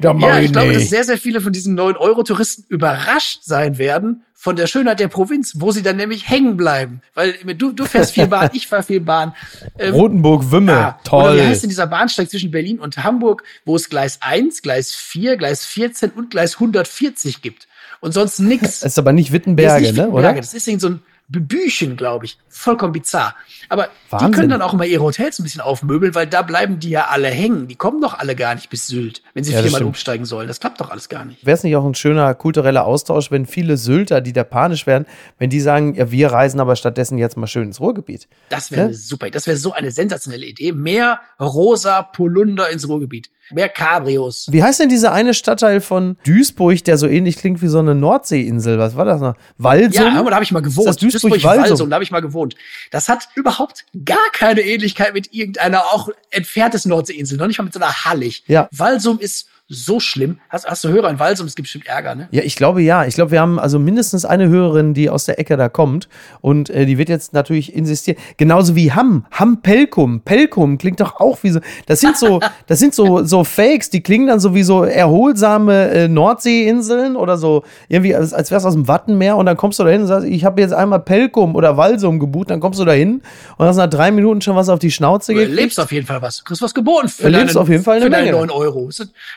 Da 0.00 0.14
ja, 0.14 0.40
ich 0.40 0.52
glaube, 0.52 0.72
dass 0.72 0.88
sehr, 0.88 1.04
sehr 1.04 1.18
viele 1.18 1.40
von 1.40 1.52
diesen 1.52 1.78
9-Euro-Touristen 1.78 2.64
überrascht 2.68 3.40
sein 3.42 3.78
werden 3.78 4.24
von 4.34 4.56
der 4.56 4.66
Schönheit 4.66 5.00
der 5.00 5.08
Provinz, 5.08 5.54
wo 5.56 5.72
sie 5.72 5.82
dann 5.82 5.96
nämlich 5.96 6.28
hängen 6.28 6.56
bleiben. 6.56 7.00
Weil 7.14 7.32
du, 7.32 7.72
du 7.72 7.84
fährst 7.84 8.12
viel 8.12 8.26
Bahn, 8.26 8.50
ich 8.54 8.66
fahre 8.66 8.82
viel 8.82 9.00
Bahn. 9.00 9.34
Ähm, 9.78 9.94
Rotenburg, 9.94 10.50
Wimme, 10.50 10.72
ja, 10.72 10.98
toll. 11.04 11.24
Oder 11.24 11.36
wie 11.36 11.42
heißt 11.42 11.62
denn 11.62 11.70
dieser 11.70 11.86
Bahnsteig 11.86 12.30
zwischen 12.30 12.50
Berlin 12.50 12.78
und 12.78 13.02
Hamburg, 13.02 13.44
wo 13.64 13.76
es 13.76 13.88
Gleis 13.88 14.18
1, 14.20 14.62
Gleis 14.62 14.94
4, 14.94 15.36
Gleis 15.36 15.64
14 15.64 16.10
und 16.10 16.30
Gleis 16.30 16.54
140 16.54 17.42
gibt? 17.42 17.66
Und 18.00 18.12
sonst 18.12 18.38
nix. 18.38 18.80
Das 18.80 18.92
ist 18.92 18.98
aber 18.98 19.12
nicht 19.12 19.32
Wittenberge, 19.32 19.92
ne? 19.92 20.10
oder? 20.10 20.34
Das 20.34 20.54
ist 20.54 20.66
so 20.80 20.88
ein 20.88 21.02
Büchen, 21.28 21.96
glaube 21.96 22.24
ich. 22.24 22.38
Vollkommen 22.48 22.92
bizarr. 22.92 23.34
Aber 23.68 23.88
Wahnsinn. 24.10 24.30
die 24.30 24.36
können 24.36 24.48
dann 24.50 24.62
auch 24.62 24.72
immer 24.72 24.86
ihre 24.86 25.02
Hotels 25.02 25.38
ein 25.38 25.42
bisschen 25.42 25.60
aufmöbeln, 25.60 26.14
weil 26.14 26.26
da 26.26 26.42
bleiben 26.42 26.78
die 26.78 26.90
ja 26.90 27.06
alle 27.06 27.28
hängen. 27.28 27.66
Die 27.66 27.74
kommen 27.74 28.00
doch 28.00 28.14
alle 28.14 28.36
gar 28.36 28.54
nicht 28.54 28.70
bis 28.70 28.86
Sylt, 28.86 29.22
wenn 29.34 29.42
sie 29.42 29.52
ja, 29.52 29.62
viermal 29.62 29.82
umsteigen 29.82 30.24
sollen. 30.24 30.46
Das 30.46 30.60
klappt 30.60 30.80
doch 30.80 30.90
alles 30.90 31.08
gar 31.08 31.24
nicht. 31.24 31.44
Wäre 31.44 31.56
es 31.56 31.64
nicht 31.64 31.74
auch 31.76 31.84
ein 31.84 31.94
schöner 31.94 32.34
kultureller 32.34 32.84
Austausch, 32.84 33.30
wenn 33.30 33.46
viele 33.46 33.76
Sylter, 33.76 34.20
die 34.20 34.32
da 34.32 34.44
panisch 34.44 34.86
werden, 34.86 35.06
wenn 35.38 35.50
die 35.50 35.60
sagen, 35.60 35.94
ja, 35.94 36.10
wir 36.10 36.30
reisen 36.30 36.60
aber 36.60 36.76
stattdessen 36.76 37.18
jetzt 37.18 37.36
mal 37.36 37.46
schön 37.46 37.64
ins 37.64 37.80
Ruhrgebiet. 37.80 38.28
Das 38.48 38.70
wäre 38.70 38.88
ja? 38.88 38.94
super. 38.94 39.30
Das 39.30 39.46
wäre 39.46 39.56
so 39.56 39.72
eine 39.72 39.90
sensationelle 39.90 40.46
Idee. 40.46 40.72
Mehr 40.72 41.20
rosa 41.40 42.02
Polunder 42.02 42.70
ins 42.70 42.88
Ruhrgebiet. 42.88 43.30
Mehr 43.52 43.68
Cabrios. 43.68 44.46
Wie 44.50 44.62
heißt 44.62 44.80
denn 44.80 44.88
dieser 44.88 45.12
eine 45.12 45.34
Stadtteil 45.34 45.80
von 45.80 46.16
Duisburg, 46.24 46.82
der 46.84 46.98
so 46.98 47.06
ähnlich 47.06 47.36
klingt 47.36 47.62
wie 47.62 47.68
so 47.68 47.78
eine 47.78 47.94
Nordseeinsel? 47.94 48.78
Was 48.78 48.96
war 48.96 49.04
das 49.04 49.20
noch? 49.20 49.34
Walsum? 49.58 49.92
Ja, 49.92 50.22
da 50.22 50.34
habe 50.34 50.44
ich 50.44 50.52
mal 50.52 50.60
gewohnt. 50.60 50.88
Das 50.88 50.96
Duisburg, 50.96 51.32
Duisburg 51.32 51.44
Walsum. 51.44 51.70
Walsum, 51.70 51.90
da 51.90 51.94
habe 51.94 52.04
ich 52.04 52.10
mal 52.10 52.20
gewohnt. 52.20 52.56
Das 52.90 53.08
hat 53.08 53.28
überhaupt 53.34 53.84
gar 54.04 54.18
keine 54.32 54.62
Ähnlichkeit 54.62 55.14
mit 55.14 55.32
irgendeiner 55.32 55.84
auch 55.84 56.08
entferntes 56.30 56.84
Nordseeinsel. 56.86 57.38
Noch 57.38 57.46
nicht 57.46 57.58
mal 57.58 57.64
mit 57.64 57.72
so 57.72 57.80
einer 57.80 58.04
Hallig. 58.04 58.44
Ja. 58.46 58.68
Walsum 58.72 59.18
ist 59.18 59.48
so 59.68 59.98
schlimm. 59.98 60.38
Hast, 60.48 60.66
hast 60.66 60.84
du 60.84 60.90
Hörer 60.90 61.10
in 61.10 61.18
Walsum? 61.18 61.46
Es 61.46 61.56
gibt 61.56 61.64
bestimmt 61.64 61.88
Ärger, 61.88 62.14
ne? 62.14 62.28
Ja, 62.30 62.42
ich 62.44 62.54
glaube 62.54 62.82
ja. 62.82 63.04
Ich 63.04 63.16
glaube, 63.16 63.32
wir 63.32 63.40
haben 63.40 63.58
also 63.58 63.80
mindestens 63.80 64.24
eine 64.24 64.48
Hörerin, 64.48 64.94
die 64.94 65.10
aus 65.10 65.24
der 65.24 65.40
Ecke 65.40 65.56
da 65.56 65.68
kommt. 65.68 66.08
Und 66.40 66.70
äh, 66.70 66.86
die 66.86 66.98
wird 66.98 67.08
jetzt 67.08 67.32
natürlich 67.32 67.74
insistieren. 67.74 68.16
Genauso 68.36 68.76
wie 68.76 68.92
Hamm. 68.92 69.26
Hamm 69.32 69.62
Pelkum. 69.62 70.20
Pelkum 70.20 70.78
klingt 70.78 71.00
doch 71.00 71.18
auch 71.18 71.42
wie 71.42 71.50
so. 71.50 71.60
Das 71.86 71.98
sind 71.98 72.16
so, 72.16 72.40
das 72.68 72.78
sind 72.78 72.94
so, 72.94 73.24
so 73.24 73.42
Fakes, 73.42 73.90
die 73.90 74.02
klingen 74.02 74.28
dann 74.28 74.38
so 74.38 74.54
wie 74.54 74.62
so 74.62 74.84
erholsame 74.84 75.90
äh, 75.90 76.08
Nordseeinseln 76.08 77.16
oder 77.16 77.36
so. 77.36 77.64
Irgendwie, 77.88 78.14
als, 78.14 78.32
als 78.32 78.52
wär's 78.52 78.64
aus 78.64 78.74
dem 78.74 78.86
Wattenmeer. 78.86 79.36
Und 79.36 79.46
dann 79.46 79.56
kommst 79.56 79.80
du 79.80 79.84
da 79.84 79.90
hin 79.90 80.02
und 80.02 80.06
sagst, 80.06 80.28
ich 80.28 80.44
habe 80.44 80.60
jetzt 80.60 80.74
einmal 80.74 81.00
Pelkum 81.00 81.56
oder 81.56 81.76
Walsum 81.76 82.20
gebucht. 82.20 82.50
Dann 82.50 82.60
kommst 82.60 82.78
du 82.78 82.84
da 82.84 82.92
hin 82.92 83.20
und 83.56 83.66
hast 83.66 83.78
nach 83.78 83.90
drei 83.90 84.12
Minuten 84.12 84.40
schon 84.42 84.54
was 84.54 84.68
auf 84.68 84.78
die 84.78 84.92
Schnauze 84.92 85.34
gekriegt. 85.34 85.50
Du 85.50 85.56
lebst 85.56 85.80
auf 85.80 85.90
jeden 85.90 86.06
Fall 86.06 86.22
was. 86.22 86.38
Du 86.38 86.44
kriegst 86.44 86.62
was 86.62 86.72
geboten 86.72 87.08
für, 87.08 87.32
deine, 87.32 87.50
auf 87.58 87.68
jeden 87.68 87.82
Fall 87.82 87.96
eine 87.96 88.04
für 88.04 88.10
Menge. 88.10 88.30
deine 88.30 88.46
9 88.46 88.50
Euro. 88.50 88.90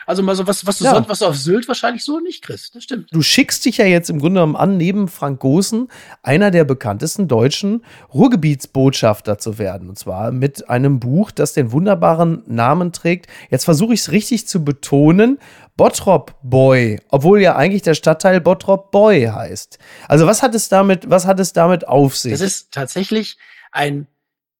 Also 0.06 0.19
also 0.28 0.42
mal 0.42 0.46
so 0.46 0.46
was, 0.46 0.66
was 0.66 0.78
du, 0.78 0.84
ja. 0.84 0.92
sonst, 0.92 1.08
was 1.08 1.18
du 1.20 1.26
auf 1.26 1.36
Sylt 1.36 1.68
wahrscheinlich 1.68 2.04
so 2.04 2.20
nicht 2.20 2.42
kriegst. 2.42 2.74
Das 2.74 2.84
stimmt. 2.84 3.08
Du 3.12 3.22
schickst 3.22 3.64
dich 3.64 3.78
ja 3.78 3.86
jetzt 3.86 4.10
im 4.10 4.18
Grunde 4.18 4.40
genommen 4.40 4.56
an, 4.56 4.76
neben 4.76 5.08
Frank 5.08 5.40
Gosen 5.40 5.88
einer 6.22 6.50
der 6.50 6.64
bekanntesten 6.64 7.28
deutschen 7.28 7.84
Ruhrgebietsbotschafter 8.12 9.38
zu 9.38 9.58
werden. 9.58 9.88
Und 9.88 9.98
zwar 9.98 10.32
mit 10.32 10.68
einem 10.68 11.00
Buch, 11.00 11.30
das 11.30 11.52
den 11.52 11.72
wunderbaren 11.72 12.42
Namen 12.46 12.92
trägt. 12.92 13.26
Jetzt 13.50 13.64
versuche 13.64 13.94
ich 13.94 14.00
es 14.00 14.12
richtig 14.12 14.46
zu 14.46 14.64
betonen. 14.64 15.38
Bottrop 15.76 16.34
Boy, 16.42 17.00
obwohl 17.08 17.40
ja 17.40 17.56
eigentlich 17.56 17.82
der 17.82 17.94
Stadtteil 17.94 18.40
Bottrop 18.40 18.90
Boy 18.90 19.24
heißt. 19.24 19.78
Also 20.08 20.26
was 20.26 20.42
hat 20.42 20.54
es 20.54 20.68
damit, 20.68 21.08
was 21.08 21.26
hat 21.26 21.40
es 21.40 21.54
damit 21.54 21.88
auf 21.88 22.16
sich? 22.16 22.32
Das 22.32 22.42
ist 22.42 22.72
tatsächlich 22.72 23.38
ein 23.72 24.06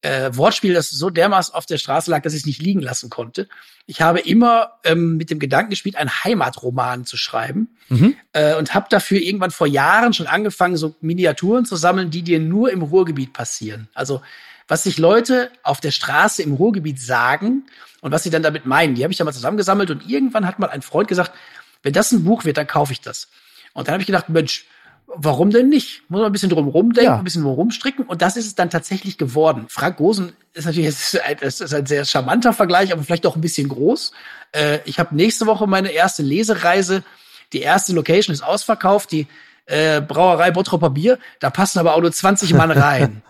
äh, 0.03 0.31
Wortspiel, 0.33 0.75
das 0.75 0.91
so 0.91 1.11
dermaßen 1.11 1.55
auf 1.55 1.67
der 1.67 1.79
Straße 1.79 2.11
lag, 2.11 2.23
dass 2.23 2.33
ich 2.33 2.41
es 2.41 2.47
nicht 2.47 2.63
liegen 2.63 2.81
lassen 2.81 3.11
konnte. 3.11 3.49
Ich 3.87 4.01
habe 4.01 4.21
immer 4.21 4.73
ähm, 4.85 5.17
mit 5.17 5.31
dem 5.31 5.39
Gedanken 5.39 5.71
gespielt, 5.71 5.97
einen 5.97 6.25
Heimatroman 6.25 7.05
zu 7.05 7.17
schreiben 7.17 7.69
mhm. 7.89 8.17
äh, 8.33 8.55
und 8.55 8.75
habe 8.75 8.87
dafür 8.89 9.21
irgendwann 9.21 9.51
vor 9.51 9.67
Jahren 9.67 10.13
schon 10.13 10.27
angefangen, 10.27 10.77
so 10.77 10.95
Miniaturen 11.01 11.65
zu 11.65 11.77
sammeln, 11.77 12.11
die 12.11 12.23
dir 12.23 12.41
nur 12.41 12.71
im 12.71 12.83
Ruhrgebiet 12.83 13.33
passieren. 13.33 13.89
Also 13.95 14.23
was 14.69 14.85
sich 14.85 14.99
Leute 14.99 15.51
auf 15.65 15.81
der 15.81 15.91
Straße 15.91 16.43
im 16.43 16.55
Ruhrgebiet 16.55 17.01
sagen 17.01 17.65
und 18.01 18.13
was 18.13 18.23
sie 18.23 18.31
dann 18.31 18.43
damit 18.43 18.67
meinen. 18.67 18.95
Die 18.95 19.03
habe 19.03 19.13
ich 19.13 19.19
dann 19.19 19.25
mal 19.25 19.33
zusammengesammelt 19.33 19.91
und 19.91 20.09
irgendwann 20.09 20.47
hat 20.47 20.61
mal 20.61 20.71
ein 20.71 20.83
Freund 20.83 21.09
gesagt, 21.09 21.33
wenn 21.83 21.93
das 21.93 22.13
ein 22.13 22.25
Buch 22.25 22.45
wird, 22.45 22.57
dann 22.57 22.69
kaufe 22.69 22.93
ich 22.93 23.01
das. 23.01 23.29
Und 23.73 23.89
dann 23.89 23.95
habe 23.95 24.03
ich 24.03 24.07
gedacht, 24.07 24.29
Mensch, 24.29 24.67
warum 25.15 25.51
denn 25.51 25.69
nicht? 25.69 26.03
Muss 26.09 26.21
man 26.21 26.27
ein 26.27 26.33
bisschen 26.33 26.51
drum 26.51 26.69
rumdenken, 26.69 27.13
ja. 27.13 27.19
ein 27.19 27.25
bisschen 27.25 27.45
rumstricken 27.45 28.07
und 28.07 28.23
das 28.23 28.37
ist 28.37 28.47
es 28.47 28.55
dann 28.55 28.71
tatsächlich 28.71 29.19
geworden. 29.19 29.67
Frank 29.69 29.97
Gosen 29.97 30.33
ist 30.55 30.67
natürlich 30.67 30.95
das 31.41 31.61
ist 31.61 31.75
ein 31.75 31.87
sehr 31.87 32.05
charmanter 32.05 32.53
Vergleich, 32.53 32.93
aber 32.93 33.03
vielleicht 33.03 33.27
auch 33.27 33.37
ein 33.37 33.41
bisschen 33.41 33.69
groß. 33.69 34.13
Äh, 34.53 34.79
ich 34.85 34.99
habe 34.99 35.15
nächste 35.15 35.47
Woche 35.47 35.67
meine 35.67 35.91
erste 35.91 36.23
Lesereise. 36.23 37.03
Die 37.53 37.61
erste 37.61 37.93
Location 37.93 38.33
ist 38.33 38.43
ausverkauft, 38.43 39.13
die 39.13 39.27
äh, 39.67 40.01
Brauerei 40.01 40.51
Bottropper 40.51 40.91
Bier. 40.91 41.19
Da 41.41 41.51
passen 41.51 41.79
aber 41.79 41.95
auch 41.95 42.01
nur 42.01 42.13
20 42.13 42.55
Mann 42.55 42.71
rein. 42.71 43.23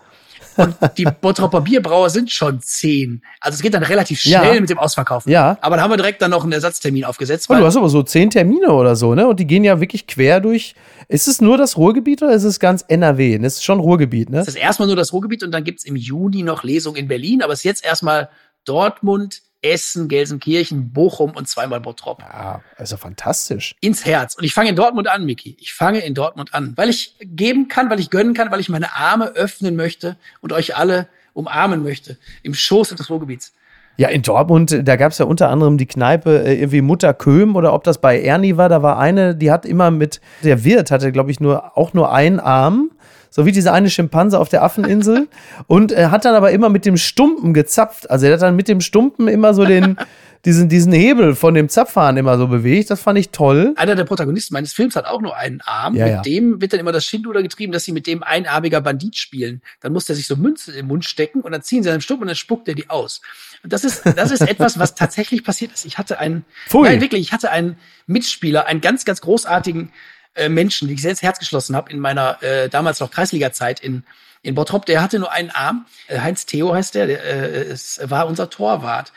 Und 0.57 0.75
die 0.97 1.05
Bottropper 1.05 1.61
Bierbrauer 1.61 2.09
sind 2.09 2.31
schon 2.31 2.61
zehn. 2.61 3.21
Also 3.39 3.55
es 3.55 3.61
geht 3.61 3.73
dann 3.73 3.83
relativ 3.83 4.19
schnell 4.19 4.55
ja. 4.55 4.59
mit 4.59 4.69
dem 4.69 4.77
Ausverkaufen. 4.77 5.31
Ja. 5.31 5.57
Aber 5.61 5.77
da 5.77 5.83
haben 5.83 5.91
wir 5.91 5.97
direkt 5.97 6.21
dann 6.21 6.31
noch 6.31 6.43
einen 6.43 6.51
Ersatztermin 6.51 7.05
aufgesetzt. 7.05 7.47
Oh, 7.49 7.55
du 7.55 7.65
hast 7.65 7.77
aber 7.77 7.89
so 7.89 8.03
zehn 8.03 8.29
Termine 8.29 8.71
oder 8.71 8.95
so, 8.95 9.15
ne? 9.15 9.27
Und 9.27 9.39
die 9.39 9.47
gehen 9.47 9.63
ja 9.63 9.79
wirklich 9.79 10.07
quer 10.07 10.39
durch. 10.39 10.75
Ist 11.07 11.27
es 11.27 11.41
nur 11.41 11.57
das 11.57 11.77
Ruhrgebiet 11.77 12.21
oder 12.21 12.33
ist 12.33 12.43
es 12.43 12.59
ganz 12.59 12.83
NRW? 12.87 13.37
Das 13.39 13.55
ist 13.55 13.63
schon 13.63 13.79
Ruhrgebiet, 13.79 14.29
ne? 14.29 14.39
Es 14.39 14.47
ist 14.47 14.55
erstmal 14.55 14.87
nur 14.87 14.95
das 14.95 15.13
Ruhrgebiet 15.13 15.43
und 15.43 15.51
dann 15.51 15.63
gibt's 15.63 15.83
im 15.83 15.95
Juni 15.95 16.43
noch 16.43 16.63
Lesungen 16.63 16.97
in 16.97 17.07
Berlin. 17.07 17.41
Aber 17.41 17.53
es 17.53 17.59
ist 17.59 17.65
jetzt 17.65 17.85
erstmal 17.85 18.29
Dortmund, 18.65 19.41
Essen, 19.61 20.07
Gelsenkirchen, 20.07 20.91
Bochum 20.91 21.31
und 21.31 21.47
zweimal 21.47 21.79
Bottrop. 21.79 22.21
Ja, 22.21 22.61
also 22.77 22.97
fantastisch. 22.97 23.75
Ins 23.79 24.05
Herz. 24.05 24.35
Und 24.35 24.43
ich 24.43 24.53
fange 24.53 24.69
in 24.69 24.75
Dortmund 24.75 25.07
an, 25.07 25.25
Miki. 25.25 25.55
Ich 25.59 25.73
fange 25.73 25.99
in 25.99 26.15
Dortmund 26.15 26.53
an, 26.53 26.73
weil 26.77 26.89
ich 26.89 27.15
geben 27.21 27.67
kann, 27.67 27.89
weil 27.89 27.99
ich 27.99 28.09
gönnen 28.09 28.33
kann, 28.33 28.51
weil 28.51 28.59
ich 28.59 28.69
meine 28.69 28.95
Arme 28.95 29.27
öffnen 29.27 29.75
möchte 29.75 30.17
und 30.41 30.51
euch 30.51 30.75
alle 30.75 31.07
umarmen 31.33 31.83
möchte 31.83 32.17
im 32.43 32.53
Schoß 32.53 32.89
des 32.89 33.09
Ruhrgebiets. 33.09 33.53
Ja, 34.01 34.09
in 34.09 34.23
Dortmund, 34.23 34.81
da 34.83 34.95
gab 34.95 35.11
es 35.11 35.19
ja 35.19 35.25
unter 35.25 35.49
anderem 35.49 35.77
die 35.77 35.85
Kneipe 35.85 36.43
äh, 36.43 36.55
irgendwie 36.55 36.81
Mutter 36.81 37.13
Köhm 37.13 37.55
oder 37.55 37.71
ob 37.71 37.83
das 37.83 37.99
bei 37.99 38.19
Ernie 38.19 38.57
war, 38.57 38.67
da 38.67 38.81
war 38.81 38.97
eine, 38.97 39.35
die 39.35 39.51
hat 39.51 39.63
immer 39.63 39.91
mit, 39.91 40.21
der 40.43 40.63
Wirt 40.63 40.89
hatte, 40.89 41.11
glaube 41.11 41.29
ich, 41.29 41.39
nur 41.39 41.77
auch 41.77 41.93
nur 41.93 42.11
einen 42.11 42.39
Arm 42.39 42.89
so 43.29 43.45
wie 43.45 43.51
dieser 43.51 43.73
eine 43.73 43.89
Schimpanse 43.89 44.37
auf 44.39 44.49
der 44.49 44.63
Affeninsel. 44.63 45.27
und 45.67 45.91
er 45.91 46.09
hat 46.09 46.25
dann 46.25 46.35
aber 46.35 46.51
immer 46.51 46.69
mit 46.69 46.85
dem 46.85 46.97
Stumpen 46.97 47.53
gezapft. 47.53 48.09
Also 48.09 48.25
er 48.25 48.33
hat 48.33 48.41
dann 48.41 48.55
mit 48.55 48.67
dem 48.67 48.81
Stumpen 48.81 49.27
immer 49.27 49.53
so 49.53 49.65
den, 49.65 49.97
diesen, 50.45 50.67
diesen 50.67 50.91
Hebel 50.91 51.35
von 51.35 51.53
dem 51.53 51.69
Zapfhahn 51.69 52.17
immer 52.17 52.37
so 52.37 52.47
bewegt. 52.47 52.89
Das 52.89 53.01
fand 53.01 53.17
ich 53.17 53.29
toll. 53.29 53.73
Einer 53.77 53.95
der 53.95 54.03
Protagonisten 54.03 54.53
meines 54.53 54.73
Films 54.73 54.95
hat 54.95 55.05
auch 55.05 55.21
nur 55.21 55.37
einen 55.37 55.61
Arm. 55.61 55.95
Ja, 55.95 56.05
mit 56.05 56.13
ja. 56.15 56.21
dem 56.21 56.61
wird 56.61 56.73
dann 56.73 56.79
immer 56.79 56.91
das 56.91 57.05
Schindluder 57.05 57.41
getrieben, 57.41 57.71
dass 57.71 57.85
sie 57.85 57.93
mit 57.93 58.05
dem 58.05 58.21
einarmiger 58.21 58.81
Bandit 58.81 59.15
spielen. 59.15 59.61
Dann 59.79 59.93
muss 59.93 60.05
der 60.05 60.15
sich 60.15 60.27
so 60.27 60.35
Münze 60.35 60.73
im 60.73 60.87
Mund 60.87 61.05
stecken 61.05 61.41
und 61.41 61.51
dann 61.51 61.61
ziehen 61.61 61.83
sie 61.83 61.89
einen 61.89 62.01
Stumpen 62.01 62.23
und 62.23 62.27
dann 62.27 62.35
spuckt 62.35 62.67
er 62.67 62.75
die 62.75 62.89
aus. 62.89 63.21
Und 63.63 63.73
das 63.73 63.83
ist, 63.83 64.03
das 64.15 64.31
ist 64.31 64.41
etwas, 64.41 64.79
was 64.79 64.95
tatsächlich 64.95 65.43
passiert 65.43 65.71
ist. 65.71 65.85
Ich 65.85 65.97
hatte 65.97 66.19
einen, 66.19 66.45
Pfui. 66.67 66.87
nein, 66.87 67.01
wirklich, 67.01 67.21
ich 67.21 67.31
hatte 67.31 67.51
einen 67.51 67.77
Mitspieler, 68.07 68.65
einen 68.65 68.81
ganz, 68.81 69.05
ganz 69.05 69.21
großartigen 69.21 69.91
äh, 70.35 70.49
Menschen, 70.49 70.87
die 70.87 70.95
ich 70.95 71.01
sehr 71.01 71.11
ins 71.11 71.21
Herz 71.21 71.39
geschlossen 71.39 71.75
habe 71.75 71.91
in 71.91 71.99
meiner 71.99 72.41
äh, 72.41 72.69
damals 72.69 72.99
noch 72.99 73.11
Kreisliga-Zeit 73.11 73.79
in, 73.79 74.03
in 74.41 74.55
Bottrop. 74.55 74.85
Der 74.85 75.01
hatte 75.01 75.19
nur 75.19 75.31
einen 75.31 75.51
Arm. 75.51 75.85
Äh, 76.07 76.19
Heinz 76.19 76.45
Theo 76.45 76.73
heißt 76.73 76.95
der, 76.95 77.07
der 77.07 77.23
äh, 77.23 77.61
es 77.63 77.99
war 78.03 78.27
unser 78.27 78.49
Torwart. 78.49 79.11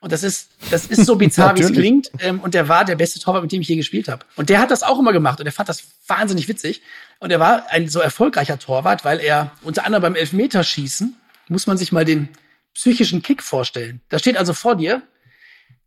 Und 0.00 0.12
das 0.12 0.22
ist, 0.22 0.48
das 0.70 0.86
ist 0.86 1.04
so 1.04 1.16
bizarr, 1.16 1.56
wie 1.56 1.60
es 1.60 1.72
klingt. 1.72 2.10
Ähm, 2.20 2.40
und 2.40 2.54
der 2.54 2.68
war 2.68 2.86
der 2.86 2.96
beste 2.96 3.20
Torwart, 3.20 3.42
mit 3.42 3.52
dem 3.52 3.60
ich 3.60 3.68
je 3.68 3.76
gespielt 3.76 4.08
habe. 4.08 4.24
Und 4.36 4.48
der 4.48 4.58
hat 4.58 4.70
das 4.70 4.82
auch 4.82 4.98
immer 4.98 5.12
gemacht 5.12 5.40
und 5.40 5.46
er 5.46 5.52
fand 5.52 5.68
das 5.68 5.82
wahnsinnig 6.06 6.48
witzig. 6.48 6.80
Und 7.18 7.30
er 7.30 7.38
war 7.38 7.66
ein 7.68 7.88
so 7.88 8.00
erfolgreicher 8.00 8.58
Torwart, 8.58 9.04
weil 9.04 9.20
er 9.20 9.52
unter 9.62 9.84
anderem 9.84 10.02
beim 10.02 10.14
Elfmeterschießen, 10.14 11.16
muss 11.48 11.66
man 11.66 11.76
sich 11.76 11.92
mal 11.92 12.06
den 12.06 12.30
psychischen 12.74 13.22
Kick 13.22 13.42
vorstellen. 13.42 14.00
Da 14.08 14.18
steht 14.18 14.36
also 14.36 14.52
vor 14.52 14.76
dir 14.76 15.02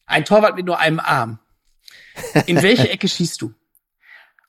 ein 0.06 0.26
Torwart 0.26 0.56
mit 0.56 0.66
nur 0.66 0.80
einem 0.80 1.00
Arm. 1.00 1.40
In 2.46 2.62
welche 2.62 2.90
Ecke 2.90 3.08
schießt 3.08 3.42
du? 3.42 3.54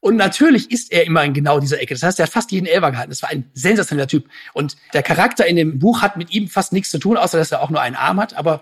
Und 0.00 0.16
natürlich 0.16 0.70
ist 0.70 0.92
er 0.92 1.06
immer 1.06 1.24
in 1.24 1.32
genau 1.32 1.60
dieser 1.60 1.80
Ecke. 1.80 1.94
Das 1.94 2.02
heißt, 2.02 2.18
er 2.18 2.26
hat 2.26 2.32
fast 2.32 2.52
jeden 2.52 2.66
Elfer 2.66 2.90
gehalten. 2.90 3.10
Das 3.10 3.22
war 3.22 3.30
ein 3.30 3.50
sensationeller 3.54 4.06
Typ. 4.06 4.28
Und 4.52 4.76
der 4.92 5.02
Charakter 5.02 5.46
in 5.46 5.56
dem 5.56 5.78
Buch 5.78 6.02
hat 6.02 6.18
mit 6.18 6.30
ihm 6.30 6.48
fast 6.48 6.74
nichts 6.74 6.90
zu 6.90 6.98
tun, 6.98 7.16
außer 7.16 7.38
dass 7.38 7.52
er 7.52 7.62
auch 7.62 7.70
nur 7.70 7.80
einen 7.80 7.96
Arm 7.96 8.20
hat. 8.20 8.36
Aber 8.36 8.60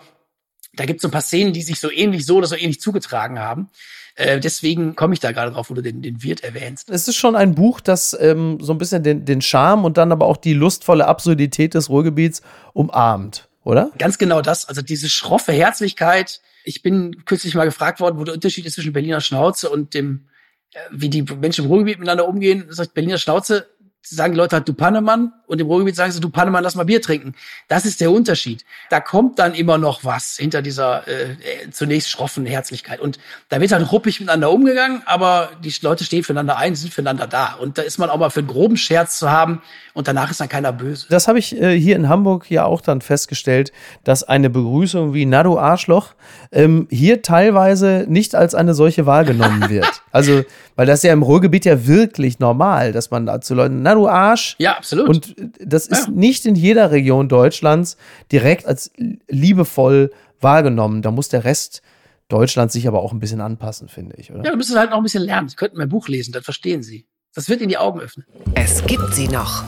da 0.75 0.85
gibt 0.85 0.99
es 0.99 1.03
so 1.03 1.09
ein 1.09 1.11
paar 1.13 1.21
Szenen, 1.21 1.53
die 1.53 1.63
sich 1.63 1.81
so 1.81 1.91
ähnlich 1.91 2.27
so 2.27 2.37
oder 2.37 2.47
so 2.47 2.55
ähnlich 2.55 2.81
zugetragen 2.81 3.41
haben. 3.41 3.71
Äh, 4.15 4.41
deswegen 4.41 4.95
komme 4.95 5.15
ich 5.15 5.21
da 5.21 5.33
gerade 5.33 5.51
drauf, 5.53 5.71
wo 5.71 5.75
du 5.75 5.83
den, 5.83 6.03
den 6.03 6.23
Wirt 6.23 6.45
erwähnst. 6.45 6.91
Es 6.91 7.09
ist 7.09 7.17
schon 7.17 7.35
ein 7.35 7.55
Buch, 7.55 7.81
das 7.81 8.17
ähm, 8.21 8.59
so 8.61 8.73
ein 8.73 8.79
bisschen 8.79 9.03
den, 9.03 9.25
den 9.25 9.43
Charme 9.43 9.85
und 9.85 9.97
dann 9.97 10.13
aber 10.13 10.27
auch 10.27 10.37
die 10.37 10.53
lustvolle 10.53 11.07
Absurdität 11.07 11.75
des 11.75 11.89
Ruhrgebiets 11.89 12.43
umarmt, 12.73 13.49
oder? 13.65 13.91
Ganz 13.99 14.19
genau 14.19 14.43
das. 14.43 14.69
Also 14.69 14.83
diese 14.83 15.09
schroffe 15.09 15.53
Herzlichkeit. 15.53 16.41
Ich 16.65 16.83
bin 16.83 17.25
kürzlich 17.25 17.55
mal 17.55 17.65
gefragt 17.65 18.01
worden, 18.01 18.19
wo 18.19 18.25
der 18.25 18.35
Unterschied 18.35 18.67
ist 18.67 18.75
zwischen 18.75 18.93
Berliner 18.93 19.21
Schnauze 19.21 19.71
und 19.71 19.95
dem, 19.95 20.29
äh, 20.73 20.79
wie 20.91 21.09
die 21.09 21.23
Menschen 21.23 21.65
im 21.65 21.71
Ruhrgebiet 21.71 21.99
miteinander 21.99 22.29
umgehen. 22.29 22.67
Das 22.69 22.79
heißt, 22.79 22.95
Berliner 22.95 23.19
Schnauze 23.19 23.69
sagen 24.03 24.35
die 24.35 24.39
Leute 24.39 24.57
halt, 24.57 24.69
du 24.69 24.75
Pannemann, 24.75 25.33
und 25.47 25.61
im 25.61 25.67
Ruhrgebiet 25.67 25.97
sagen 25.97 26.11
sie, 26.13 26.21
du 26.21 26.31
Pannemann, 26.31 26.65
lass 26.65 26.75
mal 26.75 26.85
Bier 26.85 27.03
trinken. 27.03 27.35
Das 27.69 27.85
ist 27.85 28.01
der 28.01 28.11
Unterschied. 28.11 28.65
Da 28.89 29.01
kommt 29.01 29.39
dann 29.39 29.55
immer 29.55 29.77
noch 29.77 30.03
was 30.03 30.37
hinter 30.37 30.63
dieser 30.63 31.07
äh, 31.07 31.37
zunächst 31.71 32.09
schroffen 32.09 32.47
Herzlichkeit. 32.47 33.01
Und 33.01 33.19
da 33.51 33.61
wird 33.61 33.73
halt 33.73 33.93
ruppig 33.93 34.19
miteinander 34.19 34.51
umgegangen, 34.51 35.03
aber 35.05 35.51
die 35.63 35.73
Leute 35.83 36.05
stehen 36.05 36.25
füreinander 36.25 36.57
ein, 36.57 36.75
sind 36.75 36.93
füreinander 36.93 37.27
da. 37.27 37.55
Und 37.55 37.77
da 37.77 37.83
ist 37.83 37.99
man 37.99 38.09
auch 38.09 38.19
mal 38.19 38.31
für 38.31 38.41
einen 38.41 38.49
groben 38.49 38.77
Scherz 38.79 39.19
zu 39.19 39.31
haben 39.31 39.61
und 39.93 40.09
danach 40.09 40.31
ist 40.31 40.41
dann 40.41 40.49
keiner 40.49 40.73
böse. 40.73 41.07
Das 41.11 41.29
habe 41.29 41.39
ich 41.39 41.61
äh, 41.61 41.79
hier 41.79 41.97
in 41.97 42.09
Hamburg 42.09 42.51
ja 42.51 42.65
auch 42.65 42.81
dann 42.81 43.03
festgestellt, 43.03 43.73
dass 44.05 44.25
eine 44.25 44.49
Begrüßung 44.49 45.13
wie 45.13 45.27
Na 45.27 45.43
Arschloch 45.43 46.15
ähm, 46.51 46.87
hier 46.91 47.21
teilweise 47.21 48.07
nicht 48.09 48.35
als 48.35 48.55
eine 48.55 48.75
solche 48.75 49.07
wahrgenommen 49.07 49.69
wird. 49.69 50.02
Also, 50.13 50.45
weil 50.77 50.87
das 50.87 51.01
ist 51.01 51.05
ja 51.05 51.13
im 51.13 51.23
Ruhrgebiet 51.23 51.65
ja 51.65 51.87
wirklich 51.87 52.39
normal, 52.39 52.93
dass 52.93 53.11
man 53.11 53.27
da 53.27 53.41
zu 53.41 53.55
Leuten, 53.55 53.83
na 53.83 53.95
du 53.95 54.07
Arsch. 54.09 54.55
Ja, 54.59 54.77
absolut. 54.77 55.09
Und 55.09 55.35
das 55.59 55.87
ist 55.87 56.07
Ja. 56.07 56.13
nicht 56.13 56.47
in 56.47 56.55
jeder 56.55 56.91
Region 56.93 57.29
Deutschlands 57.29 57.97
direkt 58.31 58.67
als 58.67 58.93
liebevoll 59.29 60.11
wahrgenommen. 60.41 61.03
Da 61.03 61.11
muss 61.11 61.29
der 61.29 61.45
Rest 61.45 61.83
Deutschlands 62.29 62.73
sich 62.75 62.87
aber 62.89 63.03
auch 63.03 63.13
ein 63.13 63.19
bisschen 63.21 63.41
anpassen, 63.41 63.89
finde 63.89 64.17
ich, 64.17 64.31
oder? 64.33 64.45
Ja, 64.45 64.51
du 64.53 64.57
müsstest 64.57 64.79
halt 64.79 64.91
noch 64.91 64.99
ein 64.99 65.03
bisschen 65.03 65.23
lernen. 65.25 65.49
Sie 65.49 65.57
könnten 65.57 65.77
mein 65.79 65.89
Buch 65.89 66.09
lesen, 66.09 66.33
dann 66.33 66.43
verstehen 66.43 66.83
Sie. 66.83 67.07
Das 67.35 67.49
wird 67.49 67.61
Ihnen 67.61 67.69
die 67.71 67.79
Augen 67.79 68.01
öffnen. 68.01 68.27
Es 68.55 68.85
gibt 68.85 69.15
sie 69.15 69.29
noch. 69.29 69.65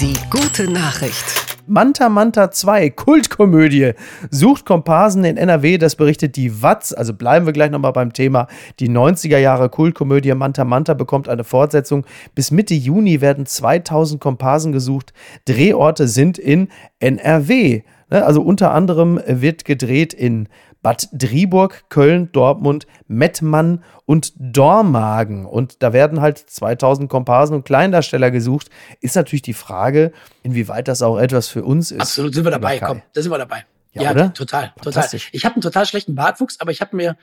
Die 0.00 0.14
gute 0.30 0.70
Nachricht. 0.70 1.57
Manta 1.68 2.08
Manta 2.08 2.50
2, 2.50 2.88
Kultkomödie, 2.90 3.92
sucht 4.30 4.64
Komparsen 4.64 5.24
in 5.24 5.36
NRW, 5.36 5.76
das 5.76 5.96
berichtet 5.96 6.36
die 6.36 6.62
Watz. 6.62 6.94
Also 6.94 7.12
bleiben 7.12 7.44
wir 7.44 7.52
gleich 7.52 7.70
nochmal 7.70 7.92
beim 7.92 8.14
Thema. 8.14 8.46
Die 8.80 8.88
90er 8.88 9.36
Jahre 9.36 9.68
Kultkomödie 9.68 10.32
Manta 10.32 10.64
Manta 10.64 10.94
bekommt 10.94 11.28
eine 11.28 11.44
Fortsetzung. 11.44 12.06
Bis 12.34 12.50
Mitte 12.50 12.72
Juni 12.72 13.20
werden 13.20 13.44
2000 13.44 14.18
Komparsen 14.18 14.72
gesucht. 14.72 15.12
Drehorte 15.44 16.08
sind 16.08 16.38
in 16.38 16.68
NRW. 17.00 17.82
Ne, 18.10 18.24
Also 18.24 18.40
unter 18.40 18.72
anderem 18.72 19.20
wird 19.26 19.66
gedreht 19.66 20.14
in 20.14 20.48
Bad 20.82 21.08
Driburg, 21.12 21.84
Köln, 21.88 22.30
Dortmund, 22.32 22.86
Mettmann 23.06 23.82
und 24.06 24.32
Dormagen. 24.36 25.44
Und 25.44 25.82
da 25.82 25.92
werden 25.92 26.20
halt 26.20 26.38
2000 26.38 27.10
Komparsen 27.10 27.56
und 27.56 27.64
Kleindarsteller 27.64 28.30
gesucht. 28.30 28.70
Ist 29.00 29.16
natürlich 29.16 29.42
die 29.42 29.54
Frage, 29.54 30.12
inwieweit 30.42 30.88
das 30.88 31.02
auch 31.02 31.18
etwas 31.18 31.48
für 31.48 31.64
uns 31.64 31.90
ist. 31.90 32.00
Absolut, 32.00 32.34
sind 32.34 32.44
wir 32.44 32.50
dabei. 32.50 32.78
Komm, 32.78 33.02
da 33.12 33.22
sind 33.22 33.30
wir 33.30 33.38
dabei. 33.38 33.64
Ja, 33.92 34.12
oder? 34.12 34.32
total, 34.32 34.72
total. 34.82 35.08
Ich 35.32 35.44
habe 35.44 35.56
einen 35.56 35.62
total 35.62 35.86
schlechten 35.86 36.14
Bartwuchs, 36.14 36.60
aber 36.60 36.70
ich 36.70 36.80
habe 36.80 36.94
mir 36.94 37.16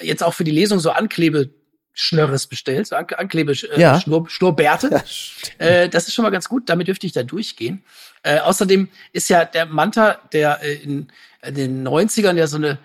jetzt 0.00 0.22
auch 0.22 0.34
für 0.34 0.44
die 0.44 0.50
Lesung 0.50 0.78
so 0.78 0.90
Anklebeschnörres 0.90 2.46
bestellt, 2.46 2.86
so 2.88 2.96
Ank 2.96 3.18
Anklebe 3.18 3.52
äh, 3.52 3.80
Ja. 3.80 4.00
Schnur, 4.00 4.28
Schnurrbärte. 4.28 5.02
Äh, 5.58 5.90
das 5.90 6.08
ist 6.08 6.14
schon 6.14 6.22
mal 6.22 6.30
ganz 6.30 6.48
gut, 6.48 6.70
damit 6.70 6.88
dürfte 6.88 7.06
ich 7.06 7.12
da 7.12 7.22
durchgehen. 7.22 7.84
Äh, 8.22 8.38
außerdem 8.38 8.88
ist 9.12 9.28
ja 9.28 9.44
der 9.44 9.66
Manta, 9.66 10.18
der 10.32 10.62
äh, 10.62 10.74
in, 10.74 11.08
in 11.42 11.54
den 11.54 11.86
90ern 11.86 12.36
ja 12.36 12.46
so 12.46 12.56
eine 12.56 12.78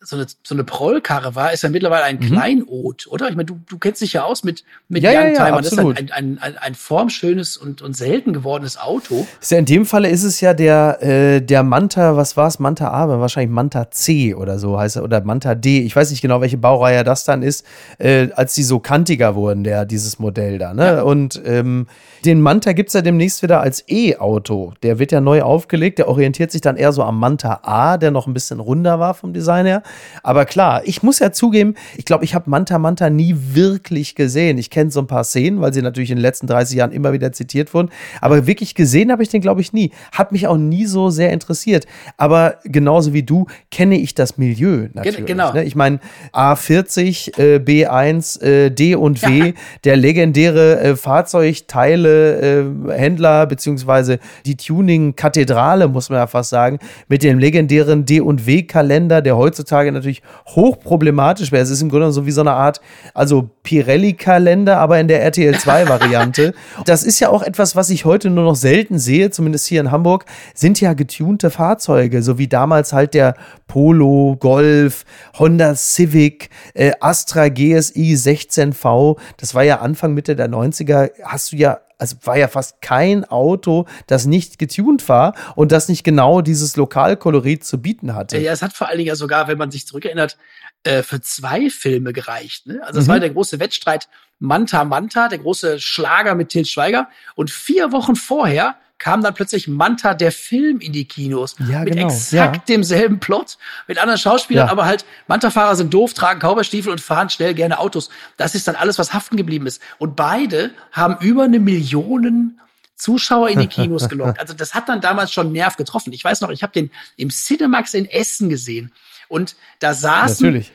so 0.00 0.16
eine, 0.16 0.26
so 0.42 0.54
eine 0.54 0.64
Prollkarre 0.64 1.34
war, 1.34 1.52
ist 1.52 1.62
ja 1.62 1.70
mittlerweile 1.70 2.04
ein 2.04 2.20
Kleinod, 2.20 3.06
oder? 3.08 3.28
Ich 3.28 3.34
meine, 3.34 3.46
du, 3.46 3.58
du 3.66 3.78
kennst 3.78 4.02
dich 4.02 4.12
ja 4.12 4.24
aus 4.24 4.44
mit, 4.44 4.62
mit 4.88 5.02
Mhm. 5.02 5.04
Ja, 5.06 5.12
ja, 5.12 5.20
ja, 5.28 5.56
Youngtimer. 5.56 5.62
das 5.62 5.72
ist 5.72 5.78
ein, 5.78 6.10
ein, 6.12 6.38
ein, 6.40 6.58
ein 6.58 6.74
formschönes 6.74 7.56
und, 7.56 7.82
und 7.82 7.96
selten 7.96 8.32
gewordenes 8.32 8.78
Auto. 8.78 9.26
Ist 9.40 9.50
ja 9.50 9.58
in 9.58 9.64
dem 9.64 9.86
Falle 9.86 10.08
ist 10.08 10.22
es 10.22 10.40
ja 10.40 10.54
der, 10.54 11.02
äh, 11.02 11.40
der 11.40 11.62
Manta, 11.62 12.16
was 12.16 12.36
war 12.36 12.48
es? 12.48 12.58
Manta 12.58 12.88
A, 12.88 13.04
aber 13.04 13.20
wahrscheinlich 13.20 13.50
Manta 13.50 13.90
C 13.90 14.34
oder 14.34 14.58
so 14.58 14.78
heißt 14.78 14.96
er, 14.96 15.04
oder 15.04 15.22
Manta 15.22 15.54
D. 15.54 15.80
Ich 15.80 15.94
weiß 15.94 16.10
nicht 16.10 16.22
genau, 16.22 16.40
welche 16.40 16.58
Baureihe 16.58 17.04
das 17.04 17.24
dann 17.24 17.42
ist, 17.42 17.66
äh, 17.98 18.28
als 18.32 18.54
die 18.54 18.62
so 18.62 18.78
kantiger 18.80 19.34
wurden, 19.34 19.64
der, 19.64 19.84
dieses 19.84 20.18
Modell 20.18 20.58
da. 20.58 20.74
Ne? 20.74 20.84
Ja. 20.84 21.02
Und 21.02 21.40
ähm, 21.44 21.86
den 22.24 22.40
Manta 22.40 22.72
gibt 22.72 22.88
es 22.88 22.94
ja 22.94 23.02
demnächst 23.02 23.42
wieder 23.42 23.60
als 23.60 23.84
E-Auto. 23.88 24.72
Der 24.82 24.98
wird 24.98 25.12
ja 25.12 25.20
neu 25.20 25.42
aufgelegt, 25.42 25.98
der 25.98 26.08
orientiert 26.08 26.50
sich 26.50 26.60
dann 26.60 26.76
eher 26.76 26.92
so 26.92 27.02
am 27.02 27.18
Manta 27.18 27.60
A, 27.62 27.98
der 27.98 28.10
noch 28.10 28.26
ein 28.26 28.34
bisschen 28.34 28.60
runder 28.60 28.98
war 28.98 29.14
vom 29.14 29.32
Design 29.32 29.66
her. 29.66 29.82
Aber 30.22 30.44
klar, 30.44 30.82
ich 30.84 31.02
muss 31.02 31.18
ja 31.18 31.32
zugeben, 31.32 31.74
ich 31.96 32.04
glaube, 32.04 32.24
ich 32.24 32.34
habe 32.34 32.50
Manta 32.50 32.78
Manta 32.78 33.10
nie 33.10 33.36
wirklich 33.52 34.14
gesehen. 34.14 34.58
Ich 34.58 34.70
kenne 34.70 34.90
so 34.90 35.00
ein 35.00 35.06
paar 35.06 35.24
Szenen, 35.24 35.60
weil 35.60 35.72
sie 35.72 35.82
natürlich 35.82 36.10
in 36.10 36.16
den 36.16 36.22
letzten 36.22 36.46
30 36.46 36.76
Jahren 36.76 36.92
immer 36.92 37.12
wieder 37.12 37.32
zitiert 37.32 37.74
wurden. 37.74 37.90
Aber 38.20 38.46
wirklich 38.46 38.74
gesehen 38.74 39.12
habe 39.12 39.22
ich 39.22 39.28
den, 39.28 39.40
glaube 39.40 39.60
ich, 39.60 39.72
nie. 39.72 39.92
Hat 40.12 40.32
mich 40.32 40.46
auch 40.46 40.56
nie 40.56 40.86
so 40.86 41.10
sehr 41.10 41.32
interessiert. 41.32 41.86
Aber 42.16 42.56
genauso 42.64 43.12
wie 43.12 43.22
du 43.22 43.46
kenne 43.70 43.98
ich 43.98 44.14
das 44.14 44.38
Milieu 44.38 44.88
natürlich. 44.94 45.26
genau. 45.26 45.52
Ne? 45.52 45.64
Ich 45.64 45.76
meine, 45.76 46.00
A40, 46.32 47.38
äh, 47.38 47.58
B1, 47.58 48.42
äh, 48.42 48.70
D 48.70 48.94
und 48.94 49.20
W, 49.22 49.52
der 49.84 49.96
legendäre 49.96 50.80
äh, 50.80 50.96
Fahrzeugteile-Händler, 50.96 53.46
beziehungsweise 53.46 54.18
die 54.44 54.56
Tuning-Kathedrale, 54.56 55.88
muss 55.88 56.10
man 56.10 56.18
ja 56.18 56.26
fast 56.26 56.50
sagen, 56.50 56.80
mit 57.08 57.22
dem 57.22 57.38
legendären 57.38 58.04
D 58.06 58.20
und 58.20 58.46
W-Kalender, 58.46 59.22
der 59.22 59.36
heutzutage 59.36 59.75
natürlich 59.84 60.22
hochproblematisch 60.46 61.52
wäre. 61.52 61.62
Es 61.62 61.70
ist 61.70 61.82
im 61.82 61.88
Grunde 61.88 62.12
so 62.12 62.26
wie 62.26 62.30
so 62.30 62.40
eine 62.40 62.52
Art, 62.52 62.80
also 63.14 63.50
Pirelli-Kalender, 63.62 64.78
aber 64.78 64.98
in 64.98 65.08
der 65.08 65.22
RTL 65.22 65.54
2-Variante. 65.54 66.54
das 66.86 67.02
ist 67.02 67.20
ja 67.20 67.28
auch 67.28 67.42
etwas, 67.42 67.76
was 67.76 67.90
ich 67.90 68.04
heute 68.04 68.30
nur 68.30 68.44
noch 68.44 68.56
selten 68.56 68.98
sehe, 68.98 69.30
zumindest 69.30 69.66
hier 69.66 69.80
in 69.80 69.90
Hamburg, 69.90 70.24
sind 70.54 70.80
ja 70.80 70.94
getunte 70.94 71.50
Fahrzeuge, 71.50 72.22
so 72.22 72.38
wie 72.38 72.48
damals 72.48 72.92
halt 72.92 73.14
der 73.14 73.34
Polo, 73.66 74.36
Golf, 74.38 75.04
Honda 75.38 75.74
Civic, 75.74 76.50
äh, 76.74 76.92
Astra 77.00 77.48
GSI 77.48 78.14
16V. 78.14 79.18
Das 79.36 79.54
war 79.54 79.64
ja 79.64 79.80
Anfang, 79.80 80.14
Mitte 80.14 80.36
der 80.36 80.48
90er, 80.48 81.10
hast 81.24 81.52
du 81.52 81.56
ja 81.56 81.78
also 81.98 82.16
war 82.24 82.36
ja 82.36 82.48
fast 82.48 82.80
kein 82.82 83.24
Auto, 83.24 83.86
das 84.06 84.26
nicht 84.26 84.58
getunt 84.58 85.08
war 85.08 85.34
und 85.54 85.72
das 85.72 85.88
nicht 85.88 86.04
genau 86.04 86.40
dieses 86.42 86.76
Lokalkolorit 86.76 87.64
zu 87.64 87.80
bieten 87.80 88.14
hatte. 88.14 88.38
Ja, 88.38 88.52
es 88.52 88.62
hat 88.62 88.72
vor 88.72 88.88
allen 88.88 88.98
Dingen 88.98 89.08
ja 89.08 89.16
sogar, 89.16 89.48
wenn 89.48 89.58
man 89.58 89.70
sich 89.70 89.86
zurückerinnert, 89.86 90.36
äh, 90.82 91.02
für 91.02 91.20
zwei 91.20 91.70
Filme 91.70 92.12
gereicht. 92.12 92.66
Ne? 92.66 92.80
Also 92.84 93.00
es 93.00 93.06
Mhm. 93.06 93.12
war 93.12 93.20
der 93.20 93.30
große 93.30 93.58
Wettstreit 93.58 94.08
Manta 94.38 94.84
Manta, 94.84 95.28
der 95.28 95.38
große 95.38 95.80
Schlager 95.80 96.34
mit 96.34 96.50
Til 96.50 96.66
Schweiger. 96.66 97.08
Und 97.34 97.50
vier 97.50 97.92
Wochen 97.92 98.16
vorher 98.16 98.76
kam 98.98 99.22
dann 99.22 99.34
plötzlich 99.34 99.68
Manta 99.68 100.14
der 100.14 100.32
Film 100.32 100.80
in 100.80 100.92
die 100.92 101.04
Kinos. 101.06 101.56
Ja, 101.68 101.80
mit 101.80 101.92
genau, 101.94 102.06
exakt 102.06 102.56
ja. 102.56 102.62
demselben 102.76 103.20
Plot, 103.20 103.58
mit 103.86 103.98
anderen 103.98 104.18
Schauspielern, 104.18 104.66
Ja. 104.66 104.72
aber 104.72 104.86
halt 104.86 105.04
Manta-Fahrer 105.26 105.76
sind 105.76 105.92
doof, 105.92 106.14
tragen 106.14 106.40
Cowboystiefel 106.40 106.90
und 106.90 107.00
fahren 107.00 107.28
schnell 107.30 107.54
gerne 107.54 107.78
Autos. 107.78 108.08
Das 108.36 108.54
ist 108.54 108.66
dann 108.68 108.76
alles, 108.76 108.98
was 108.98 109.12
haften 109.12 109.36
geblieben 109.36 109.66
ist. 109.66 109.82
Und 109.98 110.16
beide 110.16 110.70
haben 110.92 111.16
über 111.20 111.44
eine 111.44 111.58
Million 111.58 112.58
Zuschauer 112.96 113.50
in 113.50 113.60
die 113.60 113.66
Kinos 113.66 114.08
gelockt. 114.08 114.40
Also 114.40 114.54
das 114.54 114.72
hat 114.74 114.88
dann 114.88 115.00
damals 115.02 115.30
schon 115.32 115.52
Nerv 115.52 115.76
getroffen. 115.76 116.12
Ich 116.12 116.24
weiß 116.24 116.40
noch, 116.40 116.50
ich 116.50 116.62
habe 116.62 116.72
den 116.72 116.90
im 117.16 117.28
Cinemax 117.28 117.92
in 117.92 118.06
Essen 118.06 118.48
gesehen. 118.48 118.92
Und 119.28 119.56
da 119.80 119.92
saßen 119.92 120.46
Natürlich. 120.46 120.72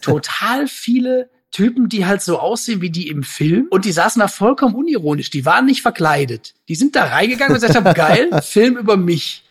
total 0.00 0.68
viele 0.68 1.30
Typen, 1.54 1.88
die 1.88 2.04
halt 2.04 2.20
so 2.20 2.40
aussehen 2.40 2.80
wie 2.80 2.90
die 2.90 3.06
im 3.06 3.22
Film. 3.22 3.68
Und 3.70 3.84
die 3.84 3.92
saßen 3.92 4.18
da 4.18 4.26
vollkommen 4.26 4.74
unironisch. 4.74 5.30
Die 5.30 5.44
waren 5.46 5.66
nicht 5.66 5.82
verkleidet. 5.82 6.52
Die 6.68 6.74
sind 6.74 6.96
da 6.96 7.04
reingegangen 7.04 7.54
und 7.54 7.60
gesagt 7.60 7.76
haben, 7.76 7.94
geil, 7.94 8.28
Film 8.42 8.76
über 8.76 8.96
mich 8.96 9.44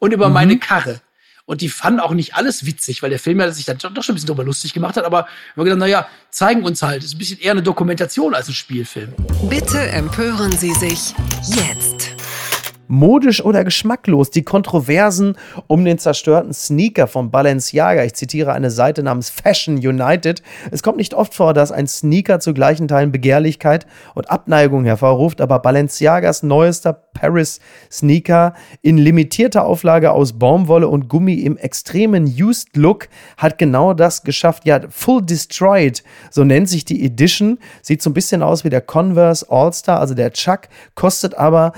und 0.00 0.12
über 0.12 0.26
Mhm. 0.28 0.34
meine 0.34 0.58
Karre. 0.58 1.00
Und 1.46 1.60
die 1.60 1.68
fanden 1.68 2.00
auch 2.00 2.12
nicht 2.12 2.34
alles 2.34 2.64
witzig, 2.66 3.02
weil 3.02 3.10
der 3.10 3.18
Film 3.20 3.38
ja 3.38 3.50
sich 3.52 3.66
dann 3.66 3.76
doch 3.78 4.02
schon 4.02 4.14
ein 4.14 4.16
bisschen 4.16 4.26
drüber 4.28 4.42
lustig 4.44 4.72
gemacht 4.72 4.96
hat. 4.96 5.04
Aber 5.04 5.28
wir 5.54 5.60
haben 5.60 5.64
gedacht, 5.66 5.78
naja, 5.78 6.08
zeigen 6.30 6.64
uns 6.64 6.82
halt. 6.82 7.04
ist 7.04 7.14
ein 7.14 7.18
bisschen 7.18 7.38
eher 7.38 7.52
eine 7.52 7.62
Dokumentation 7.62 8.34
als 8.34 8.48
ein 8.48 8.54
Spielfilm. 8.54 9.12
Bitte 9.48 9.78
empören 9.90 10.50
Sie 10.56 10.72
sich 10.72 11.14
jetzt. 11.46 11.93
Modisch 12.88 13.44
oder 13.44 13.64
geschmacklos? 13.64 14.30
Die 14.30 14.42
Kontroversen 14.42 15.36
um 15.66 15.84
den 15.84 15.98
zerstörten 15.98 16.52
Sneaker 16.52 17.06
von 17.06 17.30
Balenciaga. 17.30 18.04
Ich 18.04 18.14
zitiere 18.14 18.52
eine 18.52 18.70
Seite 18.70 19.02
namens 19.02 19.30
Fashion 19.30 19.76
United. 19.76 20.42
Es 20.70 20.82
kommt 20.82 20.98
nicht 20.98 21.14
oft 21.14 21.34
vor, 21.34 21.54
dass 21.54 21.72
ein 21.72 21.86
Sneaker 21.86 22.40
zu 22.40 22.54
gleichen 22.54 22.88
Teilen 22.88 23.12
Begehrlichkeit 23.12 23.86
und 24.14 24.30
Abneigung 24.30 24.84
hervorruft, 24.84 25.40
aber 25.40 25.58
Balenciagas 25.58 26.42
neuester 26.42 26.92
Paris 26.92 27.60
Sneaker 27.90 28.54
in 28.82 28.98
limitierter 28.98 29.64
Auflage 29.64 30.12
aus 30.12 30.34
Baumwolle 30.38 30.88
und 30.88 31.08
Gummi 31.08 31.34
im 31.34 31.56
extremen 31.56 32.24
Used 32.26 32.76
Look 32.76 33.08
hat 33.36 33.58
genau 33.58 33.94
das 33.94 34.24
geschafft. 34.24 34.66
Ja, 34.66 34.80
Full 34.90 35.22
Destroyed, 35.22 36.02
so 36.30 36.44
nennt 36.44 36.68
sich 36.68 36.84
die 36.84 37.04
Edition. 37.04 37.58
Sieht 37.82 38.02
so 38.02 38.10
ein 38.10 38.14
bisschen 38.14 38.42
aus 38.42 38.64
wie 38.64 38.70
der 38.70 38.80
Converse 38.80 39.46
All-Star, 39.48 40.00
also 40.00 40.14
der 40.14 40.32
Chuck, 40.32 40.62
kostet 40.94 41.34
aber 41.34 41.72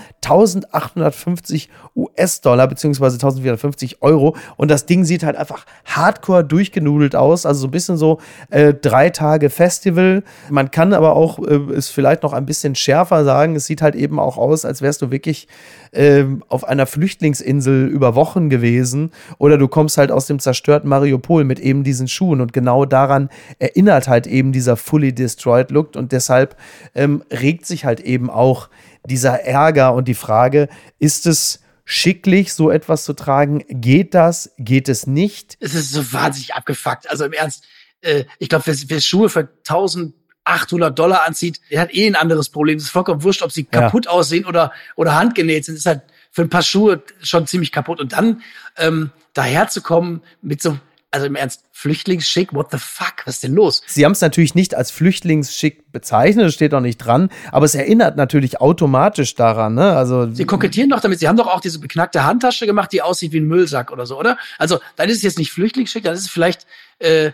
1850 0.97 1.68
US-Dollar 1.94 2.66
beziehungsweise 2.68 3.16
1450 3.16 4.03
Euro. 4.03 4.36
Und 4.57 4.70
das 4.70 4.86
Ding 4.86 5.05
sieht 5.05 5.22
halt 5.22 5.36
einfach 5.36 5.66
hardcore 5.84 6.44
durchgenudelt 6.44 7.14
aus, 7.16 7.47
also 7.47 7.61
so 7.61 7.68
ein 7.68 7.70
bisschen 7.70 7.97
so 7.97 8.20
äh, 8.51 8.74
drei 8.74 9.11
Tage 9.11 9.51
Festival. 9.51 10.22
Man 10.51 10.70
kann 10.70 10.92
aber 10.92 11.14
auch 11.14 11.38
äh, 11.38 11.55
es 11.74 11.88
vielleicht 11.88 12.22
noch 12.22 12.32
ein 12.32 12.47
bisschen 12.47 12.74
schärfer 12.74 13.24
sagen, 13.24 13.57
es 13.57 13.66
sieht 13.66 13.82
halt 13.82 13.94
eben 13.94 14.18
auch 14.18 14.38
aus, 14.38 14.64
als 14.64 14.82
wärst 14.82 15.03
du 15.03 15.11
wirklich 15.11 15.49
äh, 15.92 16.24
auf 16.49 16.64
einer 16.64 16.86
Flüchtlingsinsel 16.86 17.86
über 17.86 18.14
Wochen 18.14 18.51
gewesen. 18.51 19.11
Oder 19.38 19.59
du 19.59 19.68
kommst 19.68 19.99
halt 19.99 20.11
aus 20.11 20.26
dem 20.26 20.38
zerstörten 20.38 20.88
Mariupol 20.88 21.44
mit 21.44 21.59
eben 21.59 21.84
diesen 21.84 22.09
Schuhen. 22.09 22.40
Und 22.40 22.53
genau 22.53 22.84
daran 22.84 23.30
erinnert 23.59 24.09
halt 24.09 24.26
eben 24.26 24.53
dieser 24.53 24.76
fully 24.76 25.14
destroyed 25.14 25.70
Look. 25.70 25.97
Und 25.97 26.12
deshalb 26.12 26.57
ähm, 26.94 27.22
regt 27.30 27.66
sich 27.66 27.84
halt 27.84 28.01
eben 28.01 28.30
auch 28.30 28.68
dieser 29.07 29.40
Ärger 29.42 29.94
und 29.94 30.09
die 30.09 30.14
Frage, 30.14 30.68
ist 30.98 31.26
es 31.26 31.61
schicklich, 31.84 32.52
so 32.52 32.70
etwas 32.70 33.04
zu 33.04 33.12
tragen? 33.14 33.64
Geht 33.68 34.14
das? 34.14 34.52
Geht 34.59 34.88
es 34.88 35.07
nicht? 35.07 35.57
Es 35.61 35.74
ist 35.74 35.92
so 35.92 36.12
wahnsinnig 36.12 36.54
abgefuckt. 36.54 37.09
Also 37.09 37.24
im 37.24 37.32
Ernst, 37.32 37.64
äh, 38.02 38.24
ich 38.38 38.48
glaube, 38.48 38.66
wer, 38.66 38.74
wer 38.88 39.00
Schuhe 39.00 39.28
für 39.28 39.48
1800 39.68 40.98
Dollar 40.98 41.26
anzieht, 41.26 41.61
der 41.70 41.80
hat 41.80 41.94
eh 41.94 42.07
ein 42.07 42.16
anderes 42.16 42.48
Problem. 42.48 42.76
Es 42.76 42.84
ist 42.84 42.90
vollkommen 42.90 43.22
wurscht, 43.22 43.42
ob 43.42 43.52
sie 43.52 43.64
kaputt 43.64 44.07
ja. 44.07 44.11
aussehen 44.11 44.44
oder, 44.44 44.72
oder 44.96 45.14
handgenäht 45.14 45.64
sind. 45.64 45.74
Es 45.74 45.80
ist 45.80 45.86
halt 45.86 46.02
für 46.30 46.42
ein 46.42 46.50
paar 46.50 46.62
Schuhe 46.62 47.02
schon 47.22 47.46
ziemlich 47.46 47.72
kaputt. 47.72 48.00
Und 48.00 48.12
dann 48.12 48.42
ähm, 48.76 49.11
daherzukommen 49.32 50.22
mit 50.42 50.61
so 50.61 50.78
also 51.16 51.26
im 51.26 51.34
Ernst, 51.34 51.62
Flüchtlingsschick, 51.72 52.52
what 52.52 52.70
the 52.70 52.76
fuck, 52.78 53.24
was 53.24 53.36
ist 53.36 53.44
denn 53.44 53.54
los? 53.54 53.82
Sie 53.86 54.04
haben 54.04 54.12
es 54.12 54.20
natürlich 54.20 54.54
nicht 54.54 54.74
als 54.74 54.90
Flüchtlingsschick 54.90 55.90
bezeichnet, 55.90 56.44
das 56.44 56.54
steht 56.54 56.74
auch 56.74 56.80
nicht 56.80 56.98
dran, 56.98 57.30
aber 57.52 57.64
es 57.64 57.74
erinnert 57.74 58.18
natürlich 58.18 58.60
automatisch 58.60 59.34
daran, 59.34 59.74
ne? 59.74 59.96
Also 59.96 60.30
Sie 60.30 60.44
kokettieren 60.44 60.90
doch 60.90 61.00
damit, 61.00 61.18
Sie 61.18 61.26
haben 61.26 61.38
doch 61.38 61.46
auch 61.46 61.60
diese 61.60 61.78
beknackte 61.78 62.24
Handtasche 62.24 62.66
gemacht, 62.66 62.92
die 62.92 63.00
aussieht 63.00 63.32
wie 63.32 63.40
ein 63.40 63.46
Müllsack 63.46 63.92
oder 63.92 64.04
so, 64.04 64.18
oder? 64.18 64.36
Also, 64.58 64.78
dann 64.96 65.08
ist 65.08 65.16
es 65.16 65.22
jetzt 65.22 65.38
nicht 65.38 65.52
Flüchtlingsschick, 65.52 66.04
dann 66.04 66.12
ist 66.12 66.20
es 66.20 66.28
vielleicht 66.28 66.66
äh, 66.98 67.32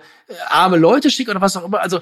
arme 0.49 0.77
Leute 0.77 1.11
schick 1.11 1.29
oder 1.29 1.41
was 1.41 1.57
auch 1.57 1.65
immer. 1.65 1.81
Also, 1.81 2.01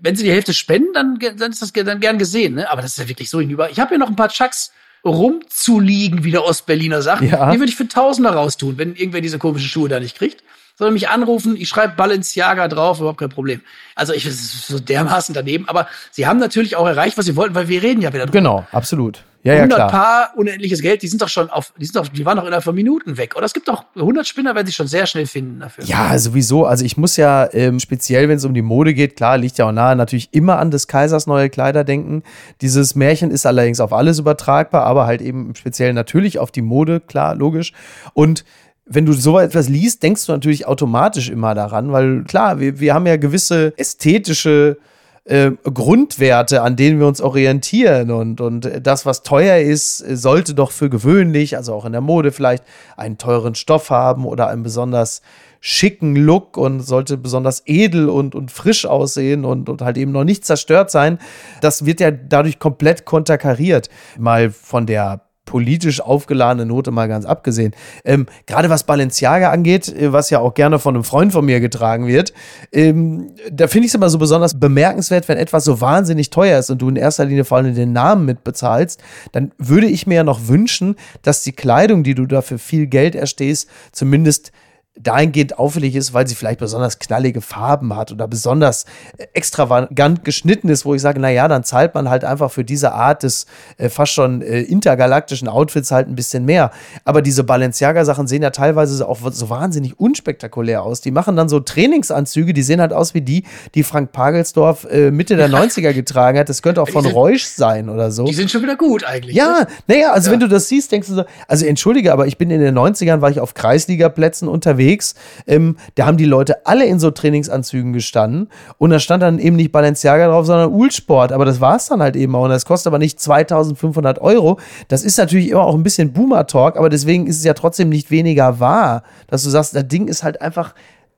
wenn 0.00 0.14
Sie 0.14 0.24
die 0.24 0.32
Hälfte 0.32 0.52
spenden, 0.52 0.92
dann, 0.92 1.18
dann 1.38 1.52
ist 1.52 1.62
das 1.62 1.72
dann 1.72 2.00
gern 2.00 2.18
gesehen, 2.18 2.56
ne? 2.56 2.70
Aber 2.70 2.82
das 2.82 2.92
ist 2.92 2.98
ja 2.98 3.08
wirklich 3.08 3.30
so 3.30 3.40
hinüber. 3.40 3.70
Ich 3.70 3.80
habe 3.80 3.88
hier 3.88 3.98
noch 3.98 4.08
ein 4.08 4.16
paar 4.16 4.28
Chucks 4.28 4.72
rumzuliegen, 5.02 6.24
wie 6.24 6.30
der 6.30 6.44
Ostberliner 6.44 7.00
sagt. 7.00 7.22
Ja. 7.22 7.50
Die 7.50 7.58
würde 7.58 7.70
ich 7.70 7.76
für 7.76 7.88
Tausender 7.88 8.32
raustun, 8.32 8.76
wenn 8.76 8.94
irgendwer 8.94 9.22
diese 9.22 9.38
komischen 9.38 9.68
Schuhe 9.68 9.88
da 9.88 9.98
nicht 9.98 10.16
kriegt 10.16 10.42
soll 10.76 10.90
mich 10.90 11.08
anrufen, 11.08 11.56
ich 11.56 11.68
schreibe 11.68 11.94
Balenciaga 11.96 12.68
drauf, 12.68 12.98
überhaupt 12.98 13.20
kein 13.20 13.28
Problem. 13.28 13.60
Also 13.94 14.12
ich 14.12 14.24
so 14.34 14.78
dermaßen 14.78 15.34
daneben, 15.34 15.68
aber 15.68 15.88
sie 16.10 16.26
haben 16.26 16.38
natürlich 16.38 16.76
auch 16.76 16.86
erreicht, 16.86 17.18
was 17.18 17.26
sie 17.26 17.36
wollten, 17.36 17.54
weil 17.54 17.68
wir 17.68 17.82
reden 17.82 18.00
ja 18.00 18.12
wieder 18.12 18.26
drüber. 18.26 18.38
Genau, 18.38 18.66
absolut. 18.72 19.24
Ja, 19.44 19.54
100 19.54 19.70
ja, 19.70 19.88
klar. 19.88 19.90
Paar, 19.90 20.38
unendliches 20.38 20.80
Geld, 20.82 21.02
die 21.02 21.08
sind 21.08 21.20
doch 21.20 21.28
schon 21.28 21.50
auf, 21.50 21.72
die 21.76 21.84
sind 21.84 21.96
doch, 21.96 22.06
die 22.06 22.24
waren 22.24 22.36
doch 22.36 22.44
innerhalb 22.44 22.62
von 22.62 22.76
Minuten 22.76 23.16
weg. 23.16 23.34
Oder 23.36 23.44
es 23.44 23.52
gibt 23.52 23.66
doch 23.66 23.84
100 23.96 24.24
Spinner, 24.26 24.54
werden 24.54 24.66
sich 24.66 24.76
schon 24.76 24.86
sehr 24.86 25.04
schnell 25.06 25.26
finden 25.26 25.58
dafür. 25.58 25.84
Ja, 25.84 26.16
sowieso. 26.16 26.64
Also 26.64 26.84
ich 26.84 26.96
muss 26.96 27.16
ja 27.16 27.52
ähm, 27.52 27.80
speziell, 27.80 28.28
wenn 28.28 28.36
es 28.36 28.44
um 28.44 28.54
die 28.54 28.62
Mode 28.62 28.94
geht, 28.94 29.16
klar, 29.16 29.38
liegt 29.38 29.58
ja 29.58 29.66
auch 29.66 29.72
nahe, 29.72 29.96
natürlich 29.96 30.28
immer 30.30 30.58
an 30.58 30.70
des 30.70 30.86
Kaisers 30.86 31.26
neue 31.26 31.50
Kleider 31.50 31.82
denken. 31.82 32.22
Dieses 32.60 32.94
Märchen 32.94 33.32
ist 33.32 33.44
allerdings 33.44 33.80
auf 33.80 33.92
alles 33.92 34.20
übertragbar, 34.20 34.84
aber 34.84 35.06
halt 35.06 35.20
eben 35.20 35.56
speziell 35.56 35.92
natürlich 35.92 36.38
auf 36.38 36.52
die 36.52 36.62
Mode, 36.62 37.00
klar, 37.00 37.34
logisch. 37.34 37.72
Und 38.14 38.44
wenn 38.84 39.06
du 39.06 39.12
so 39.12 39.38
etwas 39.38 39.68
liest, 39.68 40.02
denkst 40.02 40.26
du 40.26 40.32
natürlich 40.32 40.66
automatisch 40.66 41.30
immer 41.30 41.54
daran, 41.54 41.92
weil 41.92 42.24
klar, 42.24 42.60
wir, 42.60 42.80
wir 42.80 42.94
haben 42.94 43.06
ja 43.06 43.16
gewisse 43.16 43.72
ästhetische 43.76 44.78
äh, 45.24 45.52
Grundwerte, 45.62 46.62
an 46.62 46.74
denen 46.76 46.98
wir 46.98 47.06
uns 47.06 47.20
orientieren. 47.20 48.10
Und, 48.10 48.40
und 48.40 48.68
das, 48.82 49.06
was 49.06 49.22
teuer 49.22 49.58
ist, 49.58 49.98
sollte 49.98 50.54
doch 50.54 50.72
für 50.72 50.90
gewöhnlich, 50.90 51.56
also 51.56 51.74
auch 51.74 51.84
in 51.84 51.92
der 51.92 52.00
Mode 52.00 52.32
vielleicht, 52.32 52.64
einen 52.96 53.18
teuren 53.18 53.54
Stoff 53.54 53.90
haben 53.90 54.26
oder 54.26 54.48
einen 54.48 54.64
besonders 54.64 55.22
schicken 55.60 56.16
Look 56.16 56.56
und 56.56 56.80
sollte 56.80 57.16
besonders 57.16 57.62
edel 57.66 58.08
und, 58.08 58.34
und 58.34 58.50
frisch 58.50 58.84
aussehen 58.84 59.44
und, 59.44 59.68
und 59.68 59.80
halt 59.80 59.96
eben 59.96 60.10
noch 60.10 60.24
nicht 60.24 60.44
zerstört 60.44 60.90
sein. 60.90 61.18
Das 61.60 61.86
wird 61.86 62.00
ja 62.00 62.10
dadurch 62.10 62.58
komplett 62.58 63.04
konterkariert. 63.04 63.88
Mal 64.18 64.50
von 64.50 64.86
der 64.86 65.20
politisch 65.44 66.00
aufgeladene 66.00 66.66
Note 66.66 66.90
mal 66.90 67.08
ganz 67.08 67.24
abgesehen. 67.24 67.74
Ähm, 68.04 68.26
Gerade 68.46 68.70
was 68.70 68.84
Balenciaga 68.84 69.50
angeht, 69.50 69.88
äh, 69.88 70.12
was 70.12 70.30
ja 70.30 70.38
auch 70.38 70.54
gerne 70.54 70.78
von 70.78 70.94
einem 70.94 71.04
Freund 71.04 71.32
von 71.32 71.44
mir 71.44 71.60
getragen 71.60 72.06
wird, 72.06 72.32
ähm, 72.72 73.32
da 73.50 73.66
finde 73.66 73.86
ich 73.86 73.90
es 73.90 73.94
immer 73.94 74.08
so 74.08 74.18
besonders 74.18 74.58
bemerkenswert, 74.58 75.28
wenn 75.28 75.38
etwas 75.38 75.64
so 75.64 75.80
wahnsinnig 75.80 76.30
teuer 76.30 76.58
ist 76.58 76.70
und 76.70 76.80
du 76.80 76.88
in 76.88 76.96
erster 76.96 77.24
Linie 77.24 77.44
vor 77.44 77.58
allem 77.58 77.74
den 77.74 77.92
Namen 77.92 78.24
mitbezahlst, 78.24 79.02
dann 79.32 79.52
würde 79.58 79.86
ich 79.86 80.06
mir 80.06 80.16
ja 80.16 80.24
noch 80.24 80.48
wünschen, 80.48 80.96
dass 81.22 81.42
die 81.42 81.52
Kleidung, 81.52 82.04
die 82.04 82.14
du 82.14 82.26
dafür 82.26 82.58
viel 82.58 82.86
Geld 82.86 83.14
erstehst, 83.14 83.68
zumindest 83.90 84.52
dahingehend 84.98 85.58
auffällig 85.58 85.96
ist, 85.96 86.12
weil 86.12 86.26
sie 86.26 86.34
vielleicht 86.34 86.60
besonders 86.60 86.98
knallige 86.98 87.40
Farben 87.40 87.96
hat 87.96 88.12
oder 88.12 88.28
besonders 88.28 88.84
äh, 89.16 89.26
extravagant 89.32 90.22
geschnitten 90.22 90.68
ist, 90.68 90.84
wo 90.84 90.94
ich 90.94 91.00
sage, 91.00 91.18
naja, 91.18 91.48
dann 91.48 91.64
zahlt 91.64 91.94
man 91.94 92.10
halt 92.10 92.24
einfach 92.24 92.50
für 92.50 92.62
diese 92.62 92.92
Art 92.92 93.22
des 93.22 93.46
äh, 93.78 93.88
fast 93.88 94.12
schon 94.12 94.42
äh, 94.42 94.60
intergalaktischen 94.60 95.48
Outfits 95.48 95.90
halt 95.90 96.08
ein 96.08 96.14
bisschen 96.14 96.44
mehr. 96.44 96.72
Aber 97.06 97.22
diese 97.22 97.42
Balenciaga-Sachen 97.42 98.26
sehen 98.26 98.42
ja 98.42 98.50
teilweise 98.50 99.08
auch 99.08 99.18
so 99.30 99.48
wahnsinnig 99.48 99.98
unspektakulär 99.98 100.82
aus. 100.82 101.00
Die 101.00 101.10
machen 101.10 101.36
dann 101.36 101.48
so 101.48 101.58
Trainingsanzüge, 101.60 102.52
die 102.52 102.62
sehen 102.62 102.80
halt 102.80 102.92
aus 102.92 103.14
wie 103.14 103.22
die, 103.22 103.44
die 103.74 103.84
Frank 103.84 104.12
Pagelsdorf 104.12 104.84
äh, 104.90 105.10
Mitte 105.10 105.36
der 105.36 105.48
90er 105.48 105.94
getragen 105.94 106.38
hat. 106.38 106.50
Das 106.50 106.60
könnte 106.60 106.82
auch 106.82 106.90
von 106.90 107.04
sind, 107.04 107.14
Reusch 107.14 107.44
sein 107.44 107.88
oder 107.88 108.10
so. 108.10 108.26
Die 108.26 108.34
sind 108.34 108.50
schon 108.50 108.62
wieder 108.62 108.76
gut 108.76 109.04
eigentlich. 109.04 109.36
Ja, 109.36 109.60
ne? 109.60 109.66
naja, 109.86 110.12
also 110.12 110.26
ja. 110.26 110.32
wenn 110.32 110.40
du 110.40 110.48
das 110.48 110.68
siehst, 110.68 110.92
denkst 110.92 111.08
du 111.08 111.14
so, 111.14 111.24
also 111.48 111.64
entschuldige, 111.64 112.12
aber 112.12 112.26
ich 112.26 112.36
bin 112.36 112.50
in 112.50 112.60
den 112.60 112.76
90ern, 112.76 113.22
war 113.22 113.30
ich 113.30 113.40
auf 113.40 113.54
Kreisligaplätzen 113.54 114.48
unterwegs 114.48 114.81
unterwegs. 114.82 115.14
Ähm, 115.46 115.76
da 115.94 116.06
haben 116.06 116.16
die 116.16 116.24
Leute 116.24 116.66
alle 116.66 116.84
in 116.86 116.98
so 116.98 117.10
Trainingsanzügen 117.10 117.92
gestanden 117.92 118.48
und 118.78 118.90
da 118.90 118.98
stand 118.98 119.22
dann 119.22 119.38
eben 119.38 119.56
nicht 119.56 119.72
Balenciaga 119.72 120.28
drauf, 120.28 120.46
sondern 120.46 120.72
Ulsport. 120.72 121.32
Aber 121.32 121.44
das 121.44 121.60
war 121.60 121.76
es 121.76 121.86
dann 121.86 122.02
halt 122.02 122.16
eben 122.16 122.34
auch. 122.34 122.44
Und 122.44 122.50
das 122.50 122.64
kostet 122.64 122.88
aber 122.88 122.98
nicht 122.98 123.20
2500 123.20 124.20
Euro. 124.20 124.58
Das 124.88 125.04
ist 125.04 125.16
natürlich 125.18 125.48
immer 125.48 125.62
auch 125.62 125.74
ein 125.74 125.82
bisschen 125.82 126.12
Boomer-Talk, 126.12 126.76
aber 126.76 126.88
deswegen 126.88 127.26
ist 127.26 127.38
es 127.38 127.44
ja 127.44 127.54
trotzdem 127.54 127.88
nicht 127.88 128.10
weniger 128.10 128.60
wahr, 128.60 129.02
dass 129.28 129.44
du 129.44 129.50
sagst, 129.50 129.74
das 129.74 129.88
Ding 129.88 130.08
ist 130.08 130.22
halt 130.22 130.40
einfach 130.40 130.74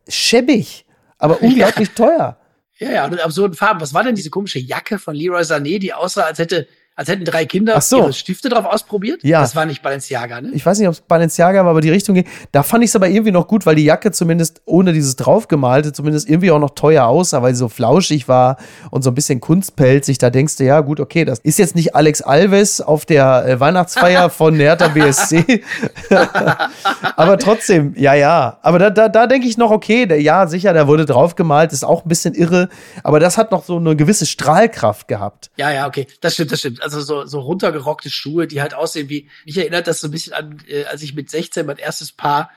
schäbig, 0.08 0.86
aber 1.18 1.42
unglaublich 1.42 1.88
ja. 1.88 1.94
teuer. 1.94 2.36
Ja, 2.78 2.90
ja, 2.90 3.04
und 3.04 3.12
in 3.12 3.20
absurden 3.20 3.56
Farben. 3.56 3.80
Was 3.80 3.94
war 3.94 4.02
denn 4.02 4.16
diese 4.16 4.30
komische 4.30 4.58
Jacke 4.58 4.98
von 4.98 5.14
Leroy 5.14 5.42
Sané, 5.42 5.78
die 5.78 5.94
aussah, 5.94 6.22
als 6.22 6.38
hätte 6.38 6.66
als 6.96 7.08
hätten 7.08 7.24
drei 7.24 7.44
Kinder 7.44 7.80
so. 7.80 7.98
ihre 7.98 8.12
Stifte 8.12 8.48
drauf 8.48 8.66
ausprobiert. 8.66 9.24
Ja. 9.24 9.40
Das 9.40 9.56
war 9.56 9.66
nicht 9.66 9.82
Balenciaga, 9.82 10.40
ne? 10.40 10.50
Ich 10.52 10.64
weiß 10.64 10.78
nicht, 10.78 10.86
ob 10.86 10.94
es 10.94 11.00
Balenciaga 11.00 11.64
war, 11.64 11.72
aber 11.72 11.80
die 11.80 11.90
Richtung 11.90 12.14
ging. 12.14 12.26
Da 12.52 12.62
fand 12.62 12.84
ich 12.84 12.90
es 12.90 12.96
aber 12.96 13.08
irgendwie 13.08 13.32
noch 13.32 13.48
gut, 13.48 13.66
weil 13.66 13.74
die 13.74 13.84
Jacke 13.84 14.12
zumindest 14.12 14.62
ohne 14.64 14.92
dieses 14.92 15.16
draufgemalte 15.16 15.92
zumindest 15.92 16.28
irgendwie 16.28 16.52
auch 16.52 16.60
noch 16.60 16.70
teuer 16.70 17.06
aussah, 17.06 17.42
weil 17.42 17.52
sie 17.52 17.58
so 17.58 17.68
flauschig 17.68 18.28
war 18.28 18.58
und 18.90 19.02
so 19.02 19.10
ein 19.10 19.14
bisschen 19.14 19.40
kunstpelzig. 19.40 20.18
Da 20.18 20.30
denkst 20.30 20.56
du, 20.56 20.64
ja, 20.64 20.80
gut, 20.82 21.00
okay, 21.00 21.24
das 21.24 21.40
ist 21.40 21.58
jetzt 21.58 21.74
nicht 21.74 21.96
Alex 21.96 22.22
Alves 22.22 22.80
auf 22.80 23.04
der 23.06 23.44
äh, 23.44 23.58
Weihnachtsfeier 23.58 24.30
von 24.30 24.54
Hertha 24.54 24.86
BSC. 24.86 25.64
aber 27.16 27.38
trotzdem, 27.38 27.94
ja, 27.96 28.14
ja. 28.14 28.58
Aber 28.62 28.78
da, 28.78 28.90
da, 28.90 29.08
da 29.08 29.26
denke 29.26 29.48
ich 29.48 29.58
noch, 29.58 29.72
okay, 29.72 30.06
der, 30.06 30.22
ja, 30.22 30.46
sicher, 30.46 30.72
der 30.72 30.86
wurde 30.86 31.06
draufgemalt, 31.06 31.72
ist 31.72 31.84
auch 31.84 32.04
ein 32.04 32.08
bisschen 32.08 32.34
irre. 32.34 32.68
Aber 33.02 33.18
das 33.18 33.36
hat 33.36 33.50
noch 33.50 33.64
so 33.64 33.78
eine 33.78 33.96
gewisse 33.96 34.26
Strahlkraft 34.26 35.08
gehabt. 35.08 35.50
Ja, 35.56 35.72
ja, 35.72 35.88
okay. 35.88 36.06
Das 36.20 36.34
stimmt, 36.34 36.52
das 36.52 36.60
stimmt 36.60 36.83
also 36.84 37.00
so, 37.00 37.26
so 37.26 37.40
runtergerockte 37.40 38.10
Schuhe, 38.10 38.46
die 38.46 38.60
halt 38.60 38.74
aussehen 38.74 39.08
wie, 39.08 39.28
mich 39.44 39.56
erinnert 39.58 39.86
das 39.86 40.00
so 40.00 40.08
ein 40.08 40.10
bisschen 40.10 40.32
an, 40.32 40.58
äh, 40.68 40.84
als 40.84 41.02
ich 41.02 41.14
mit 41.14 41.30
16 41.30 41.66
mein 41.66 41.78
erstes 41.78 42.12
Paar 42.12 42.50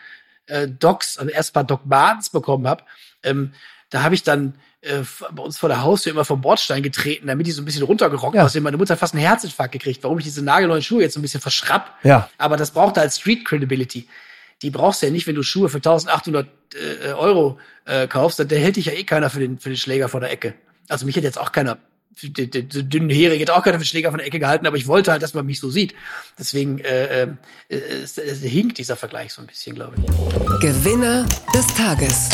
äh, 0.45 0.67
Docs, 0.67 1.17
also 1.17 1.31
erstes 1.31 1.51
Paar 1.51 1.63
Doc 1.63 1.85
Martens 1.85 2.29
bekommen 2.29 2.67
habe. 2.67 2.83
Ähm, 3.23 3.53
da 3.89 4.03
habe 4.03 4.15
ich 4.15 4.23
dann 4.23 4.55
äh, 4.81 4.99
bei 5.31 5.41
uns 5.41 5.57
vor 5.57 5.69
der 5.69 5.81
Haustür 5.81 6.11
immer 6.11 6.25
vom 6.25 6.41
Bordstein 6.41 6.83
getreten, 6.83 7.27
damit 7.27 7.47
die 7.47 7.51
so 7.51 7.61
ein 7.61 7.65
bisschen 7.65 7.83
runtergerockt 7.83 8.35
ja. 8.35 8.45
aussehen. 8.45 8.63
Meine 8.63 8.77
Mutter 8.77 8.93
hat 8.93 8.99
fast 8.99 9.13
einen 9.13 9.23
Herzinfarkt 9.23 9.71
gekriegt, 9.71 10.03
warum 10.03 10.19
ich 10.19 10.25
diese 10.25 10.43
nagelneuen 10.43 10.81
Schuhe 10.81 11.01
jetzt 11.01 11.13
so 11.13 11.19
ein 11.19 11.23
bisschen 11.23 11.41
verschrapp. 11.41 11.95
Ja. 12.03 12.29
Aber 12.37 12.57
das 12.57 12.71
braucht 12.71 12.97
halt 12.97 13.13
Street 13.13 13.45
Credibility. 13.45 14.07
Die 14.61 14.69
brauchst 14.69 15.01
du 15.01 15.05
ja 15.05 15.11
nicht, 15.11 15.27
wenn 15.27 15.35
du 15.35 15.43
Schuhe 15.43 15.69
für 15.69 15.77
1800 15.77 16.47
äh, 16.73 17.11
Euro 17.13 17.59
äh, 17.85 18.07
kaufst, 18.07 18.39
dann 18.39 18.49
hält 18.49 18.75
dich 18.75 18.85
ja 18.85 18.93
eh 18.93 19.03
keiner 19.03 19.29
für 19.29 19.39
den, 19.39 19.59
für 19.59 19.69
den 19.69 19.77
Schläger 19.77 20.09
vor 20.09 20.19
der 20.19 20.31
Ecke. 20.31 20.53
Also 20.89 21.05
mich 21.05 21.15
hätte 21.15 21.27
jetzt 21.27 21.39
auch 21.39 21.51
keiner 21.51 21.77
der, 22.21 22.47
der, 22.47 22.61
der 22.63 22.83
dünnenhärige 22.83 23.43
hat 23.43 23.49
auch 23.51 23.63
keine 23.63 23.83
Schläger 23.83 24.09
von 24.09 24.17
der 24.17 24.27
Ecke 24.27 24.39
gehalten, 24.39 24.65
aber 24.67 24.77
ich 24.77 24.87
wollte 24.87 25.11
halt, 25.11 25.23
dass 25.23 25.33
man 25.33 25.45
mich 25.45 25.59
so 25.59 25.69
sieht. 25.69 25.93
Deswegen 26.37 26.79
äh, 26.79 27.23
äh, 27.23 27.27
es, 27.69 28.17
es 28.17 28.41
hinkt 28.41 28.77
dieser 28.77 28.95
Vergleich 28.95 29.33
so 29.33 29.41
ein 29.41 29.47
bisschen, 29.47 29.75
glaube 29.75 29.95
ich. 29.97 30.59
Gewinner 30.61 31.25
des 31.53 31.67
Tages 31.75 32.29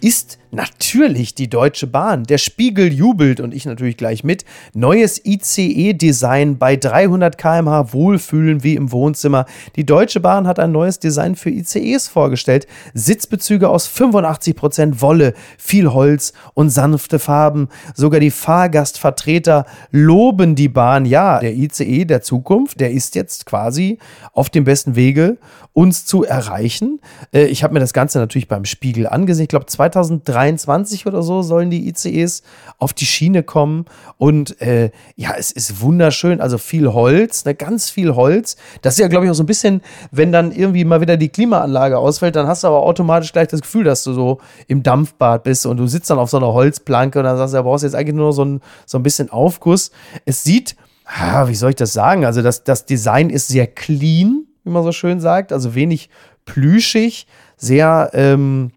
ist 0.00 0.38
natürlich 0.50 1.34
die 1.34 1.48
Deutsche 1.48 1.86
Bahn. 1.86 2.24
Der 2.24 2.38
Spiegel 2.38 2.92
jubelt 2.92 3.40
und 3.40 3.54
ich 3.54 3.66
natürlich 3.66 3.96
gleich 3.96 4.24
mit. 4.24 4.44
Neues 4.74 5.24
ICE-Design 5.24 6.58
bei 6.58 6.76
300 6.76 7.38
km/h 7.38 7.92
Wohlfühlen 7.92 8.62
wie 8.62 8.74
im 8.74 8.90
Wohnzimmer. 8.92 9.46
Die 9.76 9.86
Deutsche 9.86 10.20
Bahn 10.20 10.46
hat 10.46 10.58
ein 10.58 10.72
neues 10.72 10.98
Design 10.98 11.36
für 11.36 11.50
ICEs 11.50 12.08
vorgestellt. 12.08 12.66
Sitzbezüge 12.94 13.68
aus 13.68 13.88
85% 13.88 15.00
Wolle, 15.00 15.34
viel 15.56 15.92
Holz 15.92 16.32
und 16.54 16.70
sanfte 16.70 17.18
Farben. 17.18 17.68
Sogar 17.94 18.20
die 18.20 18.30
Fahrgastvertreter 18.30 19.66
loben 19.90 20.54
die 20.54 20.68
Bahn. 20.68 21.04
Ja, 21.04 21.38
der 21.38 21.54
ICE 21.54 22.04
der 22.04 22.22
Zukunft, 22.22 22.80
der 22.80 22.90
ist 22.90 23.14
jetzt 23.14 23.46
quasi 23.46 23.98
auf 24.32 24.50
dem 24.50 24.64
besten 24.64 24.96
Wege, 24.96 25.38
uns 25.72 26.04
zu 26.04 26.24
erreichen. 26.24 27.00
Äh, 27.32 27.44
ich 27.44 27.62
habe 27.62 27.74
mir 27.74 27.80
das 27.80 27.92
Ganze 27.92 28.18
natürlich 28.18 28.48
beim 28.48 28.64
Spiegel 28.64 29.06
angesehen. 29.06 29.44
Ich 29.44 29.48
glaube, 29.48 29.66
2023 29.90 31.06
oder 31.06 31.22
so 31.22 31.42
sollen 31.42 31.70
die 31.70 31.88
ICEs 31.88 32.42
auf 32.78 32.92
die 32.92 33.06
Schiene 33.06 33.42
kommen. 33.42 33.86
Und 34.18 34.60
äh, 34.60 34.90
ja, 35.16 35.34
es 35.36 35.50
ist 35.50 35.80
wunderschön. 35.80 36.40
Also 36.40 36.58
viel 36.58 36.92
Holz, 36.92 37.44
ne, 37.44 37.54
ganz 37.54 37.90
viel 37.90 38.14
Holz. 38.14 38.56
Das 38.82 38.94
ist 38.94 39.00
ja, 39.00 39.08
glaube 39.08 39.24
ich, 39.24 39.30
auch 39.30 39.34
so 39.34 39.42
ein 39.42 39.46
bisschen, 39.46 39.82
wenn 40.10 40.32
dann 40.32 40.52
irgendwie 40.52 40.84
mal 40.84 41.00
wieder 41.00 41.16
die 41.16 41.28
Klimaanlage 41.28 41.98
ausfällt, 41.98 42.36
dann 42.36 42.46
hast 42.46 42.64
du 42.64 42.68
aber 42.68 42.82
automatisch 42.82 43.32
gleich 43.32 43.48
das 43.48 43.60
Gefühl, 43.60 43.84
dass 43.84 44.04
du 44.04 44.12
so 44.12 44.40
im 44.66 44.82
Dampfbad 44.82 45.42
bist 45.42 45.66
und 45.66 45.76
du 45.76 45.86
sitzt 45.86 46.10
dann 46.10 46.18
auf 46.18 46.30
so 46.30 46.36
einer 46.36 46.52
Holzplanke 46.52 47.18
und 47.18 47.24
dann 47.24 47.36
sagst 47.36 47.54
du, 47.54 47.58
ja, 47.58 47.62
brauchst 47.62 47.84
jetzt 47.84 47.94
eigentlich 47.94 48.16
nur 48.16 48.32
so 48.32 48.44
ein, 48.44 48.60
so 48.86 48.98
ein 48.98 49.02
bisschen 49.02 49.30
Aufguss. 49.30 49.90
Es 50.24 50.44
sieht, 50.44 50.76
ah, 51.04 51.48
wie 51.48 51.54
soll 51.54 51.70
ich 51.70 51.76
das 51.76 51.92
sagen? 51.92 52.24
Also 52.24 52.42
das, 52.42 52.64
das 52.64 52.86
Design 52.86 53.30
ist 53.30 53.48
sehr 53.48 53.66
clean, 53.66 54.46
wie 54.64 54.70
man 54.70 54.82
so 54.82 54.92
schön 54.92 55.20
sagt. 55.20 55.52
Also 55.52 55.74
wenig 55.74 56.10
plüschig, 56.44 57.26
sehr, 57.56 58.10
ähm, 58.14 58.72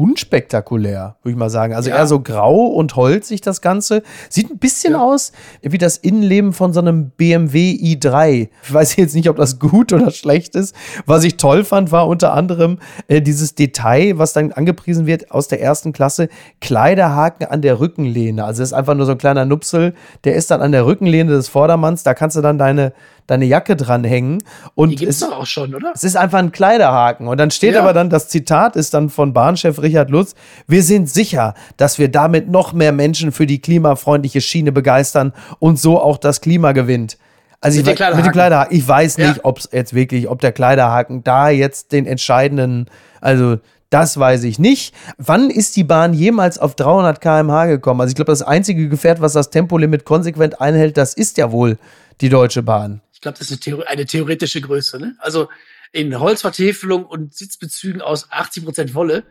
unspektakulär, 0.00 1.16
würde 1.22 1.32
ich 1.32 1.36
mal 1.38 1.50
sagen. 1.50 1.74
Also 1.74 1.90
ja. 1.90 1.96
eher 1.96 2.06
so 2.06 2.20
grau 2.20 2.64
und 2.64 2.96
holzig 2.96 3.42
das 3.42 3.60
Ganze. 3.60 4.02
Sieht 4.30 4.50
ein 4.50 4.58
bisschen 4.58 4.94
ja. 4.94 5.02
aus 5.02 5.32
wie 5.60 5.76
das 5.76 5.98
Innenleben 5.98 6.54
von 6.54 6.72
so 6.72 6.80
einem 6.80 7.10
BMW 7.10 7.72
i3. 7.72 8.48
Ich 8.62 8.72
weiß 8.72 8.96
jetzt 8.96 9.14
nicht, 9.14 9.28
ob 9.28 9.36
das 9.36 9.58
gut 9.58 9.92
oder 9.92 10.10
schlecht 10.10 10.56
ist. 10.56 10.74
Was 11.04 11.22
ich 11.24 11.36
toll 11.36 11.64
fand, 11.64 11.92
war 11.92 12.08
unter 12.08 12.32
anderem 12.32 12.78
äh, 13.08 13.20
dieses 13.20 13.54
Detail, 13.54 14.16
was 14.16 14.32
dann 14.32 14.52
angepriesen 14.52 15.06
wird 15.06 15.30
aus 15.32 15.48
der 15.48 15.60
ersten 15.60 15.92
Klasse, 15.92 16.28
Kleiderhaken 16.62 17.46
an 17.46 17.60
der 17.60 17.78
Rückenlehne. 17.78 18.42
Also 18.42 18.62
das 18.62 18.70
ist 18.70 18.74
einfach 18.74 18.94
nur 18.94 19.04
so 19.04 19.12
ein 19.12 19.18
kleiner 19.18 19.44
Nupsel, 19.44 19.92
der 20.24 20.34
ist 20.34 20.50
dann 20.50 20.62
an 20.62 20.72
der 20.72 20.86
Rückenlehne 20.86 21.30
des 21.30 21.48
Vordermanns. 21.48 22.04
Da 22.04 22.14
kannst 22.14 22.36
du 22.36 22.40
dann 22.40 22.56
deine 22.56 22.94
deine 23.30 23.44
Jacke 23.44 23.76
dranhängen. 23.76 24.42
Und 24.74 24.90
Die 24.90 24.96
gibt's 24.96 25.22
es, 25.22 25.28
doch 25.28 25.38
auch 25.38 25.46
schon, 25.46 25.74
oder? 25.74 25.92
Es 25.94 26.04
ist 26.04 26.16
einfach 26.16 26.38
ein 26.38 26.52
Kleiderhaken. 26.52 27.28
Und 27.28 27.38
dann 27.38 27.50
steht 27.50 27.74
ja. 27.74 27.80
aber 27.80 27.92
dann, 27.92 28.10
das 28.10 28.28
Zitat 28.28 28.76
ist 28.76 28.92
dann 28.92 29.08
von 29.08 29.32
Bahnchef 29.32 29.80
Richard 29.80 30.10
Lutz, 30.10 30.34
wir 30.66 30.82
sind 30.82 31.08
sicher, 31.08 31.54
dass 31.76 31.98
wir 31.98 32.10
damit 32.10 32.48
noch 32.48 32.72
mehr 32.72 32.92
Menschen 32.92 33.30
für 33.30 33.46
die 33.46 33.60
klimafreundliche 33.60 34.40
Schiene 34.40 34.72
begeistern 34.72 35.32
und 35.60 35.78
so 35.78 36.00
auch 36.00 36.18
das 36.18 36.40
Klima 36.40 36.72
gewinnt. 36.72 37.18
Also 37.60 37.78
mit, 37.78 37.88
ich, 37.88 38.16
mit 38.16 38.24
dem 38.24 38.32
Kleiderhaken. 38.32 38.76
Ich 38.76 38.88
weiß 38.88 39.18
nicht, 39.18 39.36
ja. 39.36 39.44
ob 39.44 39.58
es 39.58 39.68
jetzt 39.70 39.94
wirklich, 39.94 40.28
ob 40.28 40.40
der 40.40 40.52
Kleiderhaken 40.52 41.22
da 41.22 41.50
jetzt 41.50 41.92
den 41.92 42.06
entscheidenden, 42.06 42.86
also 43.20 43.58
das 43.90 44.18
weiß 44.18 44.44
ich 44.44 44.58
nicht. 44.58 44.94
Wann 45.18 45.50
ist 45.50 45.76
die 45.76 45.84
Bahn 45.84 46.14
jemals 46.14 46.58
auf 46.58 46.74
300 46.74 47.20
km/h 47.20 47.66
gekommen? 47.66 48.00
Also 48.00 48.10
ich 48.10 48.16
glaube, 48.16 48.32
das 48.32 48.42
einzige 48.42 48.88
Gefährt, 48.88 49.20
was 49.20 49.34
das 49.34 49.50
Tempolimit 49.50 50.04
konsequent 50.04 50.60
einhält, 50.60 50.96
das 50.96 51.12
ist 51.12 51.38
ja 51.38 51.52
wohl 51.52 51.76
die 52.20 52.28
Deutsche 52.28 52.62
Bahn. 52.62 53.00
Ich 53.20 53.22
glaube, 53.22 53.38
das 53.38 53.50
ist 53.50 53.66
eine, 53.68 53.86
eine, 53.86 54.06
theoretische 54.06 54.62
Größe. 54.62 54.98
Ne? 54.98 55.14
Also 55.18 55.50
in 55.92 56.18
Holzvertäfelung 56.18 57.04
und 57.04 57.34
Sitzbezügen 57.34 58.00
aus 58.00 58.32
80 58.32 58.64
Prozent 58.64 58.94
Wolle 58.94 59.24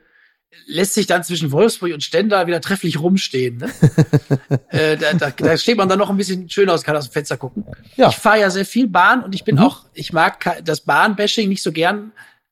lässt 0.67 0.93
sich 0.93 1.07
dann 1.07 1.23
zwischen 1.23 1.51
Wolfsburg 1.51 1.91
und 1.91 2.03
Stendal 2.03 2.45
wieder 2.45 2.61
trefflich 2.61 2.99
rumstehen. 2.99 3.57
Ne? 3.57 3.71
äh, 4.69 4.95
da, 4.95 5.13
da, 5.13 5.31
da 5.31 5.57
steht 5.57 5.77
man 5.77 5.89
dann 5.89 5.97
noch 5.97 6.11
ein 6.11 6.17
bisschen 6.17 6.47
schön 6.51 6.69
aus, 6.69 6.83
kann 6.83 6.95
aus 6.95 7.09
dem 7.09 7.13
Fenster 7.13 7.37
gucken. 7.37 7.65
Ja. 7.95 8.09
Ich 8.09 8.17
fahre 8.17 8.41
ja 8.41 8.51
sehr 8.51 8.65
viel 8.65 8.85
Bahn 8.87 9.23
und 9.23 9.33
ich 9.33 9.43
bin 9.43 9.55
mhm. 9.55 9.63
auch, 9.63 9.85
ich 9.95 10.13
mag 10.13 10.61
das 10.63 10.81
Bahnbashing 10.81 11.49
nicht 11.49 11.63
so 11.63 11.71
gern, 11.71 12.11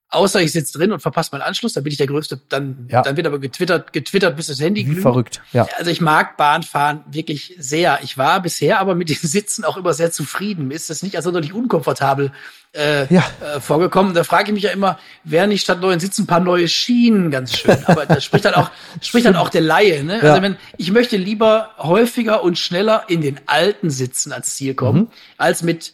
Außer 0.09 0.41
ich 0.41 0.53
sitze 0.53 0.77
drin 0.77 0.93
und 0.93 1.01
verpasse 1.01 1.31
meinen 1.33 1.41
Anschluss, 1.41 1.73
dann 1.73 1.83
bin 1.83 1.91
ich 1.91 1.97
der 1.97 2.07
Größte. 2.07 2.39
Dann, 2.47 2.87
ja. 2.89 3.01
dann 3.01 3.17
wird 3.17 3.27
aber 3.27 3.39
getwittert, 3.39 3.91
getwittert, 3.91 4.37
bis 4.37 4.47
das 4.47 4.61
Handy 4.61 4.85
glüht. 4.85 5.01
Verrückt, 5.01 5.41
ja. 5.51 5.67
Also 5.77 5.91
ich 5.91 5.99
mag 5.99 6.37
Bahnfahren 6.37 7.03
wirklich 7.11 7.55
sehr. 7.59 7.99
Ich 8.03 8.17
war 8.17 8.41
bisher 8.41 8.79
aber 8.79 8.95
mit 8.95 9.09
den 9.09 9.17
Sitzen 9.21 9.65
auch 9.65 9.75
immer 9.75 9.93
sehr 9.93 10.09
zufrieden. 10.11 10.69
Mir 10.69 10.75
ist 10.75 10.89
das 10.89 11.03
nicht 11.03 11.17
als 11.17 11.25
sonderlich 11.25 11.53
unkomfortabel 11.53 12.31
äh, 12.73 13.13
ja. 13.13 13.25
äh, 13.41 13.59
vorgekommen. 13.59 14.13
Da 14.13 14.23
frage 14.23 14.45
ich 14.45 14.53
mich 14.53 14.63
ja 14.63 14.71
immer, 14.71 14.97
wären 15.25 15.49
nicht 15.49 15.63
statt 15.63 15.81
neuen 15.81 15.99
Sitzen 15.99 16.23
ein 16.23 16.27
paar 16.27 16.39
neue 16.39 16.69
Schienen 16.69 17.29
ganz 17.29 17.57
schön. 17.57 17.77
Aber 17.85 18.05
da 18.05 18.21
spricht 18.21 18.45
dann 18.45 18.53
auch, 18.53 18.71
spricht 19.01 19.25
dann 19.25 19.35
auch 19.35 19.49
der 19.49 19.61
Laie. 19.61 20.05
Ne? 20.05 20.19
Ja. 20.21 20.29
Also 20.29 20.41
wenn 20.41 20.55
ich 20.77 20.91
möchte 20.91 21.17
lieber 21.17 21.71
häufiger 21.77 22.43
und 22.43 22.57
schneller 22.57 23.03
in 23.09 23.19
den 23.19 23.41
alten 23.45 23.89
Sitzen 23.89 24.31
als 24.31 24.55
Ziel 24.55 24.73
kommen, 24.73 25.01
mhm. 25.01 25.07
als 25.37 25.63
mit 25.63 25.93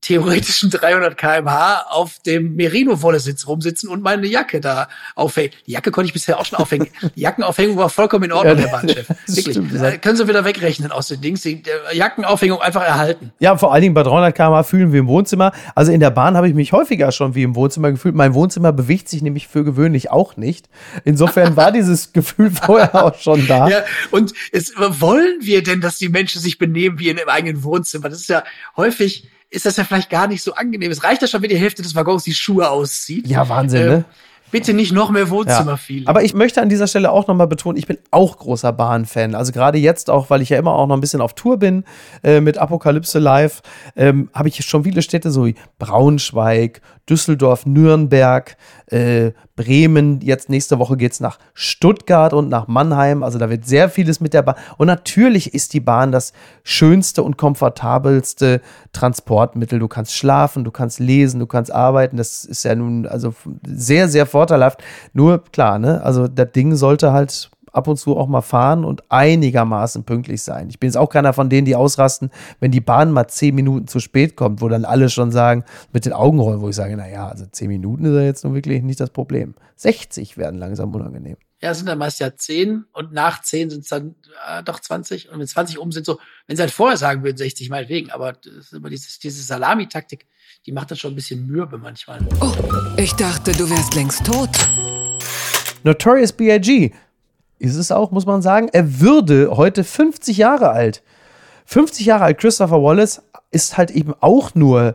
theoretischen 0.00 0.70
300 0.70 1.16
kmh 1.16 1.82
auf 1.90 2.18
dem 2.20 2.54
Merino-Wolle-Sitz 2.54 3.46
rumsitzen 3.46 3.88
und 3.88 4.02
meine 4.02 4.26
Jacke 4.26 4.60
da 4.60 4.88
aufhängen. 5.16 5.52
Die 5.66 5.72
Jacke 5.72 5.90
konnte 5.90 6.06
ich 6.06 6.12
bisher 6.12 6.38
auch 6.38 6.44
schon 6.44 6.58
aufhängen. 6.58 6.88
Die 7.16 7.20
Jackenaufhängung 7.20 7.76
war 7.76 7.90
vollkommen 7.90 8.24
in 8.24 8.32
Ordnung, 8.32 8.58
ja, 8.58 8.64
Herr 8.64 8.70
Bahnchef. 8.70 9.08
Wirklich. 9.26 9.56
Stimmt, 9.56 9.72
ja. 9.72 9.96
Können 9.96 10.16
Sie 10.16 10.28
wieder 10.28 10.44
wegrechnen 10.44 10.92
aus 10.92 11.08
den 11.08 11.20
Dings. 11.20 11.42
Die 11.42 11.62
Jackenaufhängung 11.92 12.60
einfach 12.60 12.82
erhalten. 12.82 13.32
Ja, 13.40 13.56
vor 13.56 13.72
allen 13.72 13.82
Dingen 13.82 13.94
bei 13.94 14.04
300 14.04 14.34
kmh 14.34 14.62
fühlen 14.62 14.92
wir 14.92 15.00
im 15.00 15.08
Wohnzimmer. 15.08 15.52
Also 15.74 15.90
in 15.90 16.00
der 16.00 16.10
Bahn 16.10 16.36
habe 16.36 16.48
ich 16.48 16.54
mich 16.54 16.72
häufiger 16.72 17.10
schon 17.10 17.34
wie 17.34 17.42
im 17.42 17.56
Wohnzimmer 17.56 17.90
gefühlt. 17.90 18.14
Mein 18.14 18.34
Wohnzimmer 18.34 18.72
bewegt 18.72 19.08
sich 19.08 19.22
nämlich 19.22 19.48
für 19.48 19.64
gewöhnlich 19.64 20.10
auch 20.10 20.36
nicht. 20.36 20.68
Insofern 21.04 21.56
war 21.56 21.72
dieses 21.72 22.12
Gefühl 22.12 22.50
vorher 22.50 23.04
auch 23.04 23.16
schon 23.16 23.46
da. 23.48 23.68
Ja, 23.68 23.82
und 24.12 24.32
es, 24.52 24.72
wollen 24.76 25.38
wir 25.40 25.62
denn, 25.64 25.80
dass 25.80 25.98
die 25.98 26.08
Menschen 26.08 26.40
sich 26.40 26.58
benehmen 26.58 26.98
wie 27.00 27.08
in 27.08 27.18
ihrem 27.18 27.28
eigenen 27.28 27.64
Wohnzimmer? 27.64 28.08
Das 28.08 28.20
ist 28.20 28.28
ja 28.28 28.44
häufig 28.76 29.28
ist 29.50 29.66
das 29.66 29.76
ja 29.76 29.84
vielleicht 29.84 30.10
gar 30.10 30.26
nicht 30.26 30.42
so 30.42 30.54
angenehm. 30.54 30.90
Es 30.90 31.02
reicht 31.02 31.22
ja 31.22 31.28
schon, 31.28 31.42
wenn 31.42 31.48
die 31.48 31.56
Hälfte 31.56 31.82
des 31.82 31.94
Waggons 31.94 32.24
die 32.24 32.34
Schuhe 32.34 32.68
auszieht. 32.68 33.26
Ja, 33.26 33.48
Wahnsinn, 33.48 33.82
äh, 33.82 33.86
ne? 33.86 34.04
Bitte 34.50 34.72
nicht 34.72 34.92
noch 34.92 35.10
mehr 35.10 35.28
Wohnzimmerfeeling. 35.28 36.04
Ja. 36.04 36.08
Aber 36.08 36.22
ich 36.22 36.32
möchte 36.32 36.62
an 36.62 36.70
dieser 36.70 36.86
Stelle 36.86 37.10
auch 37.10 37.26
nochmal 37.26 37.46
betonen, 37.46 37.76
ich 37.76 37.86
bin 37.86 37.98
auch 38.10 38.38
großer 38.38 38.72
Bahn-Fan. 38.72 39.34
Also 39.34 39.52
gerade 39.52 39.76
jetzt 39.76 40.08
auch, 40.08 40.30
weil 40.30 40.40
ich 40.40 40.48
ja 40.48 40.58
immer 40.58 40.72
auch 40.72 40.86
noch 40.86 40.96
ein 40.96 41.02
bisschen 41.02 41.20
auf 41.20 41.34
Tour 41.34 41.58
bin 41.58 41.84
äh, 42.22 42.40
mit 42.40 42.56
Apokalypse 42.56 43.18
Live, 43.18 43.60
ähm, 43.94 44.30
habe 44.32 44.48
ich 44.48 44.64
schon 44.64 44.84
viele 44.84 45.02
Städte 45.02 45.30
so 45.30 45.44
wie 45.44 45.54
Braunschweig, 45.78 46.80
Düsseldorf, 47.08 47.66
Nürnberg, 47.66 48.56
äh, 48.86 49.32
Bremen. 49.58 50.20
Jetzt 50.20 50.48
nächste 50.48 50.78
Woche 50.78 50.96
geht 50.96 51.12
es 51.12 51.20
nach 51.20 51.38
Stuttgart 51.52 52.32
und 52.32 52.48
nach 52.48 52.68
Mannheim. 52.68 53.24
Also 53.24 53.38
da 53.38 53.50
wird 53.50 53.66
sehr 53.66 53.90
vieles 53.90 54.20
mit 54.20 54.32
der 54.32 54.42
Bahn. 54.42 54.54
Und 54.78 54.86
natürlich 54.86 55.52
ist 55.52 55.74
die 55.74 55.80
Bahn 55.80 56.12
das 56.12 56.32
schönste 56.62 57.24
und 57.24 57.36
komfortabelste 57.36 58.62
Transportmittel. 58.92 59.80
Du 59.80 59.88
kannst 59.88 60.14
schlafen, 60.14 60.62
du 60.62 60.70
kannst 60.70 61.00
lesen, 61.00 61.40
du 61.40 61.46
kannst 61.46 61.72
arbeiten. 61.72 62.16
Das 62.16 62.44
ist 62.44 62.64
ja 62.64 62.76
nun 62.76 63.06
also 63.06 63.34
sehr, 63.66 64.08
sehr 64.08 64.26
vorteilhaft. 64.26 64.82
Nur 65.12 65.42
klar, 65.44 65.80
ne? 65.80 66.02
Also 66.04 66.28
das 66.28 66.52
Ding 66.52 66.76
sollte 66.76 67.12
halt 67.12 67.50
ab 67.72 67.88
und 67.88 67.96
zu 67.96 68.16
auch 68.16 68.26
mal 68.26 68.42
fahren 68.42 68.84
und 68.84 69.02
einigermaßen 69.10 70.04
pünktlich 70.04 70.42
sein. 70.42 70.68
Ich 70.68 70.78
bin 70.78 70.88
jetzt 70.88 70.96
auch 70.96 71.10
keiner 71.10 71.32
von 71.32 71.48
denen, 71.48 71.64
die 71.64 71.76
ausrasten, 71.76 72.30
wenn 72.60 72.70
die 72.70 72.80
Bahn 72.80 73.12
mal 73.12 73.28
zehn 73.28 73.54
Minuten 73.54 73.86
zu 73.86 74.00
spät 74.00 74.36
kommt, 74.36 74.60
wo 74.60 74.68
dann 74.68 74.84
alle 74.84 75.08
schon 75.10 75.30
sagen, 75.30 75.64
mit 75.92 76.04
den 76.04 76.12
Augen 76.12 76.38
rollen, 76.38 76.60
wo 76.60 76.68
ich 76.68 76.76
sage, 76.76 76.96
naja, 76.96 77.28
also 77.28 77.46
zehn 77.46 77.68
Minuten 77.68 78.04
ist 78.04 78.14
ja 78.14 78.22
jetzt 78.22 78.44
nun 78.44 78.54
wirklich 78.54 78.82
nicht 78.82 79.00
das 79.00 79.10
Problem. 79.10 79.54
60 79.76 80.36
werden 80.36 80.58
langsam 80.58 80.94
unangenehm. 80.94 81.36
Ja, 81.60 81.74
sind 81.74 81.86
dann 81.86 81.98
meist 81.98 82.20
ja 82.20 82.36
zehn 82.36 82.84
und 82.92 83.12
nach 83.12 83.42
zehn 83.42 83.68
sind 83.68 83.82
es 83.82 83.88
dann 83.88 84.14
äh, 84.48 84.62
doch 84.62 84.78
20 84.78 85.30
und 85.30 85.40
wenn 85.40 85.46
20 85.46 85.78
um 85.78 85.90
sind 85.90 86.06
so, 86.06 86.20
wenn 86.46 86.56
sie 86.56 86.62
halt 86.62 86.70
vorher 86.70 86.96
sagen 86.96 87.24
würden, 87.24 87.36
60 87.36 87.68
meinetwegen, 87.68 88.10
aber 88.12 88.34
das 88.34 88.54
ist 88.54 88.72
immer 88.74 88.90
dieses, 88.90 89.18
diese 89.18 89.42
Salamitaktik, 89.42 90.26
die 90.66 90.72
macht 90.72 90.92
das 90.92 91.00
schon 91.00 91.12
ein 91.12 91.16
bisschen 91.16 91.46
mürbe 91.48 91.78
manchmal. 91.78 92.20
Oh, 92.40 92.52
ich 92.96 93.12
dachte, 93.14 93.50
du 93.52 93.68
wärst 93.68 93.96
längst 93.96 94.24
tot. 94.24 94.50
Notorious 95.82 96.32
B.I.G 96.32 96.92
ist 97.58 97.76
es 97.76 97.90
auch, 97.90 98.10
muss 98.10 98.26
man 98.26 98.42
sagen. 98.42 98.68
Er 98.72 99.00
würde 99.00 99.56
heute 99.56 99.84
50 99.84 100.36
Jahre 100.36 100.70
alt. 100.70 101.02
50 101.66 102.06
Jahre 102.06 102.24
alt, 102.24 102.38
Christopher 102.38 102.82
Wallace 102.82 103.22
ist 103.50 103.76
halt 103.76 103.90
eben 103.90 104.14
auch 104.20 104.54
nur 104.54 104.94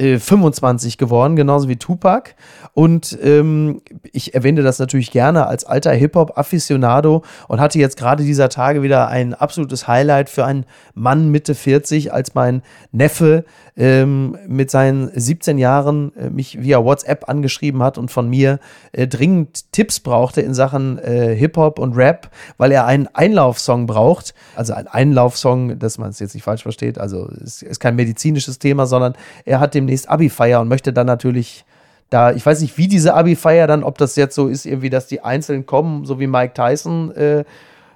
äh, 0.00 0.18
25 0.18 0.98
geworden, 0.98 1.36
genauso 1.36 1.68
wie 1.68 1.76
Tupac. 1.76 2.34
Und 2.72 3.18
ähm, 3.22 3.82
ich 4.12 4.34
erwähne 4.34 4.62
das 4.62 4.78
natürlich 4.78 5.10
gerne 5.10 5.46
als 5.46 5.64
alter 5.64 5.92
Hip-Hop-Afficionado 5.92 7.22
und 7.48 7.60
hatte 7.60 7.78
jetzt 7.78 7.96
gerade 7.96 8.24
dieser 8.24 8.48
Tage 8.48 8.82
wieder 8.82 9.08
ein 9.08 9.34
absolutes 9.34 9.86
Highlight 9.86 10.30
für 10.30 10.44
einen 10.44 10.64
Mann 10.94 11.30
Mitte 11.30 11.54
40, 11.54 12.12
als 12.12 12.34
mein 12.34 12.62
Neffe 12.92 13.44
ähm, 13.76 14.38
mit 14.46 14.70
seinen 14.70 15.10
17 15.14 15.58
Jahren 15.58 16.14
äh, 16.16 16.30
mich 16.30 16.60
via 16.62 16.84
WhatsApp 16.84 17.28
angeschrieben 17.28 17.82
hat 17.82 17.98
und 17.98 18.10
von 18.10 18.28
mir 18.28 18.58
äh, 18.92 19.06
dringend 19.06 19.72
Tipps 19.72 20.00
brauchte 20.00 20.40
in 20.40 20.54
Sachen 20.54 20.98
äh, 20.98 21.34
Hip-Hop 21.34 21.78
und 21.78 21.96
Rap, 21.96 22.30
weil 22.56 22.72
er 22.72 22.86
einen 22.86 23.08
Einlaufsong 23.08 23.86
braucht. 23.86 24.34
Also 24.54 24.74
ein 24.74 24.86
Einlaufsong, 24.86 25.78
dass 25.78 25.98
man 25.98 26.10
es 26.10 26.18
jetzt 26.18 26.34
nicht 26.34 26.44
falsch 26.44 26.62
versteht. 26.62 26.98
Also 26.98 27.28
es 27.42 27.62
ist 27.62 27.80
kein 27.80 27.96
medizinisches 27.96 28.58
Thema, 28.58 28.86
sondern 28.86 29.14
er 29.44 29.60
hat 29.60 29.74
demnächst 29.90 30.08
Abi-Feier 30.08 30.60
und 30.60 30.68
möchte 30.68 30.92
dann 30.92 31.06
natürlich 31.06 31.64
da, 32.10 32.32
ich 32.32 32.44
weiß 32.44 32.60
nicht, 32.60 32.76
wie 32.78 32.88
diese 32.88 33.14
Abi-Feier 33.14 33.66
dann, 33.66 33.84
ob 33.84 33.98
das 33.98 34.16
jetzt 34.16 34.34
so 34.34 34.48
ist, 34.48 34.66
irgendwie, 34.66 34.90
dass 34.90 35.06
die 35.06 35.20
einzeln 35.20 35.66
kommen, 35.66 36.04
so 36.04 36.18
wie 36.18 36.26
Mike 36.26 36.54
Tyson, 36.54 37.14
äh, 37.14 37.44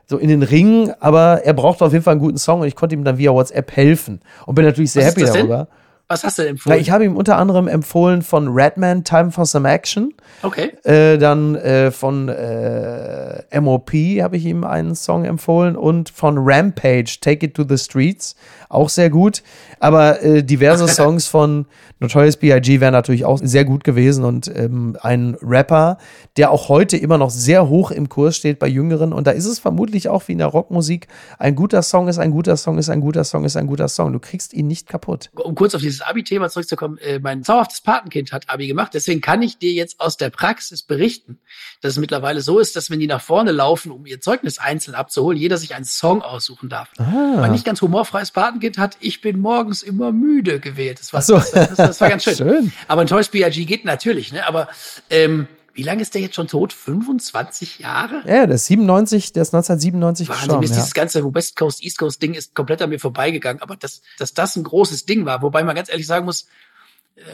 so 0.06 0.18
in 0.18 0.28
den 0.28 0.42
Ring, 0.42 0.92
aber 1.00 1.42
er 1.44 1.54
braucht 1.54 1.82
auf 1.82 1.92
jeden 1.92 2.04
Fall 2.04 2.12
einen 2.12 2.20
guten 2.20 2.38
Song 2.38 2.60
und 2.60 2.66
ich 2.66 2.76
konnte 2.76 2.94
ihm 2.94 3.04
dann 3.04 3.18
via 3.18 3.32
WhatsApp 3.32 3.74
helfen 3.74 4.20
und 4.46 4.54
bin 4.54 4.64
natürlich 4.64 4.92
sehr 4.92 5.06
Was 5.06 5.16
happy 5.16 5.24
darüber. 5.24 5.56
Denn? 5.56 5.66
Was 6.14 6.22
hast 6.22 6.38
du 6.38 6.46
empfohlen? 6.46 6.76
Na, 6.76 6.80
ich 6.80 6.92
habe 6.92 7.04
ihm 7.04 7.16
unter 7.16 7.38
anderem 7.38 7.66
empfohlen 7.66 8.22
von 8.22 8.46
Redman 8.46 9.02
Time 9.02 9.32
for 9.32 9.46
Some 9.46 9.68
Action. 9.68 10.14
Okay. 10.42 10.70
Äh, 10.84 11.18
dann 11.18 11.56
äh, 11.56 11.90
von 11.90 12.28
äh, 12.28 13.60
MOP 13.60 13.90
habe 14.20 14.36
ich 14.36 14.44
ihm 14.44 14.62
einen 14.62 14.94
Song 14.94 15.24
empfohlen 15.24 15.74
und 15.74 16.10
von 16.10 16.36
Rampage 16.38 17.18
Take 17.20 17.46
It 17.46 17.54
to 17.54 17.64
the 17.68 17.76
Streets. 17.76 18.36
Auch 18.68 18.90
sehr 18.90 19.10
gut. 19.10 19.42
Aber 19.80 20.22
äh, 20.22 20.44
diverse 20.44 20.86
Songs 20.94 21.26
von 21.26 21.66
Notorious 21.98 22.36
B.I.G. 22.36 22.80
wären 22.80 22.92
natürlich 22.92 23.24
auch 23.24 23.38
sehr 23.42 23.64
gut 23.64 23.82
gewesen 23.82 24.24
und 24.24 24.50
ähm, 24.54 24.96
ein 25.00 25.36
Rapper, 25.42 25.98
der 26.36 26.50
auch 26.50 26.68
heute 26.68 26.96
immer 26.96 27.18
noch 27.18 27.30
sehr 27.30 27.68
hoch 27.68 27.90
im 27.90 28.08
Kurs 28.08 28.36
steht 28.36 28.58
bei 28.58 28.68
Jüngeren. 28.68 29.12
Und 29.12 29.26
da 29.26 29.30
ist 29.30 29.46
es 29.46 29.58
vermutlich 29.58 30.08
auch 30.08 30.28
wie 30.28 30.32
in 30.32 30.38
der 30.38 30.48
Rockmusik: 30.48 31.08
ein 31.38 31.54
guter 31.54 31.82
Song 31.82 32.08
ist 32.08 32.18
ein 32.18 32.30
guter 32.30 32.56
Song, 32.56 32.78
ist 32.78 32.88
ein 32.88 33.00
guter 33.00 33.24
Song, 33.24 33.44
ist 33.44 33.56
ein 33.56 33.66
guter 33.66 33.88
Song. 33.88 34.12
Du 34.12 34.18
kriegst 34.18 34.52
ihn 34.54 34.66
nicht 34.66 34.88
kaputt. 34.88 35.30
Um 35.34 35.54
kurz 35.54 35.74
auf 35.74 35.80
dieses 35.80 36.02
Abi-Thema 36.06 36.48
zurückzukommen, 36.48 36.98
äh, 36.98 37.18
mein 37.18 37.42
zauberhaftes 37.42 37.80
Patenkind 37.80 38.32
hat 38.32 38.48
Abi 38.50 38.66
gemacht. 38.66 38.92
Deswegen 38.94 39.20
kann 39.20 39.42
ich 39.42 39.58
dir 39.58 39.72
jetzt 39.72 40.00
aus 40.00 40.16
der 40.16 40.30
Praxis 40.30 40.82
berichten, 40.82 41.38
dass 41.80 41.92
es 41.92 41.98
mittlerweile 41.98 42.40
so 42.40 42.58
ist, 42.58 42.76
dass 42.76 42.90
wenn 42.90 43.00
die 43.00 43.06
nach 43.06 43.20
vorne 43.20 43.52
laufen, 43.52 43.90
um 43.90 44.06
ihr 44.06 44.20
Zeugnis 44.20 44.58
einzeln 44.58 44.94
abzuholen, 44.94 45.38
jeder 45.38 45.56
sich 45.56 45.74
einen 45.74 45.84
Song 45.84 46.22
aussuchen 46.22 46.68
darf. 46.68 46.90
Ah. 46.98 47.36
Mein 47.40 47.52
nicht 47.52 47.64
ganz 47.64 47.80
humorfreies 47.82 48.30
Patenkind 48.30 48.78
hat 48.78 48.96
Ich 49.00 49.20
bin 49.20 49.40
morgens 49.40 49.82
immer 49.82 50.12
müde 50.12 50.60
gewählt. 50.60 51.00
Das 51.00 51.12
war, 51.12 51.22
so. 51.22 51.34
das, 51.36 51.50
das, 51.50 51.76
das 51.76 52.00
war 52.00 52.08
ganz 52.08 52.24
schön. 52.24 52.36
Schön. 52.36 52.72
Aber 52.88 53.02
ein 53.02 53.06
Toys 53.06 53.28
B.I.G. 53.28 53.64
geht 53.64 53.84
natürlich, 53.84 54.32
ne? 54.32 54.46
Aber 54.46 54.68
ähm, 55.10 55.48
wie 55.74 55.82
lange 55.82 56.02
ist 56.02 56.14
der 56.14 56.22
jetzt 56.22 56.36
schon 56.36 56.46
tot? 56.48 56.72
25 56.72 57.80
Jahre? 57.80 58.22
Ja, 58.26 58.46
der 58.46 58.54
ist 58.56 58.66
97, 58.66 59.32
der 59.32 59.42
ist 59.42 59.54
1997 59.54 60.28
Wahnsinn, 60.28 60.40
gestorben. 60.42 60.64
ist 60.64 60.70
Ja. 60.70 60.76
dieses 60.76 60.94
ganze 60.94 61.34
West 61.34 61.56
Coast, 61.56 61.82
East 61.84 61.98
Coast 61.98 62.22
Ding 62.22 62.34
ist 62.34 62.54
komplett 62.54 62.80
an 62.80 62.90
mir 62.90 62.98
vorbeigegangen. 63.00 63.60
Aber 63.62 63.76
dass, 63.76 64.00
dass 64.18 64.32
das 64.34 64.56
ein 64.56 64.64
großes 64.64 65.04
Ding 65.06 65.26
war, 65.26 65.42
wobei 65.42 65.64
man 65.64 65.74
ganz 65.76 65.88
ehrlich 65.90 66.06
sagen 66.06 66.24
muss, 66.24 66.46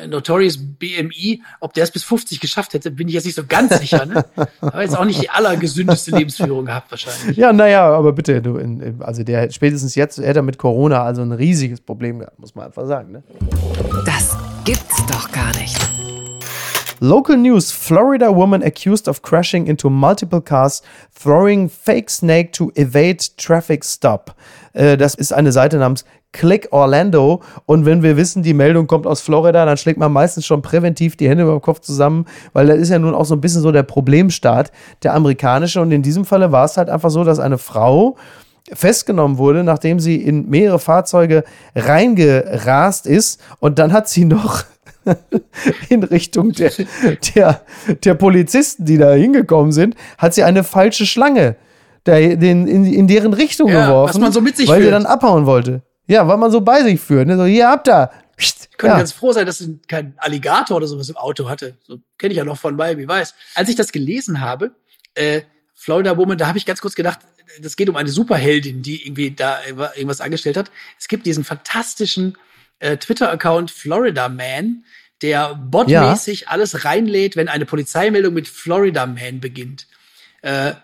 äh, 0.03 0.07
Notorious 0.07 0.59
BMI, 0.59 1.43
ob 1.61 1.73
der 1.75 1.85
es 1.85 1.91
bis 1.91 2.05
50 2.05 2.41
geschafft 2.41 2.75
hätte, 2.75 2.91
bin 2.91 3.09
ich 3.09 3.15
jetzt 3.15 3.25
nicht 3.25 3.35
so 3.37 3.45
ganz 3.47 3.79
sicher. 3.79 4.05
Ne? 4.07 4.25
Aber 4.61 4.83
jetzt 4.83 4.97
auch 4.97 5.05
nicht 5.05 5.23
die 5.23 5.31
allergesündeste 5.31 6.11
Lebensführung 6.11 6.67
gehabt 6.67 6.91
wahrscheinlich. 6.91 7.37
Ja, 7.37 7.53
naja, 7.53 7.91
aber 7.91 8.13
bitte, 8.13 8.43
du, 8.43 8.57
in, 8.57 8.81
in, 8.81 9.03
also 9.03 9.23
der 9.23 9.51
spätestens 9.51 9.95
jetzt 9.95 10.19
hätte 10.19 10.41
er 10.41 10.43
mit 10.43 10.59
Corona 10.59 11.03
also 11.03 11.23
ein 11.23 11.33
riesiges 11.33 11.81
Problem 11.81 12.19
gehabt, 12.19 12.39
muss 12.39 12.55
man 12.55 12.67
einfach 12.67 12.87
sagen. 12.87 13.13
Ne? 13.13 13.23
Das 14.05 14.37
gibt's 14.65 15.05
doch 15.07 15.31
gar 15.33 15.55
nicht. 15.59 15.79
Local 17.01 17.37
news: 17.37 17.73
Florida 17.73 18.31
woman 18.31 18.63
accused 18.63 19.09
of 19.09 19.23
crashing 19.23 19.67
into 19.67 19.89
multiple 19.89 20.43
cars, 20.43 20.83
throwing 21.13 21.69
fake 21.69 22.11
snake 22.11 22.53
to 22.53 22.71
evade 22.75 23.25
traffic 23.39 23.85
stop. 23.85 24.35
Äh, 24.75 24.99
das 24.99 25.15
ist 25.15 25.33
eine 25.33 25.51
Seite 25.51 25.79
namens 25.79 26.05
Click 26.33 26.69
Orlando. 26.71 27.43
Und 27.67 27.87
wenn 27.87 28.03
wir 28.03 28.17
wissen, 28.17 28.43
die 28.43 28.55
Meldung 28.55 28.87
kommt 28.87 29.07
aus 29.07 29.21
Florida, 29.21 29.65
dann 29.65 29.77
schlägt 29.77 29.99
man 29.99 30.13
meistens 30.13 30.47
schon 30.47 30.63
präventiv 30.63 31.17
die 31.17 31.29
Hände 31.29 31.45
über 31.45 31.53
dem 31.53 31.63
Kopf 31.63 31.81
zusammen, 31.81 32.27
weil 32.53 32.67
das 32.67 32.79
ist 32.79 32.91
ja 32.91 32.99
nun 32.99 33.15
auch 33.15 33.25
so 33.25 33.35
ein 33.35 33.41
bisschen 33.41 33.63
so 33.63 33.73
der 33.73 33.83
Problemstaat, 33.83 34.71
der 35.03 35.15
amerikanische. 35.15 35.81
Und 35.81 35.93
in 35.93 36.03
diesem 36.03 36.25
Falle 36.25 36.53
war 36.53 36.67
es 36.67 36.77
halt 36.77 36.91
einfach 36.91 37.11
so, 37.11 37.25
dass 37.25 37.41
eine 37.41 37.59
Frau 37.59 38.17
festgenommen 38.73 39.39
wurde, 39.39 39.65
nachdem 39.65 39.99
sie 39.99 40.17
in 40.17 40.49
mehrere 40.49 40.79
Fahrzeuge 40.79 41.45
reingerast 41.75 43.07
ist. 43.07 43.41
Und 43.59 43.79
dann 43.79 43.93
hat 43.93 44.09
sie 44.09 44.25
noch 44.25 44.65
in 45.89 46.03
Richtung 46.03 46.53
der, 46.53 46.73
der, 47.35 47.65
der 48.05 48.15
Polizisten, 48.15 48.85
die 48.85 48.99
da 48.99 49.13
hingekommen 49.13 49.73
sind, 49.73 49.95
hat 50.19 50.35
sie 50.35 50.43
eine 50.43 50.65
falsche 50.65 51.07
Schlange 51.07 51.57
der, 52.07 52.37
den, 52.37 52.67
in, 52.67 52.85
in 52.85 53.07
deren 53.07 53.33
Richtung 53.33 53.69
Ja, 53.69 53.87
geworfen, 53.87 54.15
was 54.15 54.21
man 54.21 54.33
so 54.33 54.41
mit 54.41 54.57
sich 54.57 54.69
weil 54.69 54.83
sie 54.83 54.91
dann 54.91 55.07
abhauen 55.07 55.47
wollte. 55.47 55.83
Ja, 56.07 56.27
weil 56.27 56.39
man 56.39 56.51
so 56.51 56.61
bei 56.61 56.83
sich 56.83 57.01
führt. 57.01 57.29
Ne? 57.29 57.37
So, 57.37 57.45
hier 57.45 57.69
habt 57.69 57.89
ihr. 57.89 58.11
Ich 58.37 58.55
könnte 58.77 58.95
Ja. 58.95 58.99
ganz 58.99 59.13
froh 59.13 59.33
sein, 59.33 59.47
dass 59.47 59.59
sie 59.59 59.79
kein 59.87 60.15
Alligator 60.17 60.79
oder 60.79 60.87
sowas 60.87 61.09
im 61.09 61.17
Auto 61.17 61.49
hatte. 61.49 61.77
So 61.87 61.99
kenne 62.19 62.33
ich 62.33 62.39
ja 62.39 62.45
noch 62.45 62.59
von 62.59 62.75
Miami 62.75 63.07
Weiß. 63.07 63.35
Als 63.55 63.69
ich 63.69 63.77
das 63.77 63.93
gelesen 63.93 64.41
habe, 64.41 64.73
äh, 65.15 65.43
Florida 65.75 66.17
Woman, 66.17 66.37
da 66.39 66.47
habe 66.47 66.59
ich 66.59 66.67
ganz 66.67 66.81
kurz 66.81 66.95
gedacht, 66.95 67.21
das 67.61 67.77
geht 67.77 67.89
um 67.89 67.97
eine 67.97 68.09
Superheldin, 68.09 68.83
die 68.83 69.07
irgendwie 69.07 69.31
da 69.31 69.59
irgendwas 69.67 70.21
angestellt 70.21 70.57
hat. 70.57 70.71
Es 70.99 71.09
gibt 71.09 71.27
diesen 71.27 71.45
fantastischen 71.45 72.37
äh, 72.81 72.97
Twitter-Account 72.97 73.71
Florida 73.71 74.29
Man, 74.29 74.85
der 75.23 75.55
botmäßig 75.55 76.49
alles 76.49 76.85
reinlädt, 76.85 77.37
wenn 77.37 77.49
eine 77.49 77.67
Polizeimeldung 77.67 78.35
mit 78.35 78.49
Florida 78.49 79.07
Man 79.07 79.41
beginnt. 79.41 79.87
Äh, 80.43 80.71
äh, 80.71 80.75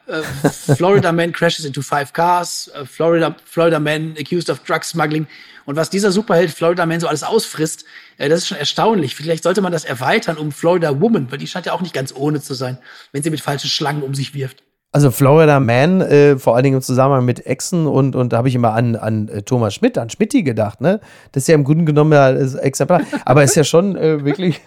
Florida 0.77 1.13
Man 1.13 1.33
crashes 1.33 1.65
into 1.65 1.81
five 1.81 2.13
cars, 2.13 2.71
äh, 2.75 2.85
Florida, 2.85 3.35
Florida 3.47 3.81
Man 3.81 4.15
accused 4.19 4.51
of 4.51 4.61
drug 4.61 4.85
smuggling. 4.85 5.27
Und 5.65 5.77
was 5.77 5.89
dieser 5.89 6.13
Superheld 6.13 6.51
Florida 6.51 6.85
Man 6.85 7.01
so 7.01 7.09
alles 7.09 7.23
ausfrisst, 7.23 7.87
äh, 8.19 8.29
das 8.29 8.41
ist 8.41 8.49
schon 8.49 8.59
erstaunlich. 8.59 9.17
Vielleicht 9.17 9.43
sollte 9.43 9.63
man 9.63 9.73
das 9.73 9.87
erweitern 9.87 10.37
um 10.37 10.53
Florida 10.53 11.01
Woman, 11.01 11.31
weil 11.31 11.39
die 11.39 11.47
scheint 11.47 11.65
ja 11.65 11.73
auch 11.73 11.81
nicht 11.81 11.95
ganz 11.95 12.15
ohne 12.15 12.43
zu 12.43 12.53
sein, 12.53 12.77
wenn 13.13 13.23
sie 13.23 13.31
mit 13.31 13.41
falschen 13.41 13.71
Schlangen 13.71 14.03
um 14.03 14.15
sich 14.15 14.35
wirft. 14.35 14.63
Also 14.93 15.11
Florida 15.11 15.61
Man, 15.61 16.01
äh, 16.01 16.39
vor 16.39 16.55
allen 16.55 16.65
Dingen 16.65 16.77
im 16.77 16.83
Zusammenhang 16.83 17.25
mit 17.25 17.45
Echsen 17.45 17.87
und, 17.87 18.17
und 18.17 18.33
da 18.33 18.39
habe 18.39 18.49
ich 18.49 18.55
immer 18.55 18.73
an, 18.73 18.97
an 18.97 19.29
äh, 19.29 19.43
Thomas 19.43 19.75
Schmidt, 19.75 19.99
an 19.99 20.09
Schmidti 20.09 20.43
gedacht, 20.43 20.81
ne? 20.81 21.01
Das 21.33 21.43
ist 21.43 21.49
ja 21.49 21.55
im 21.55 21.65
Grunde 21.65 21.85
genommen 21.85 22.13
ja 22.13 22.31
Exemplar. 22.31 23.03
Aber 23.27 23.43
ist 23.45 23.57
ja 23.57 23.65
schon 23.65 23.95
äh, 23.97 24.25
wirklich, 24.25 24.61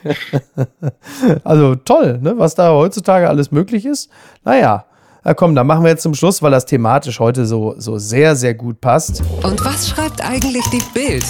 also 1.43 1.75
toll, 1.75 2.19
ne? 2.21 2.35
Was 2.37 2.53
da 2.53 2.71
heutzutage 2.71 3.27
alles 3.27 3.51
möglich 3.51 3.85
ist. 3.85 4.09
Naja, 4.43 4.85
na 5.23 5.33
komm, 5.33 5.55
dann 5.55 5.65
machen 5.65 5.83
wir 5.83 5.89
jetzt 5.89 6.03
zum 6.03 6.13
Schluss, 6.13 6.43
weil 6.43 6.51
das 6.51 6.65
thematisch 6.65 7.19
heute 7.19 7.45
so, 7.47 7.73
so 7.77 7.97
sehr, 7.97 8.35
sehr 8.35 8.53
gut 8.53 8.81
passt. 8.81 9.23
Und 9.43 9.63
was 9.65 9.89
schreibt 9.89 10.23
eigentlich 10.23 10.65
die 10.69 10.83
Bild? 10.93 11.25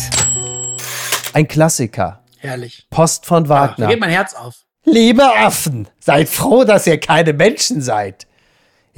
Ein 1.33 1.47
Klassiker. 1.47 2.19
Herrlich. 2.39 2.85
Post 2.89 3.25
von 3.25 3.45
Da 3.45 3.49
Wagner. 3.49 3.87
geht 3.87 3.99
mein 3.99 4.09
Herz 4.09 4.33
auf. 4.33 4.55
Liebe 4.83 5.23
Affen, 5.23 5.87
seid 5.99 6.27
froh, 6.29 6.63
dass 6.63 6.87
ihr 6.87 6.99
keine 6.99 7.33
Menschen 7.33 7.81
seid. 7.81 8.25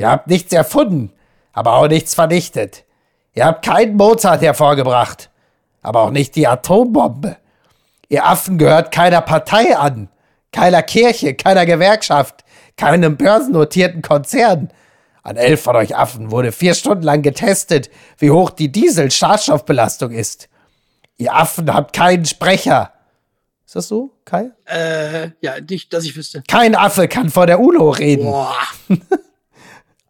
Ihr 0.01 0.09
habt 0.09 0.25
nichts 0.25 0.51
erfunden, 0.51 1.13
aber 1.53 1.73
auch 1.73 1.87
nichts 1.87 2.15
vernichtet. 2.15 2.85
Ihr 3.35 3.45
habt 3.45 3.63
keinen 3.63 3.97
Mozart 3.97 4.41
hervorgebracht, 4.41 5.29
aber 5.83 6.01
auch 6.01 6.09
nicht 6.09 6.35
die 6.35 6.47
Atombombe. 6.47 7.37
Ihr 8.09 8.25
Affen 8.25 8.57
gehört 8.57 8.91
keiner 8.91 9.21
Partei 9.21 9.77
an, 9.77 10.09
keiner 10.51 10.81
Kirche, 10.81 11.35
keiner 11.35 11.67
Gewerkschaft, 11.67 12.43
keinem 12.77 13.15
börsennotierten 13.15 14.01
Konzern. 14.01 14.71
An 15.21 15.37
elf 15.37 15.61
von 15.61 15.75
euch 15.75 15.95
Affen 15.95 16.31
wurde 16.31 16.51
vier 16.51 16.73
Stunden 16.73 17.03
lang 17.03 17.21
getestet, 17.21 17.91
wie 18.17 18.31
hoch 18.31 18.49
die 18.49 18.71
Diesel-Schadstoffbelastung 18.71 20.09
ist. 20.13 20.49
Ihr 21.17 21.35
Affen 21.35 21.71
habt 21.71 21.93
keinen 21.93 22.25
Sprecher. 22.25 22.91
Ist 23.67 23.75
das 23.75 23.87
so, 23.87 24.15
Kai? 24.25 24.49
Äh, 24.65 25.29
ja, 25.41 25.61
nicht, 25.61 25.93
dass 25.93 26.05
ich 26.05 26.15
wüsste. 26.15 26.41
Kein 26.47 26.73
Affe 26.73 27.07
kann 27.07 27.29
vor 27.29 27.45
der 27.45 27.59
UNO 27.59 27.91
reden. 27.91 28.25
Boah. 28.25 28.57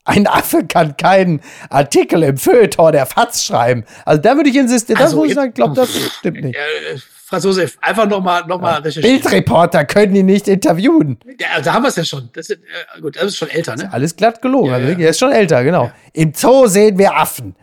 Ein 0.03 0.25
Affe 0.27 0.65
kann 0.65 0.97
keinen 0.97 1.41
Artikel 1.69 2.23
im 2.23 2.37
Feuilleton 2.37 2.91
der 2.91 3.05
FAZ 3.05 3.43
schreiben. 3.43 3.85
Also 4.05 4.21
da 4.21 4.35
würde 4.35 4.49
ich 4.49 4.55
insistieren, 4.55 4.97
das 4.97 5.07
Also, 5.07 5.17
muss 5.17 5.29
ich 5.29 5.35
sagen, 5.35 5.53
glaube 5.53 5.75
das 5.75 5.89
stimmt 6.19 6.43
nicht. 6.43 6.55
Äh, 6.55 6.97
Franz 7.31 7.45
Josef, 7.45 7.77
einfach 7.81 8.09
nochmal 8.09 8.45
noch 8.45 8.59
mal 8.59 8.81
recherchieren. 8.81 9.21
Bildreporter 9.21 9.85
können 9.85 10.15
ihn 10.15 10.25
nicht 10.25 10.47
interviewen. 10.47 11.17
Ja, 11.39 11.61
da 11.61 11.73
haben 11.73 11.83
wir 11.83 11.89
es 11.89 11.95
ja 11.95 12.03
schon. 12.03 12.29
Das 12.33 12.49
ist, 12.49 12.59
äh, 12.59 13.01
gut, 13.01 13.15
das 13.15 13.25
ist 13.25 13.37
schon 13.37 13.49
älter, 13.49 13.75
ne? 13.75 13.89
Alles 13.93 14.15
glatt 14.15 14.41
gelogen. 14.41 14.67
Ja, 14.67 14.73
also 14.75 14.87
ja. 14.89 14.97
er 14.97 15.09
ist 15.11 15.19
schon 15.19 15.31
älter, 15.31 15.63
genau. 15.63 15.91
Im 16.11 16.33
Zoo 16.33 16.67
sehen 16.67 16.97
wir 16.97 17.15
Affen. 17.15 17.55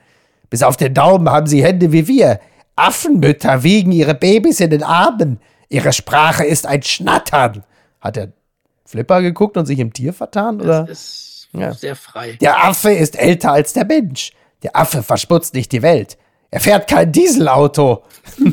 Bis 0.49 0.63
auf 0.63 0.79
den 0.79 0.95
Daumen 0.95 1.29
haben 1.29 1.47
sie 1.47 1.63
Hände 1.63 1.93
wie 1.93 2.09
wir. 2.09 2.41
Affenmütter 2.77 3.63
wiegen 3.63 3.93
ihre 3.93 4.15
Babys 4.15 4.61
in 4.61 4.71
den 4.71 4.83
Armen. 4.83 5.41
Ihre 5.69 5.93
Sprache 5.93 6.45
ist 6.45 6.65
ein 6.65 6.83
Schnattern. 6.83 7.65
Hat 8.01 8.17
der 8.17 8.33
Flipper 8.87 9.21
geguckt 9.21 9.57
und 9.57 9.67
sich 9.67 9.81
im 9.81 9.93
Tier 9.93 10.15
vertan? 10.15 10.61
Oder? 10.63 10.85
Das 10.85 10.99
ist 10.99 11.28
Ja. 11.53 11.73
sehr 11.73 11.97
frei. 11.97 12.37
Der 12.41 12.65
Affe 12.65 12.91
ist 12.93 13.19
älter 13.19 13.53
als 13.53 13.73
der 13.73 13.85
Mensch. 13.87 14.33
Der 14.63 14.77
Affe 14.77 15.03
verschmutzt 15.03 15.55
nicht 15.55 15.73
die 15.73 15.83
Welt. 15.83 16.19
Er 16.51 16.61
fährt 16.61 16.89
kein 16.89 17.13
Dieselauto. 17.13 18.05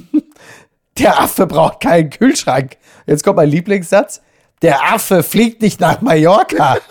Der 0.97 1.19
Affe 1.19 1.45
braucht 1.45 1.81
keinen 1.81 2.09
Kühlschrank. 2.09 2.77
Jetzt 3.05 3.23
kommt 3.23 3.35
mein 3.37 3.49
Lieblingssatz. 3.49 4.21
Der 4.61 4.93
Affe 4.93 5.23
fliegt 5.23 5.61
nicht 5.61 5.79
nach 5.79 6.01
Mallorca. 6.01 6.77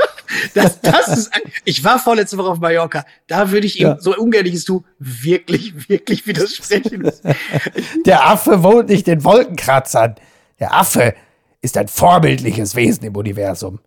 Das, 0.55 0.81
das 0.81 1.07
ist, 1.09 1.31
ich 1.67 1.85
war 1.85 1.99
vorletzte 1.99 2.39
Woche 2.39 2.49
auf 2.49 2.59
Mallorca. 2.59 3.05
Da 3.27 3.51
würde 3.51 3.67
ich 3.67 3.79
ihm, 3.79 3.89
Ja. 3.89 4.01
so 4.01 4.17
ungern 4.17 4.47
ich 4.47 4.55
es 4.55 4.65
tue, 4.65 4.83
wirklich, 4.99 5.89
wirklich 5.91 6.27
widersprechen. 6.27 7.11
Der 8.07 8.27
Affe 8.27 8.63
wohnt 8.63 8.89
nicht 8.89 9.07
in 9.07 9.23
Wolkenkratzern. 9.23 10.15
Der 10.59 10.73
Affe 10.73 11.15
ist 11.61 11.77
ein 11.77 11.89
vorbildliches 11.89 12.75
Wesen 12.75 13.05
im 13.05 13.15
Universum. 13.15 13.81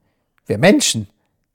Wir 0.46 0.60
Menschen 0.60 1.10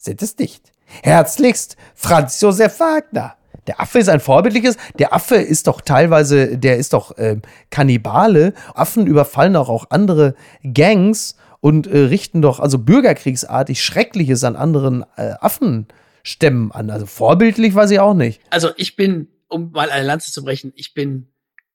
sind 0.04 0.22
es 0.22 0.36
nicht. 0.38 0.72
Herzlichst 1.02 1.76
Franz 1.94 2.40
Josef 2.40 2.80
Wagner. 2.80 3.36
Der 3.66 3.80
Affe 3.80 4.00
ist 4.00 4.08
ein 4.08 4.20
vorbildliches. 4.20 4.76
Der 4.98 5.14
Affe 5.14 5.36
ist 5.36 5.68
doch 5.68 5.80
teilweise, 5.80 6.58
der 6.58 6.78
ist 6.78 6.92
doch 6.92 7.12
ähm, 7.16 7.42
Kannibale. 7.70 8.54
Affen 8.74 9.06
überfallen 9.06 9.54
auch, 9.56 9.68
auch 9.68 9.86
andere 9.90 10.34
Gangs 10.64 11.36
und 11.60 11.86
äh, 11.86 11.98
richten 11.98 12.42
doch 12.42 12.58
also 12.58 12.78
bürgerkriegsartig 12.78 13.82
Schreckliches 13.82 14.42
an 14.42 14.56
anderen 14.56 15.04
äh, 15.16 15.34
Affenstämmen 15.40 16.72
an. 16.72 16.90
Also 16.90 17.06
vorbildlich 17.06 17.74
weiß 17.74 17.92
ich 17.92 18.00
auch 18.00 18.14
nicht. 18.14 18.40
Also 18.50 18.70
ich 18.76 18.96
bin, 18.96 19.28
um 19.48 19.70
mal 19.70 19.90
eine 19.90 20.06
Lanze 20.06 20.32
zu 20.32 20.42
brechen, 20.42 20.72
ich 20.74 20.92
bin 20.92 21.28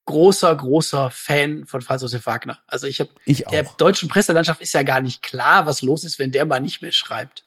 großer, 0.04 0.54
großer 0.54 1.10
Fan 1.10 1.64
von 1.66 1.80
Franz 1.80 2.02
Josef 2.02 2.26
Wagner. 2.26 2.58
Also 2.66 2.86
ich 2.86 3.00
habe 3.00 3.10
Ich 3.24 3.44
der 3.44 3.62
deutschen 3.62 4.10
Presselandschaft 4.10 4.60
ist 4.60 4.74
ja 4.74 4.82
gar 4.82 5.00
nicht 5.00 5.22
klar, 5.22 5.64
was 5.64 5.80
los 5.80 6.04
ist, 6.04 6.18
wenn 6.18 6.32
der 6.32 6.44
mal 6.44 6.60
nicht 6.60 6.82
mehr 6.82 6.92
schreibt. 6.92 7.44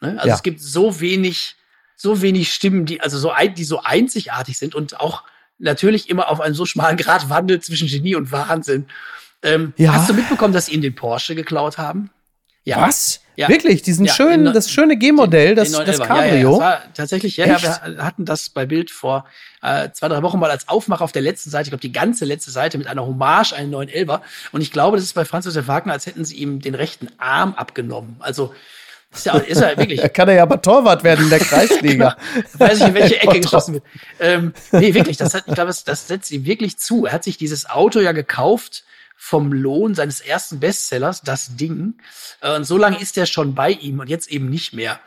Ne? 0.00 0.14
Also 0.16 0.28
Ja. 0.28 0.34
es 0.34 0.42
gibt 0.42 0.60
so 0.60 1.00
wenig, 1.00 1.56
so 1.96 2.22
wenig 2.22 2.52
Stimmen, 2.52 2.86
die 2.86 3.00
also 3.00 3.18
so 3.18 3.30
ein, 3.30 3.54
die 3.54 3.64
so 3.64 3.82
einzigartig 3.82 4.58
sind 4.58 4.74
und 4.74 5.00
auch 5.00 5.22
natürlich 5.58 6.08
immer 6.08 6.28
auf 6.30 6.40
einem 6.40 6.54
so 6.54 6.64
schmalen 6.64 6.96
Grad 6.96 7.28
wandelt 7.28 7.64
zwischen 7.64 7.88
Genie 7.88 8.14
und 8.14 8.32
Wahnsinn. 8.32 8.86
Ähm, 9.42 9.74
Ja. 9.76 9.92
Hast 9.94 10.08
du 10.08 10.14
mitbekommen, 10.14 10.54
dass 10.54 10.66
sie 10.66 10.72
ihm 10.74 10.80
den 10.82 10.94
Porsche 10.94 11.34
geklaut 11.34 11.76
haben? 11.78 12.10
Ja. 12.64 12.80
Was? 12.80 13.20
Ja. 13.36 13.48
Wirklich? 13.48 13.80
Diesen 13.80 14.04
Ja, 14.04 14.12
schönen, 14.12 14.52
das 14.52 14.70
schöne 14.70 14.98
G-Modell, 14.98 15.54
das, 15.54 15.72
das 15.72 15.98
911er. 15.98 16.06
Cabrio? 16.06 16.60
Ja, 16.60 16.70
ja, 16.70 16.76
das 16.76 16.92
tatsächlich, 16.94 17.36
ja, 17.38 17.46
ja, 17.46 17.54
Echt? 17.56 17.62
wir 17.64 18.04
hatten 18.04 18.26
das 18.26 18.50
bei 18.50 18.66
Bild 18.66 18.90
vor 18.90 19.24
äh, 19.62 19.88
zwei, 19.92 20.08
drei 20.08 20.22
Wochen 20.22 20.38
mal 20.38 20.50
als 20.50 20.68
Aufmacher 20.68 21.02
auf 21.04 21.12
der 21.12 21.22
letzten 21.22 21.48
Seite, 21.48 21.64
ich 21.64 21.70
glaube 21.70 21.80
die 21.80 21.92
ganze 21.92 22.26
letzte 22.26 22.50
Seite 22.50 22.76
mit 22.76 22.86
einer 22.86 23.04
Hommage 23.06 23.54
an 23.54 23.70
den 23.70 23.74
911er. 23.88 24.20
Und 24.52 24.60
ich 24.60 24.72
glaube, 24.72 24.98
das 24.98 25.04
ist 25.04 25.14
bei 25.14 25.24
Franz 25.24 25.46
Josef 25.46 25.68
Wagner, 25.68 25.94
als 25.94 26.04
hätten 26.04 26.26
sie 26.26 26.36
ihm 26.36 26.60
den 26.60 26.74
rechten 26.74 27.08
Arm 27.16 27.54
abgenommen. 27.54 28.16
Also 28.18 28.54
ist 29.12 29.26
ja, 29.26 29.36
ist 29.38 29.60
ja 29.60 29.68
wirklich, 29.76 30.00
Da 30.00 30.08
kann 30.08 30.28
er 30.28 30.34
ja 30.36 30.42
aber 30.42 30.60
Torwart 30.62 31.02
werden 31.04 31.24
in 31.24 31.30
der 31.30 31.38
Kreisliga. 31.50 32.16
weiß 32.54 32.78
ich, 32.80 32.86
in 32.88 32.94
welche 32.94 33.16
Ecke 33.16 33.26
Gott, 33.34 33.42
geschossen 33.42 33.74
wird. 33.74 33.84
Ähm, 34.20 34.52
nee, 34.72 34.94
wirklich, 34.94 35.16
das 35.16 35.34
hat, 35.34 35.44
ich 35.46 35.54
glaube, 35.54 35.68
das, 35.68 35.84
das 35.84 36.06
setzt 36.08 36.30
ihm 36.30 36.44
wirklich 36.44 36.78
zu. 36.78 37.06
Er 37.06 37.12
hat 37.12 37.24
sich 37.24 37.36
dieses 37.38 37.68
Auto 37.68 38.00
ja 38.00 38.12
gekauft 38.12 38.84
vom 39.16 39.52
Lohn 39.52 39.94
seines 39.94 40.20
ersten 40.20 40.60
Bestsellers, 40.60 41.20
das 41.22 41.56
Ding. 41.56 41.94
Äh, 42.40 42.56
Und 42.56 42.64
so 42.64 42.78
lange 42.78 43.00
ist 43.00 43.18
er 43.18 43.26
schon 43.26 43.54
bei 43.54 43.70
ihm 43.70 43.98
und 44.00 44.08
jetzt 44.08 44.30
eben 44.30 44.48
nicht 44.48 44.72
mehr. 44.72 44.98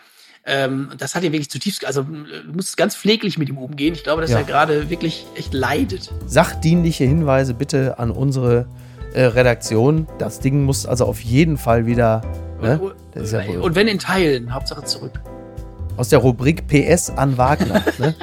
Ähm, 0.46 0.92
das 0.98 1.16
hat 1.16 1.24
ihn 1.24 1.32
wirklich 1.32 1.50
zutiefst, 1.50 1.86
also 1.86 2.02
äh, 2.02 2.44
du 2.46 2.52
musst 2.54 2.76
ganz 2.76 2.96
pfleglich 2.98 3.38
mit 3.38 3.48
ihm 3.50 3.58
umgehen. 3.58 3.94
Ich 3.94 4.04
glaube, 4.04 4.22
dass 4.22 4.30
Ja. 4.32 4.40
er 4.40 4.44
gerade 4.44 4.90
wirklich 4.90 5.26
echt 5.36 5.54
leidet. 5.54 6.12
Sachdienliche 6.28 7.06
Hinweise 7.06 7.54
bitte 7.54 7.98
an 7.98 8.12
unsere 8.12 8.68
äh, 9.14 9.22
Redaktion. 9.24 10.06
Das 10.20 10.42
Ding 10.42 10.64
muss 10.66 10.86
also 10.86 11.06
auf 11.06 11.22
jeden 11.22 11.58
Fall 11.58 11.86
wieder 11.86 12.22
ne? 12.64 12.80
das 13.14 13.24
ist 13.24 13.34
ja 13.34 13.48
wohl 13.48 13.58
und 13.58 13.76
wenn 13.76 13.88
in 13.88 14.00
Teilen, 14.00 14.54
Hauptsache 14.54 14.84
zurück. 14.84 15.20
aus 15.98 16.10
der 16.10 16.20
Rubrik 16.20 16.68
PS 16.68 17.12
an 17.12 17.38
Wagner. 17.38 17.84
ne? 18.00 18.16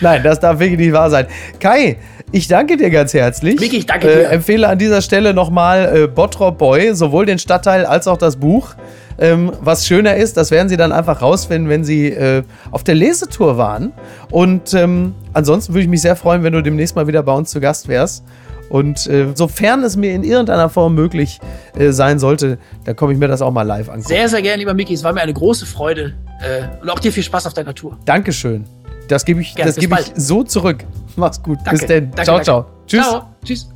Nein, 0.00 0.22
das 0.22 0.40
darf 0.40 0.58
wirklich 0.58 0.78
nicht 0.78 0.92
wahr 0.92 1.10
sein. 1.10 1.26
Kai, 1.60 1.98
ich 2.32 2.48
danke 2.48 2.76
dir 2.76 2.90
ganz 2.90 3.14
herzlich. 3.14 3.60
Vicky, 3.60 3.78
ich 3.78 3.86
danke 3.86 4.10
äh, 4.10 4.16
dir. 4.16 4.30
Empfehle 4.30 4.68
an 4.68 4.78
dieser 4.78 5.02
Stelle 5.02 5.34
nochmal 5.34 5.96
äh, 5.96 6.06
Bottrop 6.08 6.58
Boy, 6.58 6.94
sowohl 6.94 7.26
den 7.26 7.38
Stadtteil 7.38 7.86
als 7.86 8.08
auch 8.08 8.18
das 8.18 8.36
Buch. 8.36 8.74
Ähm, 9.18 9.52
was 9.60 9.86
schöner 9.86 10.16
ist, 10.16 10.36
das 10.36 10.50
werden 10.50 10.68
Sie 10.68 10.76
dann 10.76 10.90
einfach 10.90 11.22
rausfinden, 11.22 11.68
wenn 11.68 11.84
Sie 11.84 12.08
äh, 12.08 12.42
auf 12.72 12.82
der 12.82 12.96
Lesetour 12.96 13.56
waren. 13.56 13.92
Und 14.30 14.74
ähm, 14.74 15.14
ansonsten 15.32 15.74
würde 15.74 15.82
ich 15.82 15.88
mich 15.88 16.02
sehr 16.02 16.16
freuen, 16.16 16.42
wenn 16.42 16.52
du 16.52 16.62
demnächst 16.62 16.96
mal 16.96 17.06
wieder 17.06 17.22
bei 17.22 17.32
uns 17.32 17.50
zu 17.50 17.60
Gast 17.60 17.86
wärst. 17.86 18.24
Und 18.68 19.06
äh, 19.06 19.28
sofern 19.34 19.82
es 19.84 19.96
mir 19.96 20.12
in 20.14 20.24
irgendeiner 20.24 20.68
Form 20.68 20.94
möglich 20.94 21.38
äh, 21.76 21.90
sein 21.92 22.18
sollte, 22.18 22.58
dann 22.84 22.96
komme 22.96 23.12
ich 23.12 23.18
mir 23.18 23.28
das 23.28 23.42
auch 23.42 23.52
mal 23.52 23.62
live 23.62 23.88
angucken. 23.88 24.08
Sehr, 24.08 24.28
sehr 24.28 24.42
gerne, 24.42 24.58
lieber 24.58 24.74
Micky. 24.74 24.94
Es 24.94 25.04
war 25.04 25.12
mir 25.12 25.20
eine 25.20 25.34
große 25.34 25.66
Freude. 25.66 26.14
Äh, 26.40 26.82
und 26.82 26.90
auch 26.90 26.98
dir 26.98 27.12
viel 27.12 27.22
Spaß 27.22 27.46
auf 27.46 27.54
deiner 27.54 27.74
Tour. 27.74 27.98
Dankeschön. 28.04 28.64
Das 29.08 29.24
gebe 29.24 29.40
ich, 29.40 29.54
Gerne, 29.54 29.68
das 29.68 29.76
bis 29.76 29.88
gebe 29.88 30.00
ich 30.00 30.12
so 30.16 30.42
zurück. 30.42 30.84
Mach's 31.16 31.42
gut. 31.42 31.58
Danke. 31.64 31.78
Bis 31.78 31.86
denn. 31.86 32.10
Danke, 32.10 32.24
ciao, 32.24 32.36
danke. 32.36 32.44
ciao. 32.44 32.66
Tschüss. 32.86 33.08
Ciao. 33.08 33.28
Tschüss. 33.44 33.68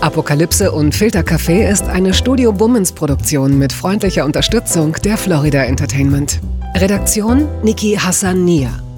Apokalypse 0.00 0.72
und 0.72 0.94
Filtercafé 0.94 1.68
ist 1.70 1.84
eine 1.84 2.12
Studio 2.12 2.52
Bummens 2.52 2.90
Produktion 2.90 3.56
mit 3.56 3.72
freundlicher 3.72 4.24
Unterstützung 4.24 4.96
der 5.04 5.16
Florida 5.16 5.62
Entertainment. 5.62 6.40
Redaktion 6.74 7.46
Niki 7.62 7.96
Hassania. 7.96 8.70